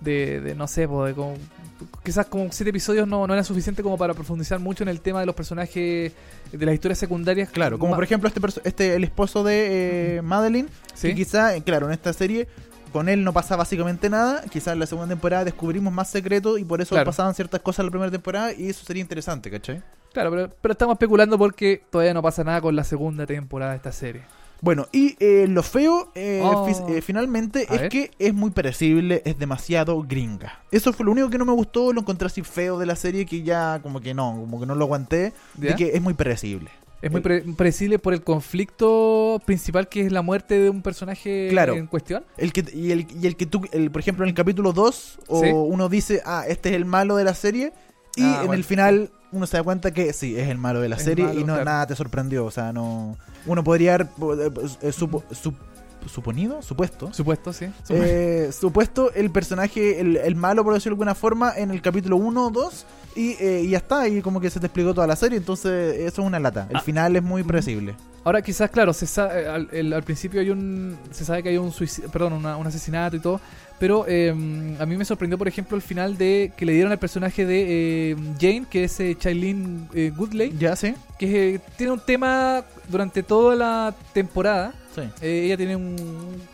de, 0.00 0.40
de, 0.40 0.54
no 0.54 0.66
sé, 0.66 0.88
po, 0.88 1.04
de 1.04 1.14
como- 1.14 1.34
quizás 2.04 2.26
como 2.26 2.50
siete 2.52 2.70
episodios 2.70 3.06
no, 3.06 3.26
no 3.26 3.34
era 3.34 3.44
suficiente 3.44 3.82
como 3.82 3.96
para 3.98 4.14
profundizar 4.14 4.58
mucho 4.58 4.82
en 4.82 4.88
el 4.88 5.00
tema 5.00 5.20
de 5.20 5.26
los 5.26 5.34
personajes 5.34 6.12
de 6.52 6.66
las 6.66 6.74
historias 6.74 6.98
secundarias. 6.98 7.50
Claro, 7.50 7.78
como 7.78 7.90
Ma- 7.90 7.96
por 7.96 8.04
ejemplo 8.04 8.28
este, 8.28 8.40
este 8.64 8.94
el 8.94 9.04
esposo 9.04 9.44
de 9.44 10.16
eh, 10.18 10.22
Madeline, 10.22 10.68
¿Sí? 10.94 11.08
que 11.08 11.14
quizá, 11.14 11.54
eh, 11.56 11.62
claro, 11.62 11.86
en 11.86 11.92
esta 11.92 12.12
serie 12.12 12.48
con 12.92 13.08
él 13.10 13.22
no 13.22 13.32
pasa 13.34 13.54
básicamente 13.54 14.08
nada, 14.08 14.42
quizás 14.50 14.72
en 14.72 14.78
la 14.78 14.86
segunda 14.86 15.08
temporada 15.08 15.44
descubrimos 15.44 15.92
más 15.92 16.08
secretos 16.10 16.58
y 16.58 16.64
por 16.64 16.80
eso 16.80 16.94
Claro. 16.94 17.04
pasaban 17.10 17.34
ciertas 17.34 17.60
cosas 17.60 17.80
en 17.80 17.86
la 17.86 17.90
primera 17.90 18.10
temporada 18.10 18.52
y 18.54 18.68
eso 18.70 18.84
sería 18.84 19.02
interesante, 19.02 19.50
¿cachai? 19.50 19.82
Claro, 20.14 20.30
pero, 20.30 20.48
pero 20.62 20.72
estamos 20.72 20.94
especulando 20.94 21.36
porque 21.36 21.82
todavía 21.90 22.14
no 22.14 22.22
pasa 22.22 22.42
nada 22.44 22.62
con 22.62 22.74
la 22.74 22.82
segunda 22.84 23.26
temporada 23.26 23.72
de 23.72 23.76
esta 23.76 23.92
serie. 23.92 24.22
Bueno, 24.60 24.86
y 24.92 25.16
eh, 25.20 25.46
lo 25.48 25.62
feo 25.62 26.10
eh, 26.14 26.40
Oh. 26.42 26.66
eh, 26.88 27.00
finalmente 27.00 27.66
A 27.70 27.74
es 27.74 27.80
ver. 27.82 27.88
que 27.90 28.10
es 28.18 28.34
muy 28.34 28.50
predecible, 28.50 29.22
es 29.24 29.38
demasiado 29.38 30.02
gringa. 30.02 30.60
Eso 30.72 30.92
fue 30.92 31.06
lo 31.06 31.12
único 31.12 31.30
que 31.30 31.38
no 31.38 31.44
me 31.44 31.52
gustó, 31.52 31.92
lo 31.92 32.00
encontré 32.00 32.26
así 32.26 32.42
feo 32.42 32.78
de 32.78 32.86
la 32.86 32.96
serie 32.96 33.24
que 33.24 33.42
ya 33.42 33.78
como 33.82 34.00
que 34.00 34.14
no, 34.14 34.32
como 34.32 34.58
que 34.60 34.66
no 34.66 34.74
lo 34.74 34.84
aguanté, 34.84 35.32
¿Ya? 35.56 35.70
de 35.70 35.76
que 35.76 35.90
es 35.94 36.02
muy 36.02 36.14
predecible. 36.14 36.70
Es 37.00 37.12
muy 37.12 37.20
pre- 37.20 37.42
predecible 37.56 38.00
por 38.00 38.12
el 38.12 38.22
conflicto 38.24 39.40
principal 39.44 39.88
que 39.88 40.00
es 40.06 40.10
la 40.10 40.22
muerte 40.22 40.58
de 40.58 40.68
un 40.70 40.82
personaje 40.82 41.46
Claro. 41.50 41.74
en 41.74 41.86
cuestión. 41.86 42.24
El 42.36 42.52
que, 42.52 42.64
y, 42.74 42.90
el, 42.90 43.06
y 43.22 43.28
el 43.28 43.36
que 43.36 43.46
tú, 43.46 43.62
el, 43.70 43.90
por 43.92 44.00
ejemplo, 44.00 44.24
en 44.24 44.30
el 44.30 44.34
capítulo 44.34 44.72
2, 44.72 45.18
o 45.28 45.42
Sí. 45.44 45.50
uno 45.52 45.88
dice, 45.88 46.20
ah, 46.26 46.44
este 46.48 46.70
es 46.70 46.74
el 46.74 46.84
malo 46.84 47.14
de 47.14 47.22
la 47.22 47.34
serie, 47.34 47.72
y 48.16 48.22
Ah, 48.24 48.30
en 48.40 48.46
bueno. 48.48 48.52
el 48.54 48.64
final 48.64 49.10
uno 49.32 49.46
se 49.46 49.56
da 49.56 49.62
cuenta 49.62 49.90
que 49.92 50.12
sí, 50.12 50.36
es 50.38 50.48
el 50.48 50.58
malo 50.58 50.80
de 50.80 50.88
la 50.88 50.96
Es 50.96 51.02
serie 51.02 51.24
malo, 51.26 51.38
y 51.40 51.44
no 51.44 51.54
claro. 51.54 51.64
nada 51.64 51.86
te 51.86 51.94
sorprendió. 51.96 52.44
O 52.44 52.50
sea, 52.50 52.72
no. 52.72 53.16
Uno 53.46 53.62
podría 53.64 53.94
haber 53.94 54.06
eh, 54.06 54.50
eh, 54.82 54.92
supo- 54.92 55.22
sup- 55.30 55.56
suponido, 56.06 56.62
supuesto. 56.62 57.12
Supuesto, 57.12 57.52
sí. 57.52 57.66
eh, 57.90 58.50
supuesto 58.52 59.12
el 59.14 59.30
personaje, 59.30 60.00
el, 60.00 60.16
el 60.16 60.36
malo, 60.36 60.64
por 60.64 60.72
decirlo 60.74 60.94
de 60.96 61.00
alguna 61.00 61.14
forma, 61.14 61.52
en 61.56 61.70
el 61.70 61.82
capítulo 61.82 62.16
1 62.16 62.46
o 62.46 62.50
2, 62.50 62.86
y, 63.16 63.30
eh, 63.40 63.62
y 63.64 63.70
ya 63.70 63.78
está, 63.78 64.08
y 64.08 64.22
como 64.22 64.40
que 64.40 64.48
se 64.48 64.60
te 64.60 64.66
explicó 64.66 64.94
toda 64.94 65.06
la 65.06 65.16
serie, 65.16 65.36
entonces 65.38 65.96
eso 65.96 66.22
es 66.22 66.26
una 66.26 66.38
lata. 66.38 66.66
El 66.70 66.76
Ah. 66.76 66.80
final 66.80 67.16
es 67.16 67.22
muy 67.22 67.42
predecible. 67.42 67.94
Ahora 68.24 68.42
quizás, 68.42 68.70
claro, 68.70 68.92
se 68.92 69.06
sa- 69.06 69.40
eh, 69.40 69.46
al, 69.48 69.68
el- 69.72 69.92
al 69.92 70.02
principio 70.02 70.40
hay 70.40 70.50
un, 70.50 70.98
se 71.10 71.24
sabe 71.24 71.42
que 71.42 71.48
hay 71.50 71.56
un 71.56 71.72
perdón, 72.12 72.34
una- 72.34 72.56
un 72.56 72.66
asesinato 72.66 73.16
y 73.16 73.20
todo, 73.20 73.40
pero 73.78 74.04
eh, 74.08 74.30
a 74.78 74.84
mí 74.86 74.96
me 74.96 75.04
sorprendió, 75.04 75.38
por 75.38 75.48
ejemplo, 75.48 75.76
el 75.76 75.82
final 75.82 76.18
de 76.18 76.52
que 76.56 76.66
le 76.66 76.72
dieron 76.72 76.92
al 76.92 76.98
personaje 76.98 77.46
de 77.46 78.10
eh, 78.10 78.16
Jane, 78.40 78.66
que 78.68 78.84
es 78.84 78.98
eh, 79.00 79.16
Shailene 79.18 79.86
eh, 79.94 80.12
Woodley, 80.16 80.52
Ya, 80.58 80.74
sí. 80.76 80.94
que 81.18 81.54
eh, 81.54 81.60
tiene 81.76 81.92
un 81.92 82.00
tema 82.00 82.64
durante 82.88 83.22
toda 83.22 83.54
la 83.54 83.94
temporada. 84.12 84.74
Sí. 84.94 85.02
Eh, 85.22 85.44
ella 85.46 85.56
tiene 85.56 85.76
un, 85.76 85.96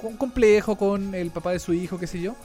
un 0.02 0.16
complejo 0.16 0.76
con 0.76 1.14
el 1.14 1.30
papá 1.30 1.52
de 1.52 1.58
su 1.58 1.72
hijo, 1.72 1.98
qué 1.98 2.06
sé 2.06 2.20
yo. 2.20 2.36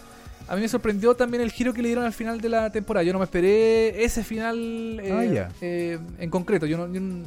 A 0.47 0.55
mí 0.55 0.61
me 0.61 0.67
sorprendió 0.69 1.13
también 1.13 1.43
el 1.43 1.51
giro 1.51 1.73
que 1.73 1.81
le 1.83 1.89
dieron 1.89 2.05
al 2.05 2.13
final 2.13 2.41
de 2.41 2.49
la 2.49 2.71
temporada. 2.71 3.03
Yo 3.03 3.13
no 3.13 3.19
me 3.19 3.25
esperé 3.25 4.03
ese 4.03 4.23
final 4.23 4.99
eh, 5.03 5.39
Ah, 5.45 5.49
eh, 5.61 5.99
en 6.17 6.29
concreto. 6.31 6.65
Yo 6.65 6.77
no, 6.77 6.91
yo 6.91 6.99
no- 7.01 7.25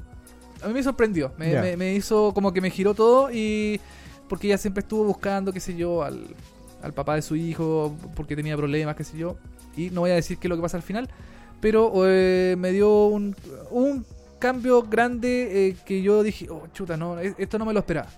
a 0.63 0.69
mí 0.69 0.75
me 0.75 0.83
sorprendió. 0.83 1.33
Me, 1.39 1.47
me- 1.63 1.77
me 1.77 1.95
hizo 1.95 2.33
como 2.35 2.53
que 2.53 2.61
me 2.61 2.71
giró 2.71 2.95
todo 2.95 3.31
y 3.33 3.81
porque 4.29 4.47
ella 4.49 4.59
siempre 4.59 4.81
estuvo 4.83 5.05
buscando, 5.05 5.53
qué 5.53 5.61
sé 5.61 5.77
yo, 5.77 6.03
al, 6.03 6.27
al 6.83 6.93
papá 6.93 7.15
de 7.17 7.23
su 7.23 7.37
hijo 7.37 7.95
porque 8.15 8.35
tenía 8.37 8.57
problemas, 8.57 8.97
qué 8.97 9.05
sé 9.05 9.19
yo. 9.19 9.37
Y 9.77 9.91
no 9.91 10.03
voy 10.03 10.11
a 10.11 10.15
decir 10.15 10.39
qué 10.39 10.47
es 10.47 10.51
lo 10.51 10.57
que 10.57 10.63
pasa 10.63 10.77
al 10.77 10.83
final, 10.83 11.09
pero 11.61 11.93
eh, 12.07 12.57
me 12.59 12.73
dio 12.73 13.07
un, 13.07 13.35
un 13.71 14.05
cambio 14.39 14.83
grande 14.83 15.69
eh, 15.69 15.77
que 15.87 16.03
yo 16.03 16.23
dije, 16.23 16.49
oh, 16.51 16.65
chuta, 16.73 16.97
no, 16.97 17.19
esto 17.21 17.59
no 17.59 17.65
me 17.65 17.73
lo 17.73 17.81
esperaba. 17.81 18.09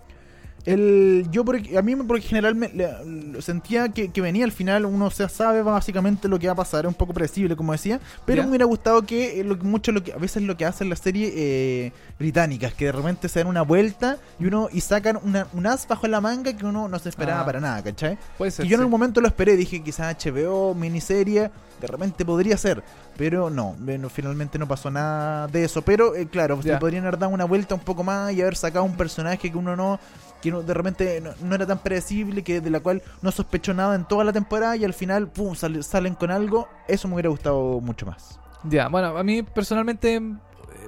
El, 0.66 1.26
yo 1.30 1.44
por, 1.44 1.56
a 1.56 1.82
mí 1.82 1.94
por 1.96 2.18
general 2.20 2.54
me, 2.54 2.68
le- 2.70 3.42
sentía 3.42 3.88
que, 3.90 4.10
que 4.10 4.20
venía 4.20 4.44
al 4.44 4.52
final, 4.52 4.86
uno 4.86 5.10
ya 5.10 5.28
sabe 5.28 5.62
básicamente 5.62 6.26
lo 6.28 6.38
que 6.38 6.46
va 6.46 6.54
a 6.54 6.56
pasar, 6.56 6.84
es 6.84 6.88
un 6.88 6.94
poco 6.94 7.12
predecible 7.12 7.54
como 7.56 7.72
decía, 7.72 8.00
pero 8.24 8.42
me 8.44 8.48
hubiera 8.50 8.64
gustado 8.64 9.02
que 9.02 9.40
eh, 9.40 9.44
lo, 9.44 9.56
mucho 9.56 9.92
lo 9.92 10.02
que 10.02 10.12
a 10.12 10.16
veces 10.16 10.42
lo 10.42 10.56
que 10.56 10.64
hacen 10.64 10.88
las 10.88 11.00
series 11.00 11.32
eh, 11.36 11.92
británicas, 12.18 12.72
que 12.74 12.86
de 12.86 12.92
repente 12.92 13.28
se 13.28 13.40
dan 13.40 13.48
una 13.48 13.62
vuelta 13.62 14.16
y 14.40 14.46
uno 14.46 14.68
y 14.72 14.80
sacan 14.80 15.18
una, 15.22 15.46
un 15.52 15.66
as 15.66 15.86
bajo 15.86 16.06
la 16.08 16.20
manga 16.20 16.56
que 16.56 16.64
uno 16.64 16.88
no 16.88 16.98
se 16.98 17.08
esperaba 17.10 17.40
Ah. 17.42 17.44
para 17.46 17.60
nada, 17.60 17.82
¿cachai? 17.82 18.16
Puede 18.38 18.50
ser. 18.50 18.64
Que 18.64 18.70
yo 18.70 18.76
en 18.78 18.84
un 18.84 18.90
momento 18.90 19.20
lo 19.20 19.26
esperé, 19.28 19.56
dije 19.56 19.82
quizás 19.82 20.16
HBO, 20.24 20.74
miniserie, 20.74 21.50
de 21.80 21.86
repente 21.86 22.24
podría 22.24 22.56
ser, 22.56 22.82
pero 23.16 23.50
no, 23.50 23.74
bueno, 23.78 24.08
finalmente 24.08 24.58
no 24.58 24.66
pasó 24.68 24.90
nada 24.90 25.46
de 25.48 25.64
eso. 25.64 25.82
Pero 25.82 26.14
eh, 26.14 26.26
claro, 26.28 26.60
se 26.62 26.68
podrían 26.78 27.04
haber 27.04 27.18
dado 27.18 27.32
una 27.32 27.44
vuelta 27.44 27.74
un 27.74 27.80
poco 27.80 28.02
más 28.04 28.32
y 28.32 28.40
haber 28.42 28.56
sacado 28.56 28.84
un 28.84 28.96
personaje 28.96 29.50
que 29.50 29.56
uno 29.58 29.76
no, 29.76 29.98
que 30.40 30.50
no- 30.50 30.62
de 30.62 30.74
repente 30.74 31.20
no, 31.20 31.30
no 31.42 31.54
era 31.54 31.66
tan 31.66 31.78
predecible, 31.78 32.42
que 32.42 32.60
de 32.60 32.70
la 32.70 32.80
cual 32.80 33.02
no 33.22 33.30
sospechó 33.30 33.74
nada 33.74 33.94
en 33.94 34.04
toda 34.04 34.24
la 34.24 34.32
temporada 34.32 34.76
y 34.76 34.84
al 34.84 34.94
final, 34.94 35.28
pum, 35.28 35.54
sale- 35.54 35.82
salen 35.82 36.14
con 36.14 36.30
algo. 36.30 36.68
Eso 36.88 37.08
me 37.08 37.14
hubiera 37.14 37.28
gustado 37.30 37.80
mucho 37.80 38.06
más. 38.06 38.38
Ya, 38.64 38.88
bueno, 38.88 39.16
a 39.18 39.22
mí 39.22 39.42
personalmente, 39.42 40.16
eh, 40.16 40.20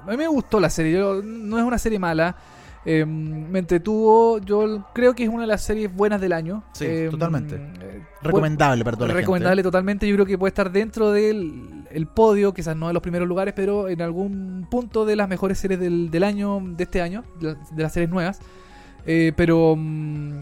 a 0.05 0.11
mí 0.11 0.17
me 0.17 0.27
gustó 0.27 0.59
la 0.59 0.69
serie. 0.69 0.93
Yo, 0.93 1.21
no 1.23 1.57
es 1.59 1.63
una 1.63 1.77
serie 1.77 1.99
mala. 1.99 2.35
Eh, 2.89 3.05
me 3.05 3.59
entretuvo. 3.59 4.39
Yo 4.39 4.85
creo 4.93 5.13
que 5.13 5.23
es 5.25 5.29
una 5.29 5.41
de 5.41 5.47
las 5.47 5.61
series 5.61 5.93
buenas 5.93 6.21
del 6.21 6.31
año. 6.31 6.63
Sí, 6.71 6.85
Eh, 6.87 7.07
totalmente. 7.11 7.55
eh, 7.81 8.01
Recomendable 8.21 8.83
para 8.85 8.95
toda 8.95 9.09
la 9.09 9.13
recomendable 9.13 9.57
gente. 9.59 9.63
totalmente. 9.67 10.07
Yo 10.07 10.15
creo 10.15 10.25
que 10.25 10.37
puede 10.37 10.49
estar 10.49 10.71
dentro 10.71 11.11
del 11.11 11.85
el 11.91 12.07
podio, 12.07 12.53
quizás 12.53 12.75
no 12.75 12.87
en 12.89 12.93
los 12.93 13.01
primeros 13.03 13.27
lugares, 13.27 13.53
pero 13.55 13.87
en 13.89 14.01
algún 14.01 14.67
punto 14.71 15.05
de 15.05 15.15
las 15.15 15.27
mejores 15.29 15.57
series 15.57 15.79
del, 15.79 16.09
del 16.11 16.23
año, 16.23 16.61
de 16.63 16.83
este 16.83 17.01
año, 17.01 17.23
de, 17.39 17.47
la- 17.53 17.57
de 17.71 17.83
las 17.83 17.91
series 17.93 18.09
nuevas. 18.09 18.39
Eh, 19.05 19.31
pero 19.35 19.75
mm, 19.77 20.41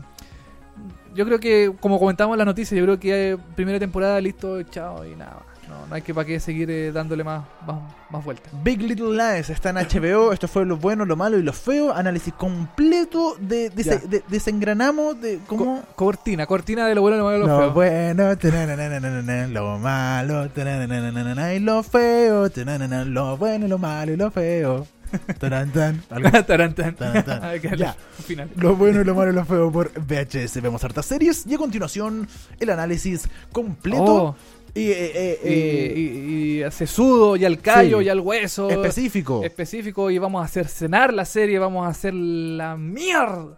yo 1.15 1.25
creo 1.25 1.39
que, 1.39 1.73
como 1.79 1.97
comentamos 1.99 2.33
en 2.35 2.39
la 2.39 2.45
noticia, 2.45 2.77
yo 2.77 2.83
creo 2.83 2.99
que 2.99 3.31
eh, 3.33 3.37
primera 3.55 3.79
temporada, 3.79 4.19
listo, 4.21 4.61
chao 4.63 5.05
y 5.05 5.15
nada. 5.15 5.43
No, 5.68 5.88
no 5.88 5.95
hay 5.95 6.01
que 6.01 6.13
para 6.13 6.26
qué 6.26 6.39
seguir 6.39 6.70
eh, 6.70 6.91
dándole 6.91 7.24
más, 7.24 7.43
más, 7.66 7.78
más 8.09 8.24
vueltas. 8.24 8.51
Big 8.63 8.82
Little 8.82 9.11
Lies 9.16 9.49
está 9.49 9.70
en 9.72 9.78
HBO. 9.78 10.32
Esto 10.34 10.47
fue 10.47 10.66
lo 10.66 10.78
bueno, 10.78 11.05
lo 11.05 11.16
malo 11.16 11.38
y 11.38 11.43
lo 11.43 11.53
feo. 11.53 11.93
Análisis 11.93 12.34
completo 12.34 13.36
de, 13.39 13.70
de, 13.70 13.84
Ya. 13.84 13.97
de- 13.97 14.24
desengranamos 14.28 15.20
de 15.22 15.39
cómo. 15.47 15.82
Co- 15.82 15.95
cortina, 15.95 16.45
cortina 16.45 16.86
de 16.88 16.95
lo 16.95 17.01
bueno, 17.01 17.18
lo 17.18 17.24
malo 17.26 17.38
y 17.38 17.41
lo, 17.41 17.47
Lo 17.47 17.59
feo. 17.59 17.74
bueno, 17.74 18.38
tananana, 18.38 19.47
lo 19.47 19.78
malo, 19.80 20.49
tananana, 20.49 21.53
y 21.53 21.59
lo 21.59 21.84
feo, 21.84 22.49
tananana, 22.49 23.05
lo 23.05 23.38
bueno, 23.38 23.68
lo 23.68 23.78
malo 23.78 24.13
y 24.13 24.18
lo 24.18 24.30
feo. 24.32 24.88
Taran, 25.39 25.72
tan, 25.72 26.01
algo- 26.09 26.43
Tarán, 26.45 26.74
tan. 26.74 26.95
Tan, 26.95 27.24
tan. 27.24 27.43
Hay 27.43 27.59
que 27.59 27.70
darle 27.70 27.86
Ya. 27.86 27.95
final. 28.26 28.49
Lo 28.57 28.76
bueno, 28.76 29.03
lo 29.03 29.16
malo 29.16 29.32
y 29.32 29.36
lo 29.36 29.45
feo 29.45 29.72
por 29.72 29.91
VHS. 29.95 30.61
Vemos 30.61 30.84
hartas 30.84 31.05
series 31.05 31.45
y 31.45 31.53
a 31.53 31.57
continuación 31.57 32.28
el 32.59 32.70
análisis 32.70 33.30
completo 33.51 34.03
Oh, 34.03 34.36
y 34.76 34.91
eh, 34.91 35.11
eh, 35.15 35.39
y, 35.43 35.47
eh, 35.49 35.93
y, 35.95 36.57
y 36.59 36.63
hace 36.63 36.86
sudo, 36.86 37.36
y 37.38 37.45
al 37.45 37.59
callo, 37.59 37.99
Sí. 37.99 38.05
y 38.05 38.09
al 38.09 38.19
hueso. 38.19 38.69
específico. 38.69 39.41
específico. 39.43 40.11
Y 40.11 40.17
vamos 40.19 40.41
a 40.41 40.45
hacer 40.45 40.67
cenar 40.67 41.13
la 41.13 41.26
serie, 41.26 41.57
vamos 41.57 41.86
a 41.88 41.89
hacer 41.89 42.13
la 42.13 42.76
mierda. 42.78 43.57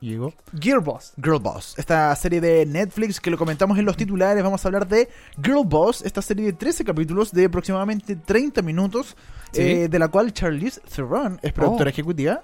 Llegó. 0.00 0.32
Girl 0.60 0.80
Boss. 0.80 1.12
Girl 1.22 1.38
Boss, 1.38 1.74
esta 1.78 2.14
serie 2.16 2.40
de 2.40 2.66
Netflix 2.66 3.20
que 3.20 3.30
lo 3.30 3.38
comentamos 3.38 3.78
en 3.78 3.84
los 3.84 3.96
titulares, 3.96 4.42
vamos 4.42 4.64
a 4.64 4.68
hablar 4.68 4.88
de 4.88 5.08
Girl 5.40 5.62
Boss, 5.64 6.02
esta 6.02 6.20
serie 6.20 6.46
de 6.46 6.52
13 6.54 6.84
capítulos 6.84 7.30
de 7.32 7.44
aproximadamente 7.44 8.16
30 8.16 8.62
minutos, 8.62 9.16
Sí. 9.52 9.62
eh, 9.62 9.88
de 9.88 9.98
la 10.00 10.08
cual 10.08 10.32
Charlize 10.32 10.80
Theron 10.92 11.38
es 11.42 11.52
productora 11.52 11.88
Oh. 11.88 11.92
ejecutiva 11.92 12.42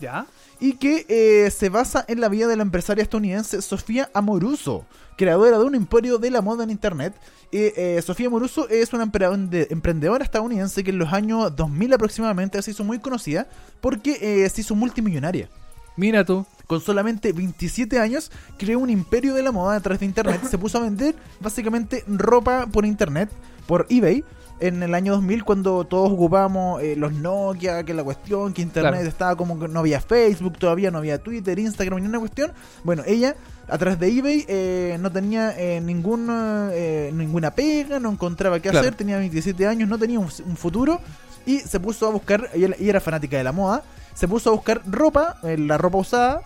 ¿Ya? 0.00 0.24
Y 0.60 0.74
que 0.74 1.06
eh, 1.08 1.50
se 1.50 1.68
basa 1.70 2.04
en 2.06 2.20
la 2.20 2.28
vida 2.28 2.46
de 2.46 2.56
la 2.56 2.62
empresaria 2.62 3.02
estadounidense 3.02 3.62
Sofía 3.62 4.10
Amoruso, 4.14 4.84
creadora 5.16 5.58
de 5.58 5.64
un 5.64 5.74
emporio 5.74 6.18
de 6.18 6.30
la 6.30 6.42
moda 6.42 6.64
en 6.64 6.70
Internet. 6.70 7.14
Eh, 7.52 7.72
eh, 7.76 8.02
Sofía 8.02 8.26
Amoruso 8.28 8.68
es 8.68 8.92
una 8.92 9.04
emprende- 9.04 9.66
emprendedora 9.70 10.22
estadounidense 10.24 10.84
que 10.84 10.90
en 10.90 10.98
los 10.98 11.12
años 11.12 11.54
2000 11.56 11.94
aproximadamente 11.94 12.60
se 12.62 12.70
hizo 12.70 12.84
muy 12.84 12.98
conocida 12.98 13.48
porque 13.80 14.18
eh, 14.44 14.48
se 14.50 14.60
hizo 14.60 14.74
multimillonaria. 14.74 15.48
Mira 15.96 16.24
tú. 16.24 16.46
Con 16.66 16.80
solamente 16.80 17.32
27 17.32 17.98
años, 17.98 18.30
creó 18.56 18.78
un 18.78 18.90
imperio 18.90 19.34
de 19.34 19.42
la 19.42 19.50
moda 19.50 19.74
a 19.74 19.80
través 19.80 19.98
de 20.00 20.06
internet. 20.06 20.40
Se 20.48 20.56
puso 20.56 20.78
a 20.78 20.82
vender 20.82 21.16
básicamente 21.40 22.04
ropa 22.06 22.68
por 22.70 22.86
internet, 22.86 23.28
por 23.66 23.86
eBay, 23.90 24.24
en 24.60 24.82
el 24.82 24.94
año 24.94 25.12
2000, 25.14 25.44
cuando 25.44 25.84
todos 25.84 26.10
ocupábamos 26.12 26.82
eh, 26.82 26.94
los 26.96 27.12
Nokia, 27.12 27.82
que 27.84 27.94
la 27.94 28.04
cuestión, 28.04 28.52
que 28.52 28.62
internet 28.62 28.92
Claro. 28.92 29.08
estaba 29.08 29.36
como 29.36 29.58
que 29.58 29.68
no 29.68 29.80
había 29.80 30.00
Facebook, 30.00 30.58
todavía 30.58 30.90
no 30.90 30.98
había 30.98 31.18
Twitter, 31.18 31.58
Instagram, 31.58 32.00
ni 32.00 32.06
una 32.06 32.18
cuestión. 32.18 32.52
Bueno, 32.84 33.02
ella 33.06 33.34
a 33.68 33.78
través 33.78 33.98
de 33.98 34.08
eBay 34.08 34.44
eh, 34.48 34.98
no 35.00 35.10
tenía 35.10 35.54
eh, 35.58 35.80
ningún, 35.80 36.26
eh, 36.72 37.10
ninguna 37.14 37.50
pega, 37.52 37.98
no 38.00 38.10
encontraba 38.10 38.60
qué 38.60 38.68
Claro. 38.70 38.80
hacer, 38.80 38.94
tenía 38.96 39.16
27 39.18 39.66
años, 39.66 39.88
no 39.88 39.98
tenía 39.98 40.18
un, 40.18 40.28
un 40.46 40.56
futuro 40.56 41.00
y 41.46 41.60
se 41.60 41.80
puso 41.80 42.06
a 42.06 42.10
buscar, 42.10 42.50
ella, 42.52 42.68
ella 42.78 42.90
era 42.90 43.00
fanática 43.00 43.36
de 43.38 43.44
la 43.44 43.52
moda, 43.52 43.82
se 44.14 44.28
puso 44.28 44.50
a 44.50 44.52
buscar 44.52 44.82
ropa, 44.86 45.38
eh, 45.44 45.56
la 45.56 45.78
ropa 45.78 45.98
usada, 45.98 46.42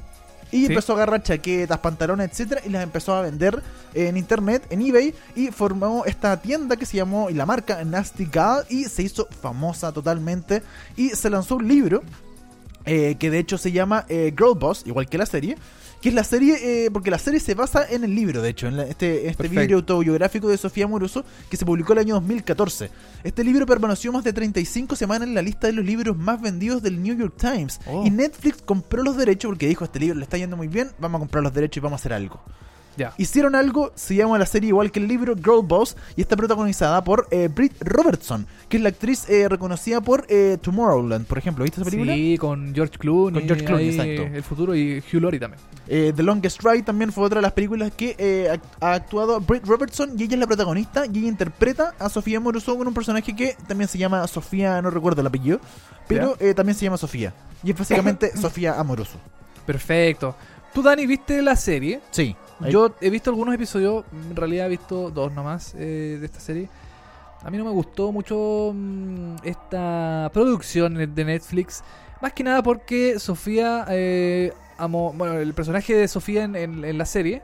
y 0.55 0.61
Sí. 0.61 0.67
empezó 0.67 0.93
a 0.93 0.97
agarrar 0.97 1.23
chaquetas, 1.23 1.79
pantalones, 1.79 2.31
etcétera, 2.31 2.61
y 2.65 2.69
las 2.69 2.83
empezó 2.85 3.15
a 3.15 3.23
vender 3.23 3.61
en 3.93 4.17
internet, 4.17 4.65
en 4.71 4.83
eBay, 4.83 5.13
y 5.35 5.49
formó 5.49 6.05
esta 6.07 6.41
tienda 6.41 6.77
que 6.77 6.87
se 6.87 6.97
llamó, 6.97 7.29
y 7.29 7.35
la 7.35 7.45
marca 7.45 7.83
Nasty 7.85 8.27
Gal, 8.31 8.65
y 8.69 8.85
se 8.85 9.03
hizo 9.03 9.27
famosa 9.43 9.93
totalmente, 9.93 10.63
y 10.97 11.11
se 11.11 11.29
lanzó 11.29 11.57
un 11.57 11.67
libro, 11.67 12.03
eh, 12.87 13.17
que 13.19 13.31
de 13.31 13.39
hecho 13.41 13.59
se 13.59 13.73
llama 13.73 14.05
eh, 14.09 14.33
Girl 14.37 14.55
Boss, 14.57 14.83
igual 14.87 15.09
que 15.09 15.19
la 15.19 15.27
serie, 15.27 15.57
que 16.05 16.11
es 16.11 16.15
la 16.15 16.23
serie, 16.23 16.85
eh, 16.85 16.91
porque 16.91 17.11
la 17.11 17.19
serie 17.19 17.41
se 17.41 17.55
basa 17.55 17.87
en 17.89 18.05
el 18.05 18.15
libro, 18.15 18.43
de 18.43 18.51
hecho, 18.51 18.67
en 18.69 18.77
la- 18.77 18.83
este, 18.85 19.27
este 19.27 19.45
libro 19.63 19.79
autobiográfico 19.79 20.51
de 20.51 20.59
Sofía 20.59 20.87
Moroso, 20.87 21.25
que 21.49 21.57
se 21.57 21.65
publicó 21.65 21.95
el 21.95 22.01
año 22.01 22.13
2014. 22.17 22.91
Este 23.23 23.43
libro 23.43 23.65
permaneció 23.65 24.13
más 24.13 24.23
de 24.23 24.35
35 24.35 24.97
semanas 24.97 25.27
en 25.29 25.35
la 25.35 25.41
lista 25.41 25.67
de 25.67 25.73
los 25.73 25.83
libros 25.83 26.15
más 26.15 26.43
vendidos 26.43 26.83
del 26.83 27.03
New 27.03 27.17
York 27.17 27.37
Times. 27.39 27.81
Oh. 27.87 28.05
Y 28.05 28.11
Netflix 28.11 28.61
compró 28.61 29.03
los 29.03 29.17
derechos 29.17 29.49
porque 29.49 29.67
dijo, 29.67 29.83
este 29.87 29.99
libro 29.99 30.17
le 30.19 30.25
está 30.25 30.37
yendo 30.37 30.59
muy 30.59 30.69
bien, 30.69 30.91
vamos 30.99 31.21
a 31.21 31.21
comprar 31.21 31.43
los 31.43 31.55
derechos 31.55 31.79
y 31.79 31.81
vamos 31.81 31.99
a 31.99 32.01
hacer 32.03 32.13
algo. 32.13 32.43
Hicieron 33.19 33.55
algo, 33.55 33.93
se 33.95 34.15
llama 34.15 34.39
la 34.39 34.47
serie 34.47 34.69
igual 34.69 34.91
que 34.91 35.01
el 35.01 35.09
libro 35.09 35.35
Girl 35.37 35.63
Boss 35.63 35.97
y 36.17 36.21
está 36.21 36.37
protagonizada 36.37 37.03
por 37.03 37.27
eh, 37.31 37.49
Britt 37.53 37.75
Robertson, 37.81 38.47
que 38.69 38.77
es 38.77 38.83
la 38.83 38.91
actriz 38.91 39.29
eh, 39.29 39.49
reconocida 39.49 40.01
por 40.01 40.27
eh, 40.29 40.59
Tomorrowland, 40.61 41.27
por 41.27 41.39
ejemplo. 41.39 41.65
¿Viste 41.65 41.81
esa 41.81 41.91
película? 41.91 42.15
Sí, 42.15 42.39
con 42.39 42.75
George 42.75 42.99
Clooney. 42.99 43.41
Con 43.41 43.43
George 43.49 43.65
Clooney, 43.65 43.89
exacto. 43.89 44.23
El 44.35 44.43
futuro 44.43 44.75
y 44.75 44.99
Hugh 44.99 45.21
Laurie 45.21 45.41
también. 45.41 45.61
Eh, 45.89 46.13
The 46.15 46.23
Longest 46.23 46.63
Ride 46.63 46.83
también 46.83 47.13
fue 47.13 47.25
otra 47.25 47.39
de 47.39 47.43
las 47.43 47.53
películas 47.53 47.93
que 47.97 48.59
ha 48.81 48.93
actuado 48.93 49.41
Britt 49.41 49.67
Robertson 49.67 50.13
y 50.19 50.25
ella 50.25 50.35
es 50.35 50.41
la 50.41 50.47
protagonista 50.47 51.07
y 51.07 51.19
ella 51.19 51.29
interpreta 51.29 51.95
a 51.99 52.09
Sofía 52.09 52.41
Moroso 52.41 52.77
con 52.77 52.87
un 52.87 52.95
personaje 52.95 53.35
que 53.35 53.57
también 53.67 53.89
se 53.89 53.99
llama 53.99 54.27
Sofía, 54.27 54.81
no 54.83 54.91
recuerdo 54.91 55.21
el 55.21 55.27
apellido, 55.27 55.61
pero 56.09 56.37
también 56.55 56.77
se 56.77 56.85
llama 56.85 56.97
Sofía. 56.97 57.33
Y 57.63 57.71
es 57.71 57.79
básicamente 57.79 58.37
Sofía 58.41 58.79
Amoroso. 58.79 59.19
Perfecto. 59.67 60.37
¿Tú, 60.75 60.83
Dani, 60.83 61.07
viste 61.07 61.41
la 61.41 61.57
serie? 61.57 62.01
Sí. 62.11 62.37
ahí- 62.61 62.73
Yo 62.73 62.95
he 63.01 63.09
visto 63.11 63.31
algunos 63.31 63.55
episodios, 63.55 64.05
en 64.13 64.35
realidad 64.37 64.67
he 64.67 64.71
visto 64.71 65.11
dos 65.11 65.33
nomás 65.33 65.75
eh, 65.79 66.19
de 66.21 66.27
esta 66.27 66.41
serie. 66.41 66.69
A 67.43 67.51
mí 67.51 67.59
no 67.59 67.65
me 67.65 67.71
gustó 67.71 68.11
mucho 68.11 68.73
mm, 68.75 69.37
esta 69.45 70.31
producción 70.33 70.95
de 71.15 71.25
Netflix. 71.25 71.85
Más 72.21 72.33
que 72.33 72.43
nada 72.43 72.63
porque 72.63 73.19
Sofía 73.19 73.85
eh, 73.91 74.53
Amo- 74.79 75.13
bueno, 75.15 75.35
el 75.35 75.55
personaje 75.55 75.95
de 75.95 76.09
Sofía 76.09 76.45
en, 76.45 76.57
en- 76.57 76.85
en 76.85 76.99
la 76.99 77.05
serie, 77.07 77.43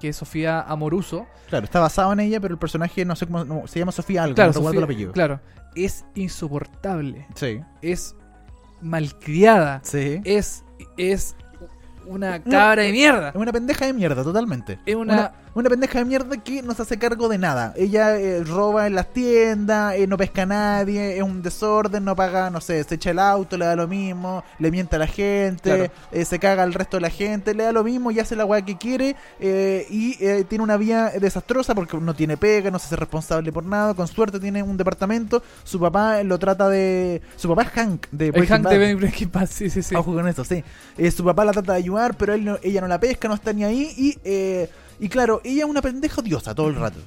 que 0.00 0.08
es 0.08 0.16
Sofía 0.16 0.60
Amoruso, 0.62 1.26
Claro, 1.48 1.64
está 1.64 1.78
basado 1.80 2.12
en 2.12 2.20
ella, 2.20 2.40
pero 2.40 2.52
el 2.54 2.58
personaje 2.58 3.04
no 3.04 3.14
sé 3.16 3.26
cómo 3.26 3.44
no, 3.44 3.66
se 3.66 3.78
llama 3.78 3.92
Sofía 3.92 4.24
algo, 4.24 4.34
claro, 4.34 4.52
no 4.52 4.60
Sofía- 4.62 4.78
el 4.78 4.84
apellido. 4.84 5.12
claro, 5.12 5.40
es 5.76 6.04
insoportable, 6.14 7.26
Sí. 7.34 7.60
es 7.82 8.14
malcriada, 8.82 9.80
Sí. 9.84 10.20
es 10.24 10.64
es 10.96 11.34
una 12.08 12.42
cabra 12.42 12.82
de 12.82 12.92
mierda. 12.92 13.28
Es 13.30 13.34
una 13.36 13.52
pendeja 13.52 13.86
de 13.86 13.92
mierda, 13.92 14.22
totalmente. 14.24 14.78
Es 14.86 14.94
una- 14.94 15.14
una, 15.14 15.32
una 15.60 15.70
pendeja 15.70 15.98
de 15.98 16.04
mierda 16.04 16.36
que 16.36 16.62
no 16.62 16.74
se 16.74 16.82
hace 16.82 16.98
cargo 16.98 17.28
de 17.28 17.38
nada. 17.38 17.72
Ella 17.76 18.16
eh, 18.18 18.42
roba 18.44 18.86
en 18.86 18.94
las 18.94 19.12
tiendas, 19.12 19.94
eh, 19.94 20.06
no 20.06 20.16
pesca 20.16 20.42
a 20.42 20.46
nadie, 20.46 21.16
es 21.16 21.22
un 21.22 21.42
desorden, 21.42 22.04
no 22.04 22.14
paga, 22.16 22.50
no 22.50 22.60
sé, 22.60 22.82
se 22.84 22.94
echa 22.96 23.10
el 23.10 23.18
auto, 23.18 23.56
le 23.56 23.64
da 23.66 23.76
lo 23.76 23.88
mismo, 23.88 24.44
le 24.58 24.70
miente 24.70 24.96
a 24.96 24.98
la 24.98 25.06
gente, 25.06 25.62
Claro. 25.62 25.92
eh, 26.12 26.24
se 26.24 26.38
caga 26.38 26.62
al 26.62 26.74
resto 26.74 26.96
de 26.96 27.00
la 27.02 27.10
gente, 27.10 27.54
le 27.54 27.64
da 27.64 27.72
lo 27.72 27.84
mismo 27.84 28.10
y 28.10 28.20
hace 28.20 28.36
la 28.36 28.44
weá 28.44 28.62
que 28.64 28.76
quiere 28.76 29.16
eh, 29.40 29.86
y 29.90 30.16
eh, 30.24 30.44
tiene 30.48 30.64
una 30.64 30.76
vida 30.76 31.10
desastrosa 31.18 31.74
porque 31.74 31.96
no 31.98 32.14
tiene 32.14 32.36
pega, 32.36 32.70
no 32.70 32.78
se 32.78 32.86
hace 32.86 32.96
responsable 32.96 33.52
por 33.52 33.64
nada, 33.64 33.94
con 33.94 34.06
suerte 34.08 34.38
tiene 34.40 34.62
un 34.62 34.76
departamento, 34.76 35.42
su 35.64 35.78
papá 35.80 36.22
lo 36.22 36.38
trata 36.38 36.68
de... 36.68 37.20
Su 37.36 37.48
papá 37.48 37.62
es 37.62 37.68
Hank 37.70 38.06
de 38.10 38.30
Breaking 38.30 38.48
Hank 38.56 38.64
Bad. 38.64 38.70
de 38.78 38.94
Breaking 38.94 39.30
Bad, 39.32 39.46
sí, 39.50 39.70
sí, 39.70 39.82
sí. 39.82 39.94
Ojo 39.94 40.12
con 40.14 40.26
eso, 40.28 40.44
sí. 40.44 40.62
Eh, 40.96 41.10
su 41.10 41.24
papá 41.24 41.44
la 41.44 41.52
trata 41.52 41.72
de 41.72 41.78
ayudar, 41.78 42.16
pero 42.16 42.34
él 42.34 42.44
no- 42.44 42.58
ella 42.62 42.80
no 42.80 42.88
la 42.88 42.98
pesca, 43.00 43.28
no 43.28 43.34
está 43.34 43.52
ni 43.52 43.64
ahí. 43.64 43.92
Y, 43.96 44.18
eh, 44.24 44.68
y 45.00 45.08
claro, 45.08 45.40
ella 45.44 45.64
es 45.64 45.70
una 45.70 45.82
pendeja 45.82 46.20
odiosa 46.20 46.54
todo 46.54 46.68
el 46.68 46.76
rato. 46.76 46.98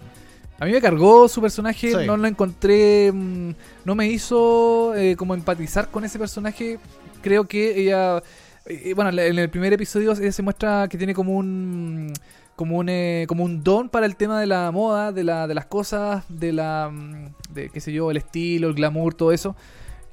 A 0.59 0.65
mí 0.65 0.71
me 0.71 0.81
cargó 0.81 1.27
su 1.27 1.41
personaje, 1.41 1.89
Sí. 1.91 2.05
no 2.05 2.15
lo 2.17 2.27
encontré, 2.27 3.11
mm, 3.11 3.51
no 3.83 3.95
me 3.95 4.07
hizo 4.07 4.93
eh, 4.95 5.15
como 5.15 5.33
empatizar 5.33 5.89
con 5.89 6.03
ese 6.05 6.19
personaje. 6.19 6.77
Creo 7.23 7.47
que 7.47 7.79
ella, 7.81 8.21
eh, 8.67 8.93
bueno, 8.95 9.09
en 9.09 9.39
el 9.39 9.49
primer 9.49 9.73
episodio 9.73 10.11
ella 10.11 10.31
se 10.31 10.43
muestra 10.43 10.87
que 10.87 10.97
tiene 10.97 11.13
como 11.15 11.35
un 11.35 12.13
como 12.55 12.77
un 12.77 12.89
eh, 12.89 13.25
como 13.27 13.43
un 13.43 13.63
don 13.63 13.89
para 13.89 14.05
el 14.05 14.15
tema 14.15 14.39
de 14.39 14.45
la 14.45 14.69
moda, 14.71 15.11
de 15.11 15.23
la 15.23 15.47
de 15.47 15.55
las 15.55 15.65
cosas, 15.65 16.23
de 16.29 16.51
la 16.53 16.91
mm, 16.93 17.53
de 17.53 17.69
qué 17.69 17.79
sé 17.81 17.91
yo, 17.91 18.11
el 18.11 18.17
estilo, 18.17 18.67
el 18.67 18.75
glamour, 18.75 19.15
todo 19.15 19.31
eso. 19.31 19.55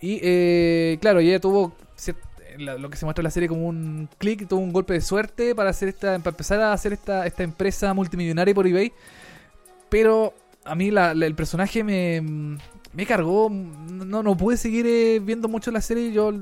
Y 0.00 0.18
eh, 0.22 0.96
claro, 1.02 1.20
ella 1.20 1.40
tuvo 1.40 1.72
lo 2.58 2.90
que 2.90 2.96
se 2.96 3.04
muestra 3.06 3.22
en 3.22 3.24
la 3.24 3.30
serie 3.30 3.48
como 3.48 3.66
un 3.66 4.08
clic, 4.18 4.46
tuvo 4.48 4.60
un 4.60 4.72
golpe 4.72 4.94
de 4.94 5.00
suerte 5.00 5.54
para 5.54 5.70
hacer 5.70 5.88
esta 5.88 6.18
para 6.18 6.30
empezar 6.30 6.60
a 6.60 6.72
hacer 6.72 6.92
esta 6.92 7.26
esta 7.26 7.42
empresa 7.42 7.92
multimillonaria 7.94 8.54
por 8.54 8.66
eBay. 8.66 8.92
Pero 9.88 10.34
a 10.64 10.74
mí 10.74 10.90
la- 10.90 11.14
la- 11.14 11.26
el 11.26 11.34
personaje 11.34 11.82
me, 11.84 12.58
me 12.92 13.06
cargó. 13.06 13.48
No, 13.50 14.22
no 14.22 14.36
pude 14.36 14.56
seguir 14.56 14.86
eh, 14.86 15.20
viendo 15.22 15.48
mucho 15.48 15.70
la 15.70 15.80
serie. 15.80 16.12
Yo 16.12 16.32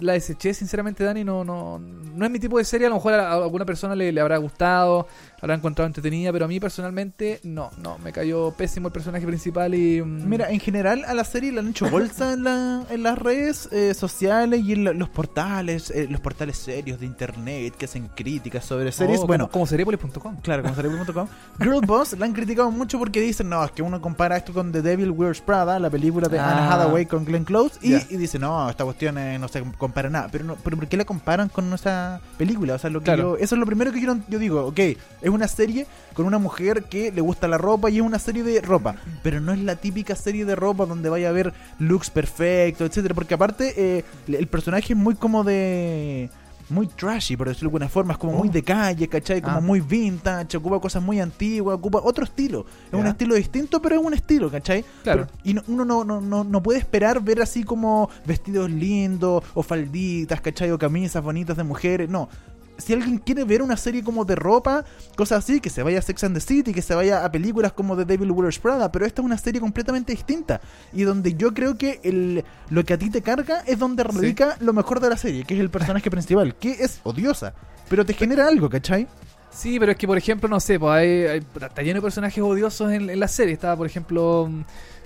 la 0.00 0.12
deseché, 0.14 0.54
sinceramente, 0.54 1.02
Dani. 1.04 1.24
No, 1.24 1.44
no, 1.44 1.78
no 1.78 2.24
es 2.24 2.30
mi 2.30 2.38
tipo 2.38 2.58
de 2.58 2.64
serie. 2.64 2.86
A 2.86 2.90
lo 2.90 2.96
mejor 2.96 3.14
a, 3.14 3.32
alguna 3.32 3.64
persona 3.64 3.94
le, 3.96 4.12
le 4.12 4.20
habrá 4.20 4.36
gustado, 4.38 5.08
habrá 5.44 5.54
encontrado 5.54 5.86
entretenida. 5.86 6.32
Pero 6.32 6.46
a 6.46 6.48
mí 6.48 6.58
personalmente, 6.60 7.40
no, 7.44 7.70
no. 7.82 7.98
Me 7.98 8.12
cayó 8.12 8.50
pésimo 8.52 8.88
el 8.88 8.92
personaje 8.92 9.26
principal 9.26 9.74
y. 9.74 10.02
mm, 10.02 10.28
Mira, 10.28 10.50
en 10.50 10.58
general 10.60 11.04
a 11.06 11.14
la 11.14 11.24
serie 11.24 11.52
le 11.52 11.60
han 11.60 11.68
hecho 11.68 11.88
bolsa 11.90 12.32
en, 12.32 12.44
la- 12.44 12.84
en 12.90 13.02
las 13.02 13.18
redes 13.18 13.68
eh, 13.72 13.94
sociales 13.94 14.62
y 14.64 14.72
en 14.72 14.84
la- 14.84 14.92
los 14.92 15.08
portales, 15.08 15.90
eh, 15.90 16.06
los 16.10 16.20
portales 16.20 16.56
serios 16.56 16.98
de 17.00 17.06
internet 17.06 17.74
que 17.76 17.84
hacen 17.84 18.08
críticas 18.08 18.64
sobre 18.64 18.90
series. 18.92 19.20
oh, 19.20 19.26
bueno, 19.26 19.44
como, 19.44 19.52
como 19.52 19.66
seriepolis.com. 19.66 20.36
Claro, 20.42 20.62
como 20.62 20.74
cerebro.com. 20.74 21.28
Girlboss 21.60 22.18
la 22.18 22.26
han 22.26 22.32
criticado 22.32 22.70
mucho 22.70 22.98
porque 22.98 23.20
dicen, 23.20 23.48
no, 23.48 23.64
es 23.64 23.70
que 23.70 23.82
uno 23.82 24.00
compara 24.00 24.36
esto 24.36 24.52
con 24.52 24.72
The 24.72 24.82
Devil 24.82 25.10
Wears 25.10 25.40
Prada, 25.40 25.78
la 25.78 25.90
película 25.90 26.28
de 26.28 26.38
Ah. 26.38 26.50
Anne 26.50 26.72
Hathaway 26.72 27.06
con 27.06 27.24
Glenn 27.24 27.44
Close, 27.44 27.78
y, 27.82 27.90
Ya. 27.90 28.02
y 28.10 28.16
dice, 28.16 28.38
no, 28.38 28.68
esta 28.70 28.84
cuestión 28.84 29.18
eh, 29.18 29.38
no 29.38 29.48
se 29.48 29.62
compara 29.78 30.10
nada. 30.10 30.28
Pero, 30.32 30.44
no, 30.44 30.56
pero 30.62 30.76
¿por 30.76 30.86
qué 30.88 30.96
la 30.96 31.04
comparan 31.04 31.48
con 31.48 31.72
esa 31.72 32.20
película? 32.38 32.74
O 32.74 32.78
sea, 32.78 32.90
lo 32.90 33.00
que 33.00 33.04
Claro. 33.04 33.36
yo- 33.36 33.36
eso 33.44 33.54
es 33.54 33.58
lo 33.58 33.66
primero 33.66 33.92
que 33.92 34.00
yo, 34.00 34.16
yo 34.28 34.38
digo, 34.38 34.66
ok, 34.66 34.78
es 34.78 35.30
una 35.34 35.48
serie 35.48 35.86
con 36.14 36.26
una 36.26 36.38
mujer 36.38 36.84
que 36.84 37.10
le 37.12 37.20
gusta 37.20 37.48
la 37.48 37.58
ropa 37.58 37.90
y 37.90 37.96
es 37.96 38.02
una 38.02 38.18
serie 38.18 38.42
de 38.42 38.60
ropa, 38.60 38.96
pero 39.22 39.40
no 39.40 39.52
es 39.52 39.58
la 39.60 39.76
típica 39.76 40.14
serie 40.16 40.44
de 40.44 40.54
ropa 40.56 40.86
donde 40.86 41.08
vaya 41.08 41.26
a 41.28 41.30
haber 41.30 41.52
looks 41.78 42.10
perfectos, 42.10 42.88
etcétera, 42.88 43.14
porque 43.14 43.34
aparte 43.34 43.74
eh, 43.76 44.04
el 44.28 44.46
personaje 44.46 44.92
es 44.92 44.98
muy 44.98 45.14
como 45.14 45.44
de 45.44 46.30
muy 46.70 46.86
trashy, 46.86 47.36
por 47.36 47.46
decirlo 47.46 47.68
de 47.68 47.72
alguna 47.74 47.88
forma, 47.90 48.12
es 48.14 48.18
como 48.18 48.32
Oh. 48.32 48.38
muy 48.38 48.48
de 48.48 48.62
calle, 48.62 49.06
¿cachai? 49.06 49.42
Como 49.42 49.58
Ah. 49.58 49.60
muy 49.60 49.80
vintage, 49.82 50.56
ocupa 50.56 50.80
cosas 50.80 51.02
muy 51.02 51.20
antiguas, 51.20 51.76
ocupa 51.76 52.00
otro 52.02 52.24
estilo. 52.24 52.64
Es 52.90 52.98
un 52.98 53.06
estilo 53.06 53.34
distinto, 53.34 53.82
pero 53.82 53.96
es 53.96 54.02
un 54.02 54.14
estilo, 54.14 54.50
¿cachai? 54.50 54.82
Claro. 55.02 55.26
Pero- 55.26 55.38
y 55.44 55.52
no- 55.52 55.62
uno 55.68 55.84
no, 55.84 56.04
no, 56.04 56.22
no, 56.22 56.42
no 56.42 56.62
puede 56.62 56.78
esperar 56.78 57.20
ver 57.22 57.42
así 57.42 57.64
como 57.64 58.08
vestidos 58.24 58.70
lindos, 58.70 59.44
o 59.52 59.62
falditas, 59.62 60.40
¿cachai? 60.40 60.70
O 60.70 60.78
camisas 60.78 61.22
bonitas 61.22 61.54
de 61.58 61.64
mujeres, 61.64 62.08
no. 62.08 62.30
Si 62.76 62.92
alguien 62.92 63.18
quiere 63.18 63.44
ver 63.44 63.62
una 63.62 63.76
serie 63.76 64.02
como 64.02 64.24
de 64.24 64.34
ropa, 64.34 64.84
cosas 65.16 65.44
así, 65.44 65.60
que 65.60 65.70
se 65.70 65.82
vaya 65.82 66.00
a 66.00 66.02
Sex 66.02 66.24
and 66.24 66.34
the 66.34 66.40
City, 66.40 66.72
que 66.72 66.82
se 66.82 66.94
vaya 66.94 67.24
a 67.24 67.30
películas 67.30 67.72
como 67.72 67.96
The 67.96 68.04
Devil 68.04 68.32
Wears 68.32 68.58
Prada, 68.58 68.90
pero 68.90 69.06
esta 69.06 69.22
es 69.22 69.26
una 69.26 69.38
serie 69.38 69.60
completamente 69.60 70.12
distinta. 70.12 70.60
Y 70.92 71.04
donde 71.04 71.34
yo 71.34 71.54
creo 71.54 71.78
que 71.78 72.00
el, 72.02 72.44
lo 72.70 72.84
que 72.84 72.94
a 72.94 72.98
ti 72.98 73.10
te 73.10 73.22
carga 73.22 73.60
es 73.66 73.78
donde 73.78 74.02
Sí. 74.02 74.08
radica 74.12 74.56
lo 74.60 74.72
mejor 74.72 74.98
de 75.00 75.10
la 75.10 75.16
serie, 75.16 75.44
que 75.44 75.54
es 75.54 75.60
el 75.60 75.70
personaje 75.70 76.10
principal, 76.10 76.56
que 76.56 76.72
es 76.72 77.00
odiosa, 77.04 77.54
pero 77.88 78.04
te 78.04 78.12
genera 78.14 78.48
algo, 78.48 78.68
¿cachai? 78.68 79.06
Sí, 79.50 79.78
pero 79.78 79.92
es 79.92 79.98
que, 79.98 80.08
por 80.08 80.18
ejemplo, 80.18 80.48
no 80.48 80.58
sé, 80.58 80.80
pues 80.80 80.90
hay, 80.92 81.08
hay- 81.26 81.46
está 81.62 81.80
lleno 81.82 81.98
de 81.98 82.02
personajes 82.02 82.42
odiosos 82.42 82.90
en, 82.90 83.08
en 83.08 83.20
la 83.20 83.28
serie. 83.28 83.54
Estaba, 83.54 83.76
por 83.76 83.86
ejemplo, 83.86 84.48
mm, 84.50 84.60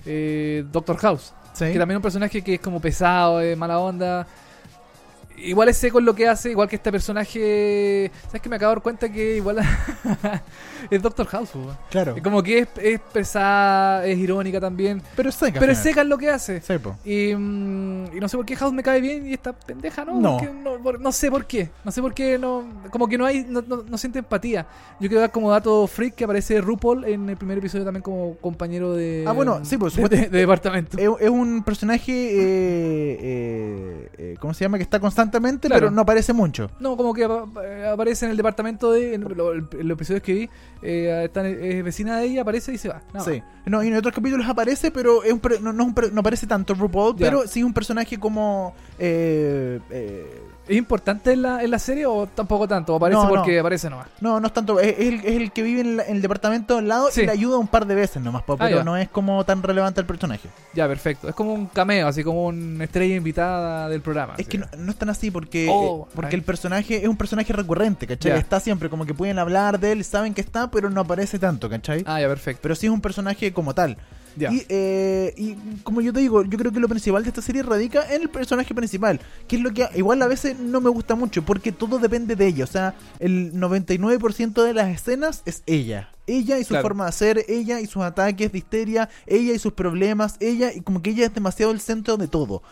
eh, 0.07 0.65
Doctor 0.73 0.97
House. 0.97 1.35
Sí. 1.53 1.67
Que 1.67 1.79
también 1.79 1.91
es 1.91 1.97
un 1.97 2.03
personaje 2.03 2.41
que 2.41 2.55
es 2.55 2.61
como 2.61 2.81
pesado, 2.81 3.39
de 3.39 3.55
mala 3.57 3.79
onda. 3.79 4.27
Igual 5.45 5.69
es 5.69 5.77
seco 5.77 5.99
en 5.99 6.05
lo 6.05 6.15
que 6.15 6.29
hace, 6.29 6.51
igual 6.51 6.69
que 6.69 6.77
este 6.77 6.91
personaje. 6.91 8.11
¿Sabes 8.27 8.43
que 8.43 8.49
me 8.49 8.57
acabo 8.57 8.71
de 8.71 8.75
dar 8.77 8.83
cuenta 8.83 9.09
que 9.11 9.37
igual 9.37 9.59
es 10.91 11.03
Doctor 11.03 11.27
House? 11.27 11.55
weón. 11.55 11.77
Claro. 11.91 12.17
Como 12.23 12.43
que 12.43 12.61
es, 12.61 12.69
es 12.83 13.01
pesada, 13.13 14.05
es 14.07 14.19
irónica 14.19 14.61
también. 14.61 15.03
Pero 15.17 15.29
es 15.29 15.35
seca. 15.35 15.61
Pero 15.61 15.73
es 15.73 15.79
seca 15.79 16.01
en 16.03 16.09
lo 16.09 16.19
que 16.19 16.31
hace. 16.31 16.61
Sí. 16.61 16.75
Y, 17.05 17.35
mm, 17.35 18.17
y 18.17 18.21
no 18.21 18.29
sé 18.29 18.37
por 18.37 18.47
qué 18.47 18.57
House 18.57 18.73
me 18.73 18.83
cae 18.83 19.01
bien 19.01 19.27
y 19.27 19.35
esta 19.35 19.53
pendeja 19.53 20.05
no. 20.05 20.15
No. 20.21 20.39
No, 20.63 20.83
por- 20.83 21.01
no 21.01 21.13
sé 21.13 21.31
por 21.31 21.47
qué. 21.47 21.71
No 21.85 21.91
sé 21.93 22.01
por 22.03 22.15
qué 22.15 22.39
no. 22.39 22.65
Como 22.91 23.07
que 23.09 23.17
no 23.19 23.25
hay. 23.27 23.45
No, 23.49 23.63
no, 23.67 23.83
no 23.89 23.99
siente 23.99 24.19
empatía. 24.19 24.67
Yo 25.01 25.09
quiero 25.09 25.21
dar 25.21 25.31
como 25.31 25.51
dato 25.51 25.87
freak 25.87 26.15
que 26.15 26.25
aparece 26.25 26.61
RuPaul 26.61 27.05
en 27.05 27.29
el 27.31 27.37
primer 27.37 27.59
episodio 27.59 27.85
también 27.85 28.03
como 28.03 28.37
compañero 28.37 28.95
de. 28.95 29.25
Ah, 29.27 29.33
bueno, 29.33 29.65
sí, 29.65 29.77
pues, 29.77 29.95
de, 29.95 30.03
supuesto- 30.03 30.17
de- 30.25 30.29
de 30.31 30.39
departamento. 30.39 30.99
Es, 30.99 31.09
es 31.21 31.31
un 31.31 31.63
personaje, 31.63 32.13
eh, 32.13 33.19
eh, 33.21 34.09
eh, 34.19 34.37
¿cómo 34.41 34.55
se 34.55 34.65
llama? 34.65 34.79
Que 34.79 34.83
está 34.85 34.99
constantemente, 35.29 35.69
Claro. 35.69 35.87
pero 35.87 35.91
no 35.91 36.03
aparece 36.03 36.33
mucho. 36.33 36.71
No, 36.81 36.97
como 36.97 37.13
que 37.15 37.23
eh, 37.23 37.87
aparece 37.93 38.25
en 38.25 38.31
el 38.33 38.37
departamento 38.37 38.93
de. 38.93 39.15
En, 39.15 39.23
lo- 39.37 39.55
en 39.55 39.69
los 39.89 39.95
episodios 39.97 40.23
que 40.23 40.33
vi, 40.35 40.51
eh, 40.83 41.23
está 41.25 41.47
en- 41.47 41.63
es 41.63 41.85
vecina 41.85 42.19
de 42.19 42.27
ella, 42.27 42.43
aparece 42.43 42.73
y 42.73 42.79
se 42.79 42.89
va. 42.89 43.03
Sí. 43.25 43.43
No, 43.67 43.83
y 43.83 43.89
en 43.89 43.95
otros 43.97 44.15
capítulos 44.15 44.47
aparece, 44.49 44.91
pero 44.91 45.23
es 45.23 45.33
un 45.33 45.41
no, 45.61 45.73
no, 45.73 45.83
es 45.85 45.89
un 46.09 46.15
no 46.15 46.21
aparece 46.21 46.47
tanto 46.47 46.75
RuPaul, 46.75 47.17
Ya. 47.17 47.27
pero 47.27 47.47
sí 47.47 47.63
un 47.63 47.73
personaje 47.75 48.19
como... 48.19 48.75
eh, 48.99 49.81
eh, 49.91 50.43
¿Es 50.69 50.77
importante 50.77 51.33
en 51.33 51.43
la, 51.43 51.63
en 51.65 51.71
la 51.71 51.79
serie 51.79 52.05
o 52.07 52.27
tampoco 52.27 52.69
tanto? 52.69 52.93
¿O 52.93 52.97
aparece 52.97 53.17
No, 53.23 53.29
no. 53.29 53.35
porque 53.35 53.59
aparece 53.59 53.89
nomás? 53.91 54.07
no, 54.21 54.39
no 54.41 54.47
es 54.47 54.53
tanto... 54.53 54.79
Es, 54.81 54.99
es 54.99 55.09
el, 55.09 55.15
es 55.21 55.37
el 55.37 55.53
que 55.53 55.63
vive 55.63 55.81
en, 55.81 55.97
la- 55.97 56.05
en 56.05 56.17
el 56.17 56.23
departamento 56.23 56.79
al 56.79 56.87
lado 56.89 57.09
Sí. 57.11 57.23
y 57.23 57.27
le 57.27 57.33
ayuda 57.33 57.57
un 57.59 57.69
par 57.69 57.87
de 57.87 57.95
veces 57.95 58.23
nomás, 58.23 58.43
Ah, 58.47 58.57
pero 58.59 58.85
no 58.85 58.97
es 58.97 59.09
como 59.09 59.45
tan 59.45 59.63
relevante 59.63 60.01
el 60.01 60.07
personaje. 60.07 60.49
Ya, 60.75 60.87
perfecto. 60.87 61.29
Es 61.29 61.35
como 61.35 61.53
un 61.55 61.67
cameo, 61.67 62.07
así 62.07 62.23
como 62.23 62.47
una 62.47 62.85
estrella 62.85 63.17
invitada 63.17 63.89
del 63.89 64.01
programa. 64.03 64.35
Es 64.35 64.41
así. 64.41 64.51
que 64.51 64.59
no, 64.59 64.67
no 64.79 64.91
es 64.91 64.97
tan 64.99 65.09
así 65.11 65.31
porque, 65.31 65.69
Oh, 65.71 66.07
eh, 66.09 66.13
porque 66.15 66.37
ay. 66.37 66.41
el 66.41 66.45
personaje 66.45 66.97
es 67.03 67.09
un 67.09 67.17
personaje 67.17 67.53
recurrente, 67.53 68.07
¿cachai? 68.07 68.33
Ya. 68.33 68.39
Está 68.39 68.61
siempre 68.61 68.89
como 68.91 69.07
que 69.07 69.15
pueden 69.15 69.39
hablar 69.39 69.81
de 69.81 69.93
él, 69.93 70.05
saben 70.05 70.35
que 70.35 70.41
está, 70.41 70.71
pero 70.71 70.91
no 70.91 71.01
aparece 71.01 71.39
tanto, 71.39 71.69
¿cachai? 71.71 72.03
Ah, 72.07 72.21
ya, 72.21 72.29
perfecto. 72.29 72.61
Pero 72.63 72.75
sí 72.75 72.87
es 72.87 72.93
un 72.93 73.01
personaje 73.01 73.53
como 73.53 73.75
tal. 73.75 73.97
Y, 74.53 74.65
eh, 74.69 75.35
y 75.37 75.55
como 75.83 76.01
yo 76.01 76.13
te 76.13 76.21
digo, 76.21 76.45
yo 76.45 76.59
creo 76.59 76.73
que 76.73 76.81
lo 76.81 76.89
principal 76.89 77.23
de 77.23 77.29
esta 77.31 77.43
serie 77.43 77.63
radica 77.63 78.15
en 78.15 78.23
el 78.23 78.31
personaje 78.31 78.75
principal, 78.75 79.21
que 79.47 79.57
es 79.57 79.63
lo 79.63 79.73
que 79.73 79.87
igual 79.97 80.23
a 80.23 80.27
veces 80.29 80.59
no 80.59 80.81
me 80.81 80.91
gusta 80.91 81.15
mucho, 81.15 81.43
porque 81.45 81.73
todo 81.73 81.99
depende 81.99 82.37
de 82.37 82.47
ella. 82.47 82.65
O 82.65 82.69
sea, 82.69 82.95
el 83.19 83.53
99% 83.53 84.63
de 84.65 84.75
las 84.75 84.89
escenas 84.89 85.43
es 85.45 85.63
ella. 85.67 86.11
Ella 86.27 86.59
y 86.59 86.65
su 86.65 86.71
Claro. 86.71 86.83
forma 86.83 87.07
de 87.07 87.13
ser, 87.13 87.45
ella 87.49 87.81
y 87.81 87.87
sus 87.87 88.03
ataques 88.03 88.53
de 88.53 88.59
histeria, 88.59 89.09
ella 89.27 89.55
y 89.55 89.59
sus 89.59 89.73
problemas, 89.73 90.37
ella 90.41 90.73
y 90.75 90.81
como 90.83 91.01
que 91.03 91.11
ella 91.11 91.27
es 91.27 91.35
demasiado 91.35 91.73
el 91.73 91.81
centro 91.81 92.17
de 92.17 92.29
todo. 92.29 92.63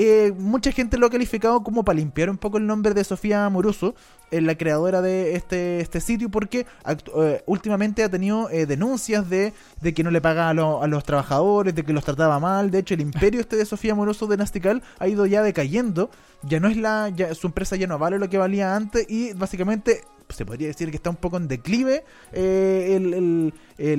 Eh, 0.00 0.32
mucha 0.38 0.70
gente 0.70 0.96
lo 0.96 1.06
ha 1.06 1.10
calificado 1.10 1.64
como 1.64 1.84
para 1.84 1.98
limpiar 1.98 2.30
un 2.30 2.38
poco 2.38 2.58
el 2.58 2.66
nombre 2.68 2.94
de 2.94 3.02
Sofía 3.02 3.44
Amoruso, 3.44 3.96
eh, 4.30 4.40
la 4.40 4.56
creadora 4.56 5.02
de 5.02 5.34
este, 5.34 5.80
este 5.80 6.00
sitio, 6.00 6.28
porque 6.28 6.66
eh, 6.86 7.42
últimamente 7.46 8.04
ha 8.04 8.08
tenido 8.08 8.48
eh, 8.50 8.64
denuncias 8.64 9.28
de, 9.28 9.52
de 9.80 9.94
que 9.94 10.04
no 10.04 10.12
le 10.12 10.20
paga 10.20 10.46
a, 10.46 10.50
a 10.50 10.86
los 10.86 11.02
trabajadores, 11.02 11.74
de 11.74 11.82
que 11.82 11.92
los 11.92 12.04
trataba 12.04 12.38
mal. 12.38 12.70
De 12.70 12.78
hecho, 12.78 12.94
el 12.94 13.00
imperio 13.00 13.40
este 13.40 13.56
de 13.56 13.64
Sofía 13.64 13.90
Amoroso 13.90 14.28
de 14.28 14.36
Nastical 14.36 14.84
ha 15.00 15.08
ido 15.08 15.26
ya 15.26 15.42
decayendo. 15.42 16.10
Ya 16.44 16.60
no 16.60 16.68
es 16.68 16.76
la. 16.76 17.08
Ya, 17.08 17.34
su 17.34 17.48
empresa 17.48 17.74
ya 17.74 17.88
no 17.88 17.98
vale 17.98 18.20
lo 18.20 18.30
que 18.30 18.38
valía 18.38 18.76
antes 18.76 19.04
y 19.10 19.32
básicamente. 19.32 20.02
Se 20.28 20.44
podría 20.44 20.68
decir 20.68 20.90
que 20.90 20.96
está 20.96 21.08
un 21.10 21.16
poco 21.16 21.36
en 21.38 21.48
declive 21.48 22.04
eh, 22.32 22.94
el, 22.96 23.14
el- 23.14 23.52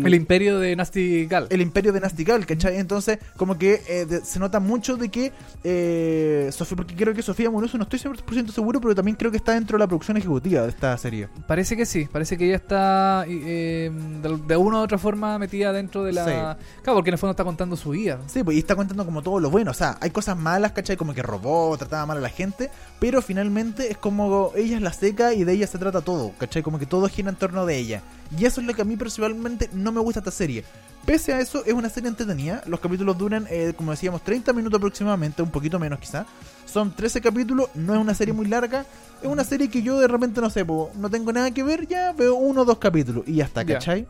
El 0.05 0.13
imperio 0.13 0.59
de 0.59 0.75
Nasty 0.75 1.25
Gal. 1.25 1.47
el 1.49 1.61
imperio 1.61 1.91
de 1.93 1.99
Nastigal, 2.01 2.45
¿cachai? 2.45 2.77
Entonces, 2.77 3.17
como 3.37 3.57
que 3.57 3.81
eh, 3.87 4.05
de- 4.05 4.23
se 4.25 4.37
nota 4.39 4.59
mucho 4.59 4.95
de 4.97 5.09
que 5.09 5.31
eh, 5.63 6.49
Sofía, 6.51 6.75
porque 6.75 6.95
creo 6.95 7.13
que 7.13 7.21
Sofía 7.21 7.49
Moroso, 7.49 7.77
no 7.77 7.83
estoy 7.83 7.99
100% 7.99 8.49
seguro, 8.51 8.79
pero 8.81 8.93
también 8.93 9.15
creo 9.15 9.31
que 9.31 9.37
está 9.37 9.53
dentro 9.53 9.77
de 9.77 9.79
la 9.79 9.87
producción 9.87 10.17
ejecutiva 10.17 10.63
de 10.63 10.69
esta 10.69 10.97
serie. 10.97 11.29
Parece 11.47 11.75
que 11.77 11.85
sí, 11.85 12.07
parece 12.11 12.37
que 12.37 12.45
ella 12.45 12.57
está 12.57 13.23
de, 13.25 13.91
de 14.47 14.57
una 14.57 14.79
u 14.79 14.81
otra 14.81 14.97
forma 14.97 15.37
metida 15.39 15.71
dentro 15.73 16.03
de 16.03 16.11
la... 16.13 16.57
Claro, 16.83 16.97
porque 16.97 17.09
en 17.09 17.13
el 17.13 17.19
fondo 17.19 17.31
está 17.31 17.43
contando 17.43 17.75
su 17.77 17.91
vida. 17.91 18.19
Sí, 18.27 18.43
pues 18.43 18.55
y 18.57 18.59
está 18.59 18.75
contando 18.75 19.05
como 19.05 19.21
todo 19.21 19.39
lo 19.39 19.49
bueno. 19.49 19.71
O 19.71 19.73
sea, 19.73 19.97
hay 20.01 20.09
cosas 20.11 20.37
malas, 20.37 20.73
¿cachai? 20.73 20.97
Como 20.97 21.13
que 21.13 21.21
robó, 21.23 21.75
trataba 21.77 22.05
mal 22.05 22.17
a 22.17 22.21
la 22.21 22.29
gente. 22.29 22.69
Pero 22.99 23.21
finalmente 23.21 23.89
es 23.91 23.97
como 23.97 24.51
ella 24.55 24.75
es 24.75 24.81
la 24.81 24.93
seca 24.93 25.33
y 25.33 25.43
de 25.43 25.53
ella 25.53 25.67
se 25.67 25.77
trata 25.77 26.01
todo, 26.01 26.18
¿cachai? 26.37 26.63
Como 26.63 26.79
que 26.79 26.85
todo 26.85 27.07
gira 27.07 27.29
en 27.29 27.35
torno 27.35 27.65
de 27.65 27.77
ella. 27.77 28.01
Y 28.37 28.45
eso 28.45 28.61
es 28.61 28.67
lo 28.67 28.73
que 28.73 28.81
a 28.81 28.85
mí 28.85 28.95
personalmente 28.97 29.69
no 29.73 29.91
me 29.91 29.99
gusta 29.99 30.19
esta 30.19 30.31
serie. 30.31 30.63
Pese 31.05 31.33
a 31.33 31.39
eso, 31.39 31.63
es 31.65 31.73
una 31.73 31.89
serie 31.89 32.09
entretenida. 32.09 32.61
Los 32.67 32.79
capítulos 32.79 33.17
duran, 33.17 33.47
eh, 33.49 33.73
como 33.75 33.91
decíamos, 33.91 34.21
30 34.23 34.53
minutos 34.53 34.77
aproximadamente, 34.77 35.41
un 35.41 35.49
poquito 35.49 35.79
menos 35.79 35.99
quizá. 35.99 36.25
Son 36.65 36.91
13 36.91 37.21
capítulos, 37.21 37.69
no 37.73 37.95
es 37.95 37.99
una 37.99 38.13
serie 38.13 38.33
muy 38.33 38.47
larga. 38.47 38.85
Es 39.21 39.27
una 39.27 39.43
serie 39.43 39.69
que 39.69 39.81
yo 39.81 39.97
de 39.99 40.07
repente 40.07 40.39
no 40.41 40.49
sé, 40.49 40.63
po, 40.65 40.91
no 40.95 41.09
tengo 41.09 41.33
nada 41.33 41.51
que 41.51 41.63
ver, 41.63 41.87
ya 41.87 42.13
veo 42.13 42.35
uno 42.35 42.61
o 42.61 42.65
dos 42.65 42.77
capítulos 42.77 43.23
y 43.27 43.35
ya 43.35 43.45
está. 43.45 43.65
¿cachai? 43.65 44.07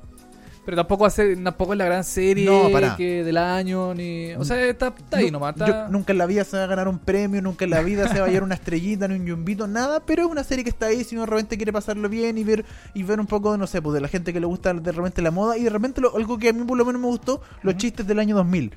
Pero 0.70 0.78
tampoco, 0.84 1.04
hace, 1.08 1.36
tampoco 1.36 1.74
es 1.74 1.80
la 1.80 1.86
gran 1.86 2.04
serie 2.04 2.46
No, 2.46 2.70
para. 2.72 2.96
que 2.96 3.24
del 3.24 3.38
año, 3.38 3.96
ni... 3.96 4.34
O 4.34 4.46
sea, 4.46 4.64
está, 4.68 4.94
está 4.96 5.18
ahí 5.18 5.26
No, 5.32 5.40
nomás. 5.40 5.56
yo- 5.56 5.66
Está... 5.66 5.88
nunca 5.90 6.12
en 6.12 6.20
la 6.20 6.28
vida 6.28 6.44
se 6.44 6.58
va 6.58 6.66
a 6.66 6.68
ganar 6.68 6.88
un 6.88 7.00
premio, 7.00 7.42
nunca 7.42 7.66
en 7.66 7.72
la 7.72 7.82
vida 7.82 8.08
se 8.08 8.20
va 8.20 8.28
a 8.28 8.30
llevar 8.30 8.44
una 8.44 8.54
estrellita, 8.54 9.08
ni 9.08 9.16
un 9.16 9.26
yumbito, 9.26 9.66
nada, 9.66 10.00
pero 10.06 10.26
es 10.26 10.30
una 10.30 10.44
serie 10.44 10.64
que 10.64 10.70
está 10.70 10.86
ahí 10.86 11.04
si 11.04 11.16
uno 11.16 11.26
de 11.26 11.32
repente 11.32 11.58
quiere 11.58 11.74
pasarlo 11.74 12.08
bien 12.08 12.38
y 12.38 12.44
ver 12.44 12.66
y 12.94 13.02
ver 13.02 13.20
un 13.20 13.26
poco, 13.26 13.58
no 13.58 13.66
sé, 13.66 13.82
pues 13.82 13.96
de 13.96 14.02
la 14.02 14.08
gente 14.10 14.32
que 14.32 14.40
le 14.40 14.46
gusta 14.46 14.72
de 14.72 14.92
repente 14.92 15.24
la 15.24 15.32
moda 15.32 15.58
y 15.58 15.64
de 15.64 15.72
repente 15.72 16.02
lo- 16.02 16.16
algo 16.16 16.38
que 16.38 16.50
a 16.50 16.54
mí 16.54 16.64
por 16.64 16.78
lo 16.78 16.86
menos 16.86 17.02
me 17.02 17.08
gustó, 17.08 17.42
los 17.64 17.76
chistes 17.76 18.06
del 18.06 18.20
año 18.20 18.36
2000. 18.36 18.72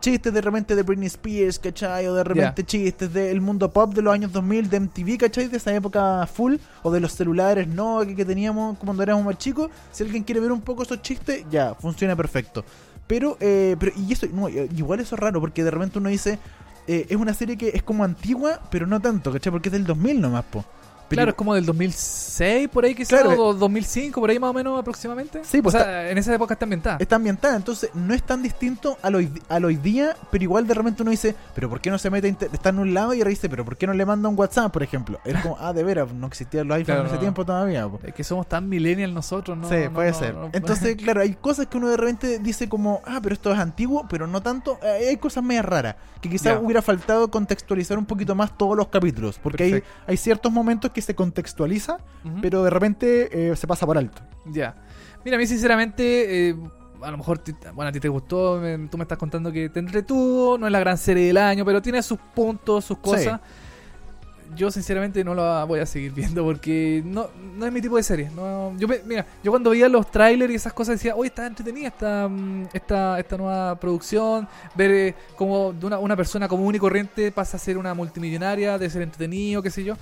Chistes 0.00 0.34
de 0.34 0.40
repente 0.40 0.76
de 0.76 0.82
Britney 0.82 1.06
Spears, 1.06 1.58
¿cachai? 1.58 2.06
O 2.08 2.14
de 2.14 2.24
repente 2.24 2.64
chistes 2.64 3.12
del 3.12 3.40
mundo 3.40 3.70
pop 3.70 3.94
de 3.94 4.02
los 4.02 4.12
años 4.12 4.32
2000, 4.32 4.68
de 4.68 4.80
MTV, 4.80 5.18
¿cachai? 5.18 5.48
De 5.48 5.56
esa 5.56 5.74
época 5.74 6.26
full, 6.26 6.56
o 6.82 6.90
de 6.90 7.00
los 7.00 7.12
celulares, 7.12 7.66
¿no? 7.66 8.00
Que, 8.00 8.14
que 8.14 8.24
teníamos 8.24 8.76
cuando 8.78 9.02
éramos 9.02 9.24
más 9.24 9.38
chicos. 9.38 9.70
Si 9.92 10.02
alguien 10.02 10.22
quiere 10.22 10.40
ver 10.40 10.52
un 10.52 10.60
poco 10.60 10.82
esos 10.82 11.00
chistes, 11.00 11.44
ya, 11.50 11.74
funciona 11.74 12.14
perfecto. 12.14 12.64
Pero, 13.06 13.36
eh, 13.40 13.76
pero 13.78 13.92
y 13.96 14.12
eso, 14.12 14.26
no, 14.32 14.48
igual 14.48 15.00
eso 15.00 15.14
es 15.14 15.20
raro, 15.20 15.40
porque 15.40 15.64
de 15.64 15.70
repente 15.70 15.98
uno 15.98 16.08
dice, 16.08 16.38
eh, 16.86 17.06
es 17.08 17.16
una 17.16 17.32
serie 17.34 17.56
que 17.56 17.70
es 17.74 17.82
como 17.82 18.04
antigua, 18.04 18.60
pero 18.70 18.86
no 18.86 19.00
tanto, 19.00 19.32
¿cachai? 19.32 19.50
Porque 19.50 19.68
es 19.68 19.72
del 19.72 19.84
2000 19.86 20.20
nomás, 20.20 20.44
po. 20.44 20.64
Claro, 21.08 21.30
es 21.30 21.36
como 21.36 21.54
del 21.54 21.66
2006, 21.66 22.68
por 22.68 22.84
ahí 22.84 22.94
quizás, 22.94 23.22
Claro, 23.22 23.40
o 23.42 23.54
2005, 23.54 24.20
por 24.20 24.30
ahí 24.30 24.38
más 24.38 24.50
o 24.50 24.54
menos 24.54 24.78
aproximadamente. 24.78 25.42
Sí, 25.44 25.62
pues 25.62 25.74
o 25.74 25.78
sea, 25.78 26.10
en 26.10 26.18
esa 26.18 26.34
época 26.34 26.54
está 26.54 26.64
ambientada. 26.64 26.96
está 27.00 27.16
ambientada, 27.16 27.56
entonces 27.56 27.90
no 27.94 28.14
es 28.14 28.22
tan 28.22 28.42
distinto 28.42 28.98
al 29.02 29.14
hoy, 29.16 29.30
al 29.48 29.64
hoy 29.64 29.76
día, 29.76 30.16
pero 30.30 30.44
igual 30.44 30.66
de 30.66 30.74
repente 30.74 31.02
uno 31.02 31.10
dice, 31.10 31.34
pero 31.54 31.68
¿por 31.68 31.80
qué 31.80 31.90
no 31.90 31.98
se 31.98 32.10
mete, 32.10 32.28
está 32.52 32.70
en 32.70 32.78
un 32.78 32.94
lado 32.94 33.14
y 33.14 33.18
ahora 33.18 33.30
dice, 33.30 33.48
pero 33.48 33.64
¿por 33.64 33.76
qué 33.76 33.86
no 33.86 33.94
le 33.94 34.04
manda 34.04 34.28
un 34.28 34.38
WhatsApp, 34.38 34.72
por 34.72 34.82
ejemplo? 34.82 35.20
Es 35.24 35.40
como, 35.40 35.56
ah, 35.60 35.72
de 35.72 35.84
veras, 35.84 36.12
no 36.12 36.26
existían 36.26 36.68
los 36.68 36.76
iPhones 36.76 36.86
Claro, 36.86 37.00
en 37.00 37.06
ese 37.06 37.14
no. 37.14 37.20
tiempo 37.20 37.44
todavía, 37.44 37.88
po. 37.88 38.00
Es 38.02 38.14
que 38.14 38.24
somos 38.24 38.48
tan 38.48 38.68
millennial 38.68 39.14
nosotros, 39.14 39.56
¿no? 39.56 39.68
sí, 39.68 39.76
no, 39.84 39.92
puede 39.92 40.12
no, 40.12 40.18
ser. 40.18 40.34
Entonces, 40.52 40.96
claro, 41.02 41.20
hay 41.20 41.34
cosas 41.34 41.66
que 41.66 41.76
uno 41.76 41.88
de 41.88 41.96
repente 41.96 42.38
dice 42.38 42.68
como, 42.68 43.00
ah, 43.04 43.20
pero 43.22 43.34
esto 43.34 43.52
es 43.52 43.58
antiguo, 43.58 44.06
pero 44.08 44.26
no 44.26 44.42
tanto. 44.42 44.78
Eh, 44.82 45.08
hay 45.10 45.16
cosas 45.16 45.44
medio 45.44 45.62
raras, 45.62 45.96
que 46.20 46.28
quizás 46.28 46.58
hubiera 46.62 46.82
faltado 46.82 47.30
contextualizar 47.30 47.98
un 47.98 48.06
poquito 48.06 48.34
más 48.34 48.56
todos 48.56 48.76
los 48.76 48.88
capítulos, 48.88 49.38
porque 49.42 49.64
hay, 49.64 49.82
hay 50.06 50.16
ciertos 50.16 50.50
momentos 50.50 50.90
que 50.94 51.02
se 51.02 51.14
contextualiza, 51.14 51.98
pero 52.40 52.64
de 52.64 52.70
repente 52.70 53.50
eh, 53.50 53.56
se 53.56 53.66
pasa 53.66 53.84
por 53.84 53.98
alto. 53.98 54.22
Ya. 54.46 54.74
Mira, 55.24 55.36
a 55.36 55.40
mí 55.40 55.46
sinceramente, 55.46 56.48
eh, 56.50 56.56
a 57.02 57.10
lo 57.10 57.18
mejor, 57.18 57.42
bueno, 57.74 57.88
a 57.88 57.92
ti 57.92 58.00
te 58.00 58.08
gustó, 58.08 58.58
me- 58.60 58.88
tú 58.88 58.96
me 58.96 59.02
estás 59.02 59.18
contando 59.18 59.52
que 59.52 59.68
te 59.68 59.80
entretuvo, 59.80 60.56
no 60.56 60.66
es 60.66 60.72
la 60.72 60.78
gran 60.80 60.96
serie 60.96 61.26
del 61.26 61.36
año, 61.36 61.64
pero 61.64 61.82
tiene 61.82 62.02
sus 62.02 62.18
puntos, 62.34 62.84
sus 62.84 62.98
cosas. 62.98 63.40
Yo 64.56 64.70
sinceramente 64.70 65.24
no 65.24 65.34
la 65.34 65.64
voy 65.64 65.80
a 65.80 65.86
seguir 65.86 66.12
viendo 66.14 66.44
porque 66.44 67.02
no, 67.04 67.28
no 67.56 67.66
es 67.66 67.72
mi 67.72 67.80
tipo 67.80 67.96
de 67.96 68.02
serie. 68.02 68.30
No, 68.36 68.76
yo 68.78 68.86
me- 68.86 69.00
mira, 69.04 69.26
yo 69.42 69.50
cuando 69.50 69.70
veía 69.70 69.88
los 69.88 70.10
trailers 70.10 70.52
y 70.52 70.56
esas 70.56 70.72
cosas 70.72 70.96
decía, 70.96 71.16
oye, 71.16 71.28
está 71.28 71.46
entretenida 71.46 71.88
esta, 71.88 72.28
mm, 72.28 72.68
esta, 72.72 73.18
esta 73.18 73.36
nueva 73.36 73.74
producción, 73.80 74.46
ver 74.76 74.90
eh, 74.90 75.14
cómo 75.36 75.72
de 75.72 75.86
una, 75.86 75.98
una 75.98 76.14
persona 76.16 76.46
común 76.46 76.74
y 76.74 76.78
corriente 76.78 77.32
pasa 77.32 77.56
a 77.56 77.60
ser 77.60 77.76
una 77.78 77.94
multimillonaria, 77.94 78.78
de 78.78 78.88
ser 78.90 79.02
entretenido, 79.02 79.62
qué 79.62 79.70
sé 79.70 79.82
yo. 79.82 79.96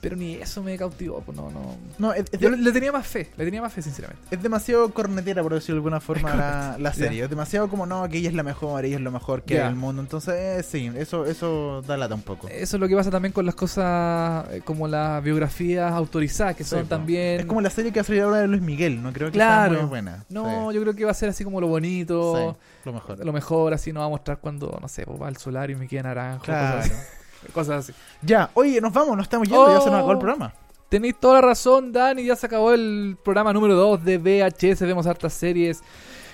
Pero 0.00 0.16
ni 0.16 0.34
eso 0.36 0.62
me 0.62 0.78
cautivó, 0.78 1.20
pues 1.20 1.36
no, 1.36 1.50
no. 1.50 1.76
No, 1.98 2.14
es, 2.14 2.24
es 2.32 2.40
Yo 2.40 2.50
de- 2.50 2.56
le, 2.56 2.72
tenía 2.72 2.90
más 2.90 3.06
fe, 3.06 3.28
le 3.36 3.44
tenía 3.44 3.60
más 3.60 3.72
fe, 3.72 3.82
sinceramente. 3.82 4.22
es 4.34 4.42
demasiado 4.42 4.88
cornetera, 4.94 5.42
por 5.42 5.52
decirlo 5.52 5.74
de 5.74 5.78
alguna 5.80 6.00
forma, 6.00 6.76
la, 6.78 6.92
serie. 6.94 7.24
Es 7.24 7.28
demasiado 7.30 7.68
como, 7.68 7.84
no, 7.84 8.08
que 8.08 8.16
ella 8.18 8.30
es 8.30 8.34
la 8.34 8.42
mejor, 8.42 8.84
ella 8.86 8.96
es 8.96 9.02
lo 9.02 9.10
mejor 9.10 9.42
que 9.42 9.54
hay 9.54 9.60
en 9.60 9.66
el 9.66 9.74
mundo. 9.76 10.00
Entonces, 10.00 10.34
eh, 10.34 10.62
sí, 10.62 10.90
eso, 10.96 11.26
eso 11.26 11.82
da 11.82 11.96
lata 11.98 12.14
un 12.14 12.22
poco. 12.22 12.48
Eso 12.48 12.76
es 12.76 12.80
lo 12.80 12.88
que 12.88 12.96
pasa 12.96 13.10
también 13.10 13.32
con 13.32 13.44
las 13.44 13.54
cosas 13.54 14.46
eh, 14.50 14.62
como 14.64 14.88
las 14.88 15.22
biografías 15.22 15.92
autorizadas, 15.92 16.56
que 16.56 16.64
Sí, 16.64 16.70
son 16.70 16.82
po. 16.82 16.88
también... 16.88 17.40
Es 17.40 17.46
como 17.46 17.60
la 17.60 17.70
serie 17.70 17.92
que 17.92 18.00
va 18.00 18.02
a 18.02 18.06
salir 18.06 18.22
ahora 18.22 18.38
de 18.38 18.48
Luis 18.48 18.62
Miguel, 18.62 19.02
no 19.02 19.12
creo 19.12 19.28
que 19.28 19.32
Claro. 19.34 19.72
sea 19.74 19.80
muy 19.82 19.88
buena. 19.90 20.24
No, 20.30 20.68
Sí, 20.70 20.76
yo 20.76 20.80
creo 20.82 20.94
que 20.94 21.04
va 21.04 21.10
a 21.10 21.14
ser 21.14 21.28
así 21.28 21.44
como 21.44 21.60
lo 21.60 21.66
bonito, 21.66 22.36
sí, 22.54 22.56
lo 22.86 22.92
mejor. 22.94 23.24
lo 23.24 23.32
mejor, 23.34 23.74
así 23.74 23.92
nos 23.92 24.00
va 24.00 24.06
a 24.06 24.10
mostrar 24.10 24.38
cuando, 24.38 24.78
no 24.80 24.88
sé, 24.88 25.04
pues, 25.04 25.20
va 25.20 25.28
al 25.28 25.36
solar 25.36 25.70
y 25.70 25.74
me 25.74 25.86
queda 25.86 26.04
naranjo, 26.04 26.44
Claro. 26.44 26.78
cosas 26.78 26.90
así. 26.92 27.06
Cosas 27.52 27.88
así. 27.88 27.98
Ya, 28.22 28.50
oye, 28.54 28.80
nos 28.80 28.92
vamos, 28.92 29.16
nos 29.16 29.24
estamos 29.24 29.48
yendo, 29.48 29.66
ya 29.68 29.80
se 29.80 29.86
nos 29.86 29.94
acabó 29.96 30.10
el 30.12 30.16
Oh. 30.16 30.20
programa. 30.20 30.52
Tenéis 30.88 31.14
toda 31.20 31.34
la 31.34 31.40
razón, 31.42 31.92
Dani. 31.92 32.24
Ya 32.24 32.34
se 32.36 32.46
acabó 32.46 32.72
el 32.72 33.16
programa 33.24 33.52
número 33.52 33.76
2 33.76 34.04
de 34.04 34.18
VHS. 34.18 34.80
Vemos 34.86 35.06
hartas 35.06 35.32
series. 35.32 35.80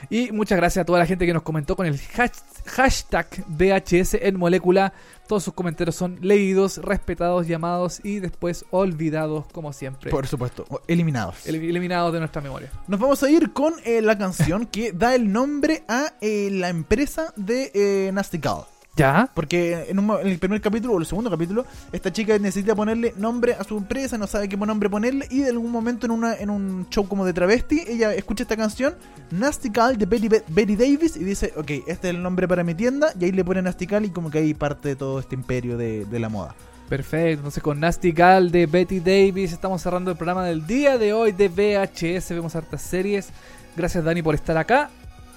Y 0.08 0.30
muchas 0.32 0.56
gracias 0.56 0.82
a 0.82 0.86
toda 0.86 0.98
la 0.98 1.06
gente 1.06 1.26
que 1.26 1.32
nos 1.34 1.42
comentó 1.42 1.74
con 1.76 1.84
el 1.86 1.98
hash- 1.98 2.42
hashtag 2.66 3.26
VHS 3.48 4.14
en 4.26 4.38
molécula. 4.38 4.92
Todos 5.26 5.42
sus 5.44 5.52
comentarios 5.54 5.94
son 5.96 6.18
leídos, 6.22 6.78
respetados, 6.78 7.46
llamados 7.46 8.00
y 8.04 8.20
después 8.20 8.64
olvidados, 8.70 9.46
como 9.52 9.72
siempre. 9.72 10.10
Por 10.10 10.26
supuesto, 10.26 10.64
eliminados. 10.86 11.46
El- 11.46 11.56
eliminados 11.56 12.12
de 12.12 12.20
nuestra 12.20 12.40
memoria. 12.40 12.70
Nos 12.88 13.00
vamos 13.00 13.22
a 13.22 13.30
ir 13.30 13.52
con 13.52 13.74
eh, 13.84 14.00
la 14.00 14.16
canción 14.16 14.66
que 14.66 14.92
da 14.92 15.14
el 15.14 15.30
nombre 15.32 15.82
a 15.88 16.12
eh, 16.20 16.48
la 16.52 16.68
empresa 16.68 17.32
de 17.36 17.70
eh, 17.74 18.10
Nasty 18.12 18.38
Gal. 18.38 18.64
¿Ya? 18.96 19.28
Porque 19.34 19.86
en, 19.90 19.98
un 19.98 20.10
en 20.20 20.26
el 20.26 20.38
primer 20.38 20.58
capítulo 20.62 20.94
o 20.94 20.98
el 20.98 21.04
segundo 21.04 21.30
capítulo, 21.30 21.66
esta 21.92 22.10
chica 22.10 22.38
necesita 22.38 22.74
ponerle 22.74 23.12
nombre 23.18 23.52
a 23.52 23.62
su 23.62 23.76
empresa, 23.76 24.16
no 24.16 24.26
sabe 24.26 24.48
qué 24.48 24.56
nombre 24.56 24.88
ponerle, 24.88 25.26
y 25.30 25.40
de 25.40 25.50
algún 25.50 25.70
momento 25.70 26.06
en, 26.06 26.12
una, 26.12 26.34
en 26.34 26.48
un 26.48 26.88
show 26.88 27.06
como 27.06 27.26
de 27.26 27.34
travesti, 27.34 27.84
ella 27.86 28.14
escucha 28.14 28.44
esta 28.44 28.56
canción, 28.56 28.94
Nasty 29.30 29.68
Gal 29.68 29.98
de 29.98 30.06
Betty, 30.06 30.28
Betty 30.48 30.76
Davis, 30.76 31.16
y 31.18 31.24
dice, 31.24 31.52
ok, 31.56 31.70
este 31.86 32.08
es 32.08 32.14
el 32.14 32.22
nombre 32.22 32.48
para 32.48 32.64
mi 32.64 32.74
tienda, 32.74 33.12
y 33.20 33.26
ahí 33.26 33.32
le 33.32 33.44
pone 33.44 33.60
Nasty 33.60 33.84
Gal 33.84 34.06
y 34.06 34.10
como 34.10 34.30
que 34.30 34.38
ahí 34.38 34.54
parte 34.54 34.88
de 34.88 34.96
todo 34.96 35.20
este 35.20 35.34
imperio 35.34 35.76
de, 35.76 36.06
de 36.06 36.18
la 36.18 36.30
moda. 36.30 36.54
Perfecto. 36.88 37.40
Entonces 37.40 37.62
con 37.62 37.80
Nasty 37.80 38.12
Gal 38.12 38.50
de 38.50 38.66
Betty 38.66 39.00
Davis 39.00 39.52
estamos 39.52 39.82
cerrando 39.82 40.10
el 40.10 40.16
programa 40.16 40.44
del 40.44 40.66
día 40.66 40.98
de 40.98 41.12
hoy 41.12 41.32
de 41.32 41.48
VHS. 41.48 42.30
Vemos 42.30 42.54
hartas 42.54 42.80
series. 42.80 43.30
Gracias 43.76 44.04
Dani 44.04 44.22
por 44.22 44.36
estar 44.36 44.56
acá. 44.56 44.88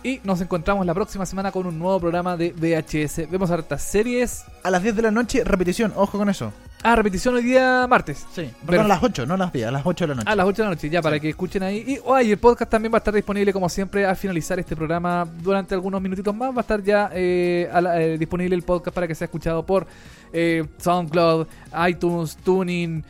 Y 0.02 0.22
nos 0.24 0.40
encontramos 0.40 0.86
la 0.86 0.94
próxima 0.94 1.26
semana 1.26 1.52
con 1.52 1.68
un 1.68 1.78
nuevo 1.78 2.00
programa 2.00 2.38
de 2.38 2.54
VHS. 2.54 3.30
Vemos 3.30 3.52
hartas 3.52 3.82
series. 3.84 4.46
A 4.64 4.72
las 4.72 4.82
10 4.82 4.96
de 4.96 5.02
la 5.02 5.12
noche, 5.12 5.44
repetición, 5.44 5.92
ojo 5.96 6.18
con 6.18 6.30
eso. 6.30 6.54
Ah, 6.82 6.96
repetición 6.96 7.36
hoy 7.36 7.44
día 7.44 7.86
martes. 7.90 8.26
Sí, 8.34 8.50
Pero- 8.66 8.84
a 8.84 8.88
las 8.88 9.04
8, 9.04 9.26
no 9.26 9.34
a 9.34 9.38
las 9.38 9.52
10, 9.52 9.68
a 9.68 9.72
las 9.72 9.82
8 9.86 10.06
de 10.06 10.08
la 10.08 10.16
noche. 10.16 10.30
A 10.32 10.36
las 10.38 10.46
8 10.46 10.62
de 10.62 10.64
la 10.64 10.76
noche, 10.76 10.90
ya, 10.90 11.02
para 11.02 11.20
que 11.20 11.28
escuchen 11.28 11.64
ahí. 11.64 11.84
Y 11.86 12.00
oh, 12.06 12.18
y 12.22 12.32
el 12.32 12.38
podcast 12.38 12.72
también 12.72 12.94
va 12.94 12.98
a 12.98 13.00
estar 13.00 13.14
disponible, 13.14 13.52
como 13.52 13.68
siempre, 13.68 14.06
al 14.06 14.16
finalizar 14.16 14.58
este 14.58 14.74
programa. 14.78 15.28
Durante 15.42 15.76
algunos 15.76 16.02
minutitos 16.02 16.34
más 16.34 16.52
va 16.54 16.60
a 16.60 16.62
estar 16.62 16.82
ya 16.82 17.10
eh, 17.14 17.70
a 17.74 17.82
la- 17.82 18.02
eh, 18.02 18.18
disponible 18.18 18.56
el 18.56 18.64
podcast 18.64 18.96
para 18.96 19.06
que 19.06 19.16
sea 19.16 19.26
escuchado 19.26 19.66
por 19.66 19.86
eh, 20.32 20.66
SoundCloud, 20.78 21.46
iTunes, 21.90 22.38
Tuning, 22.38 23.04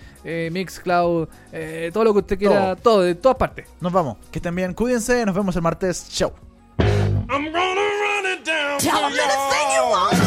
Mixcloud, 0.51 1.27
todo 1.93 2.03
lo 2.03 2.13
que 2.13 2.19
usted 2.19 2.39
quiera, 2.39 2.75
todo, 2.75 3.01
de 3.03 3.13
todas 3.13 3.37
partes. 3.37 3.67
Nos 3.79 3.93
vamos, 3.93 4.17
que 4.31 4.39
estén 4.39 4.55
bien, 4.55 4.73
cuídense, 4.73 5.23
nos 5.27 5.35
vemos 5.35 5.55
el 5.55 5.61
martes, 5.61 6.09
chao. 6.09 6.48
I'm 7.31 7.45
gonna 7.51 7.81
run 7.81 8.25
it 8.25 8.43
down. 8.43 8.79
Tell 8.79 9.01
to 9.01 9.05
'em 9.05 9.13
anything 9.13 9.71
you 9.75 9.83
want 9.83 10.18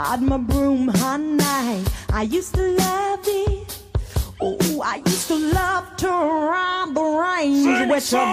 I'd 0.00 0.22
my 0.22 0.36
broom 0.36 0.90
all 1.02 1.18
night. 1.18 1.84
I 2.10 2.22
used 2.22 2.54
to 2.54 2.62
love 2.62 3.18
it. 3.24 3.82
Oh, 4.40 4.80
I 4.80 5.02
used 5.04 5.26
to 5.26 5.34
love 5.34 5.96
to 5.96 6.06
ride 6.06 6.92
the 6.94 7.02
range 7.02 7.90
with 7.90 8.12
your. 8.12 8.28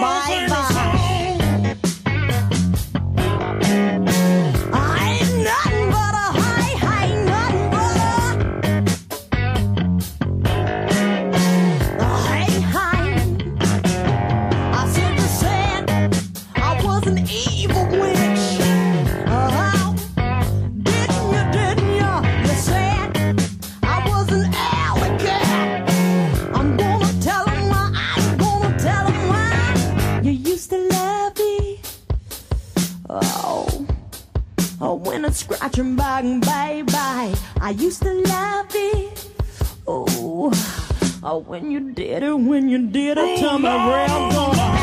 song, 36.22 36.40
bye 36.40 36.82
bye. 36.86 37.34
I 37.60 37.70
used 37.70 38.02
to 38.02 38.12
love 38.12 38.66
it. 38.74 39.28
Oh, 39.86 40.52
oh 41.22 41.38
when 41.38 41.70
you 41.70 41.92
did 41.92 42.22
it, 42.22 42.32
when 42.32 42.68
you 42.68 42.86
did 42.88 43.18
it, 43.18 43.42
oh, 43.42 43.58
turn 43.58 43.64
around. 43.64 44.75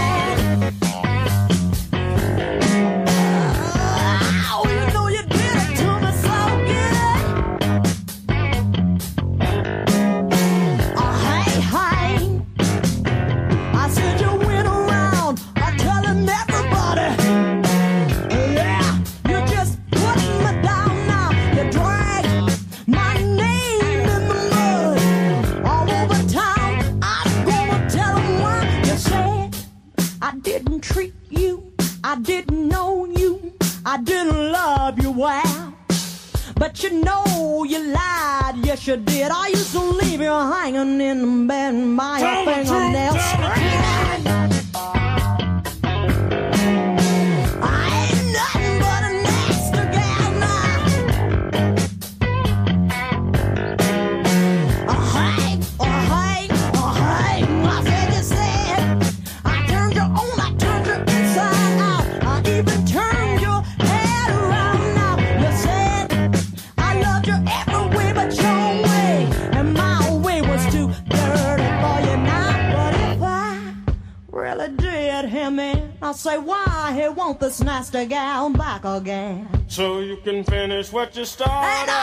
just 81.13 81.33
started. 81.33 82.02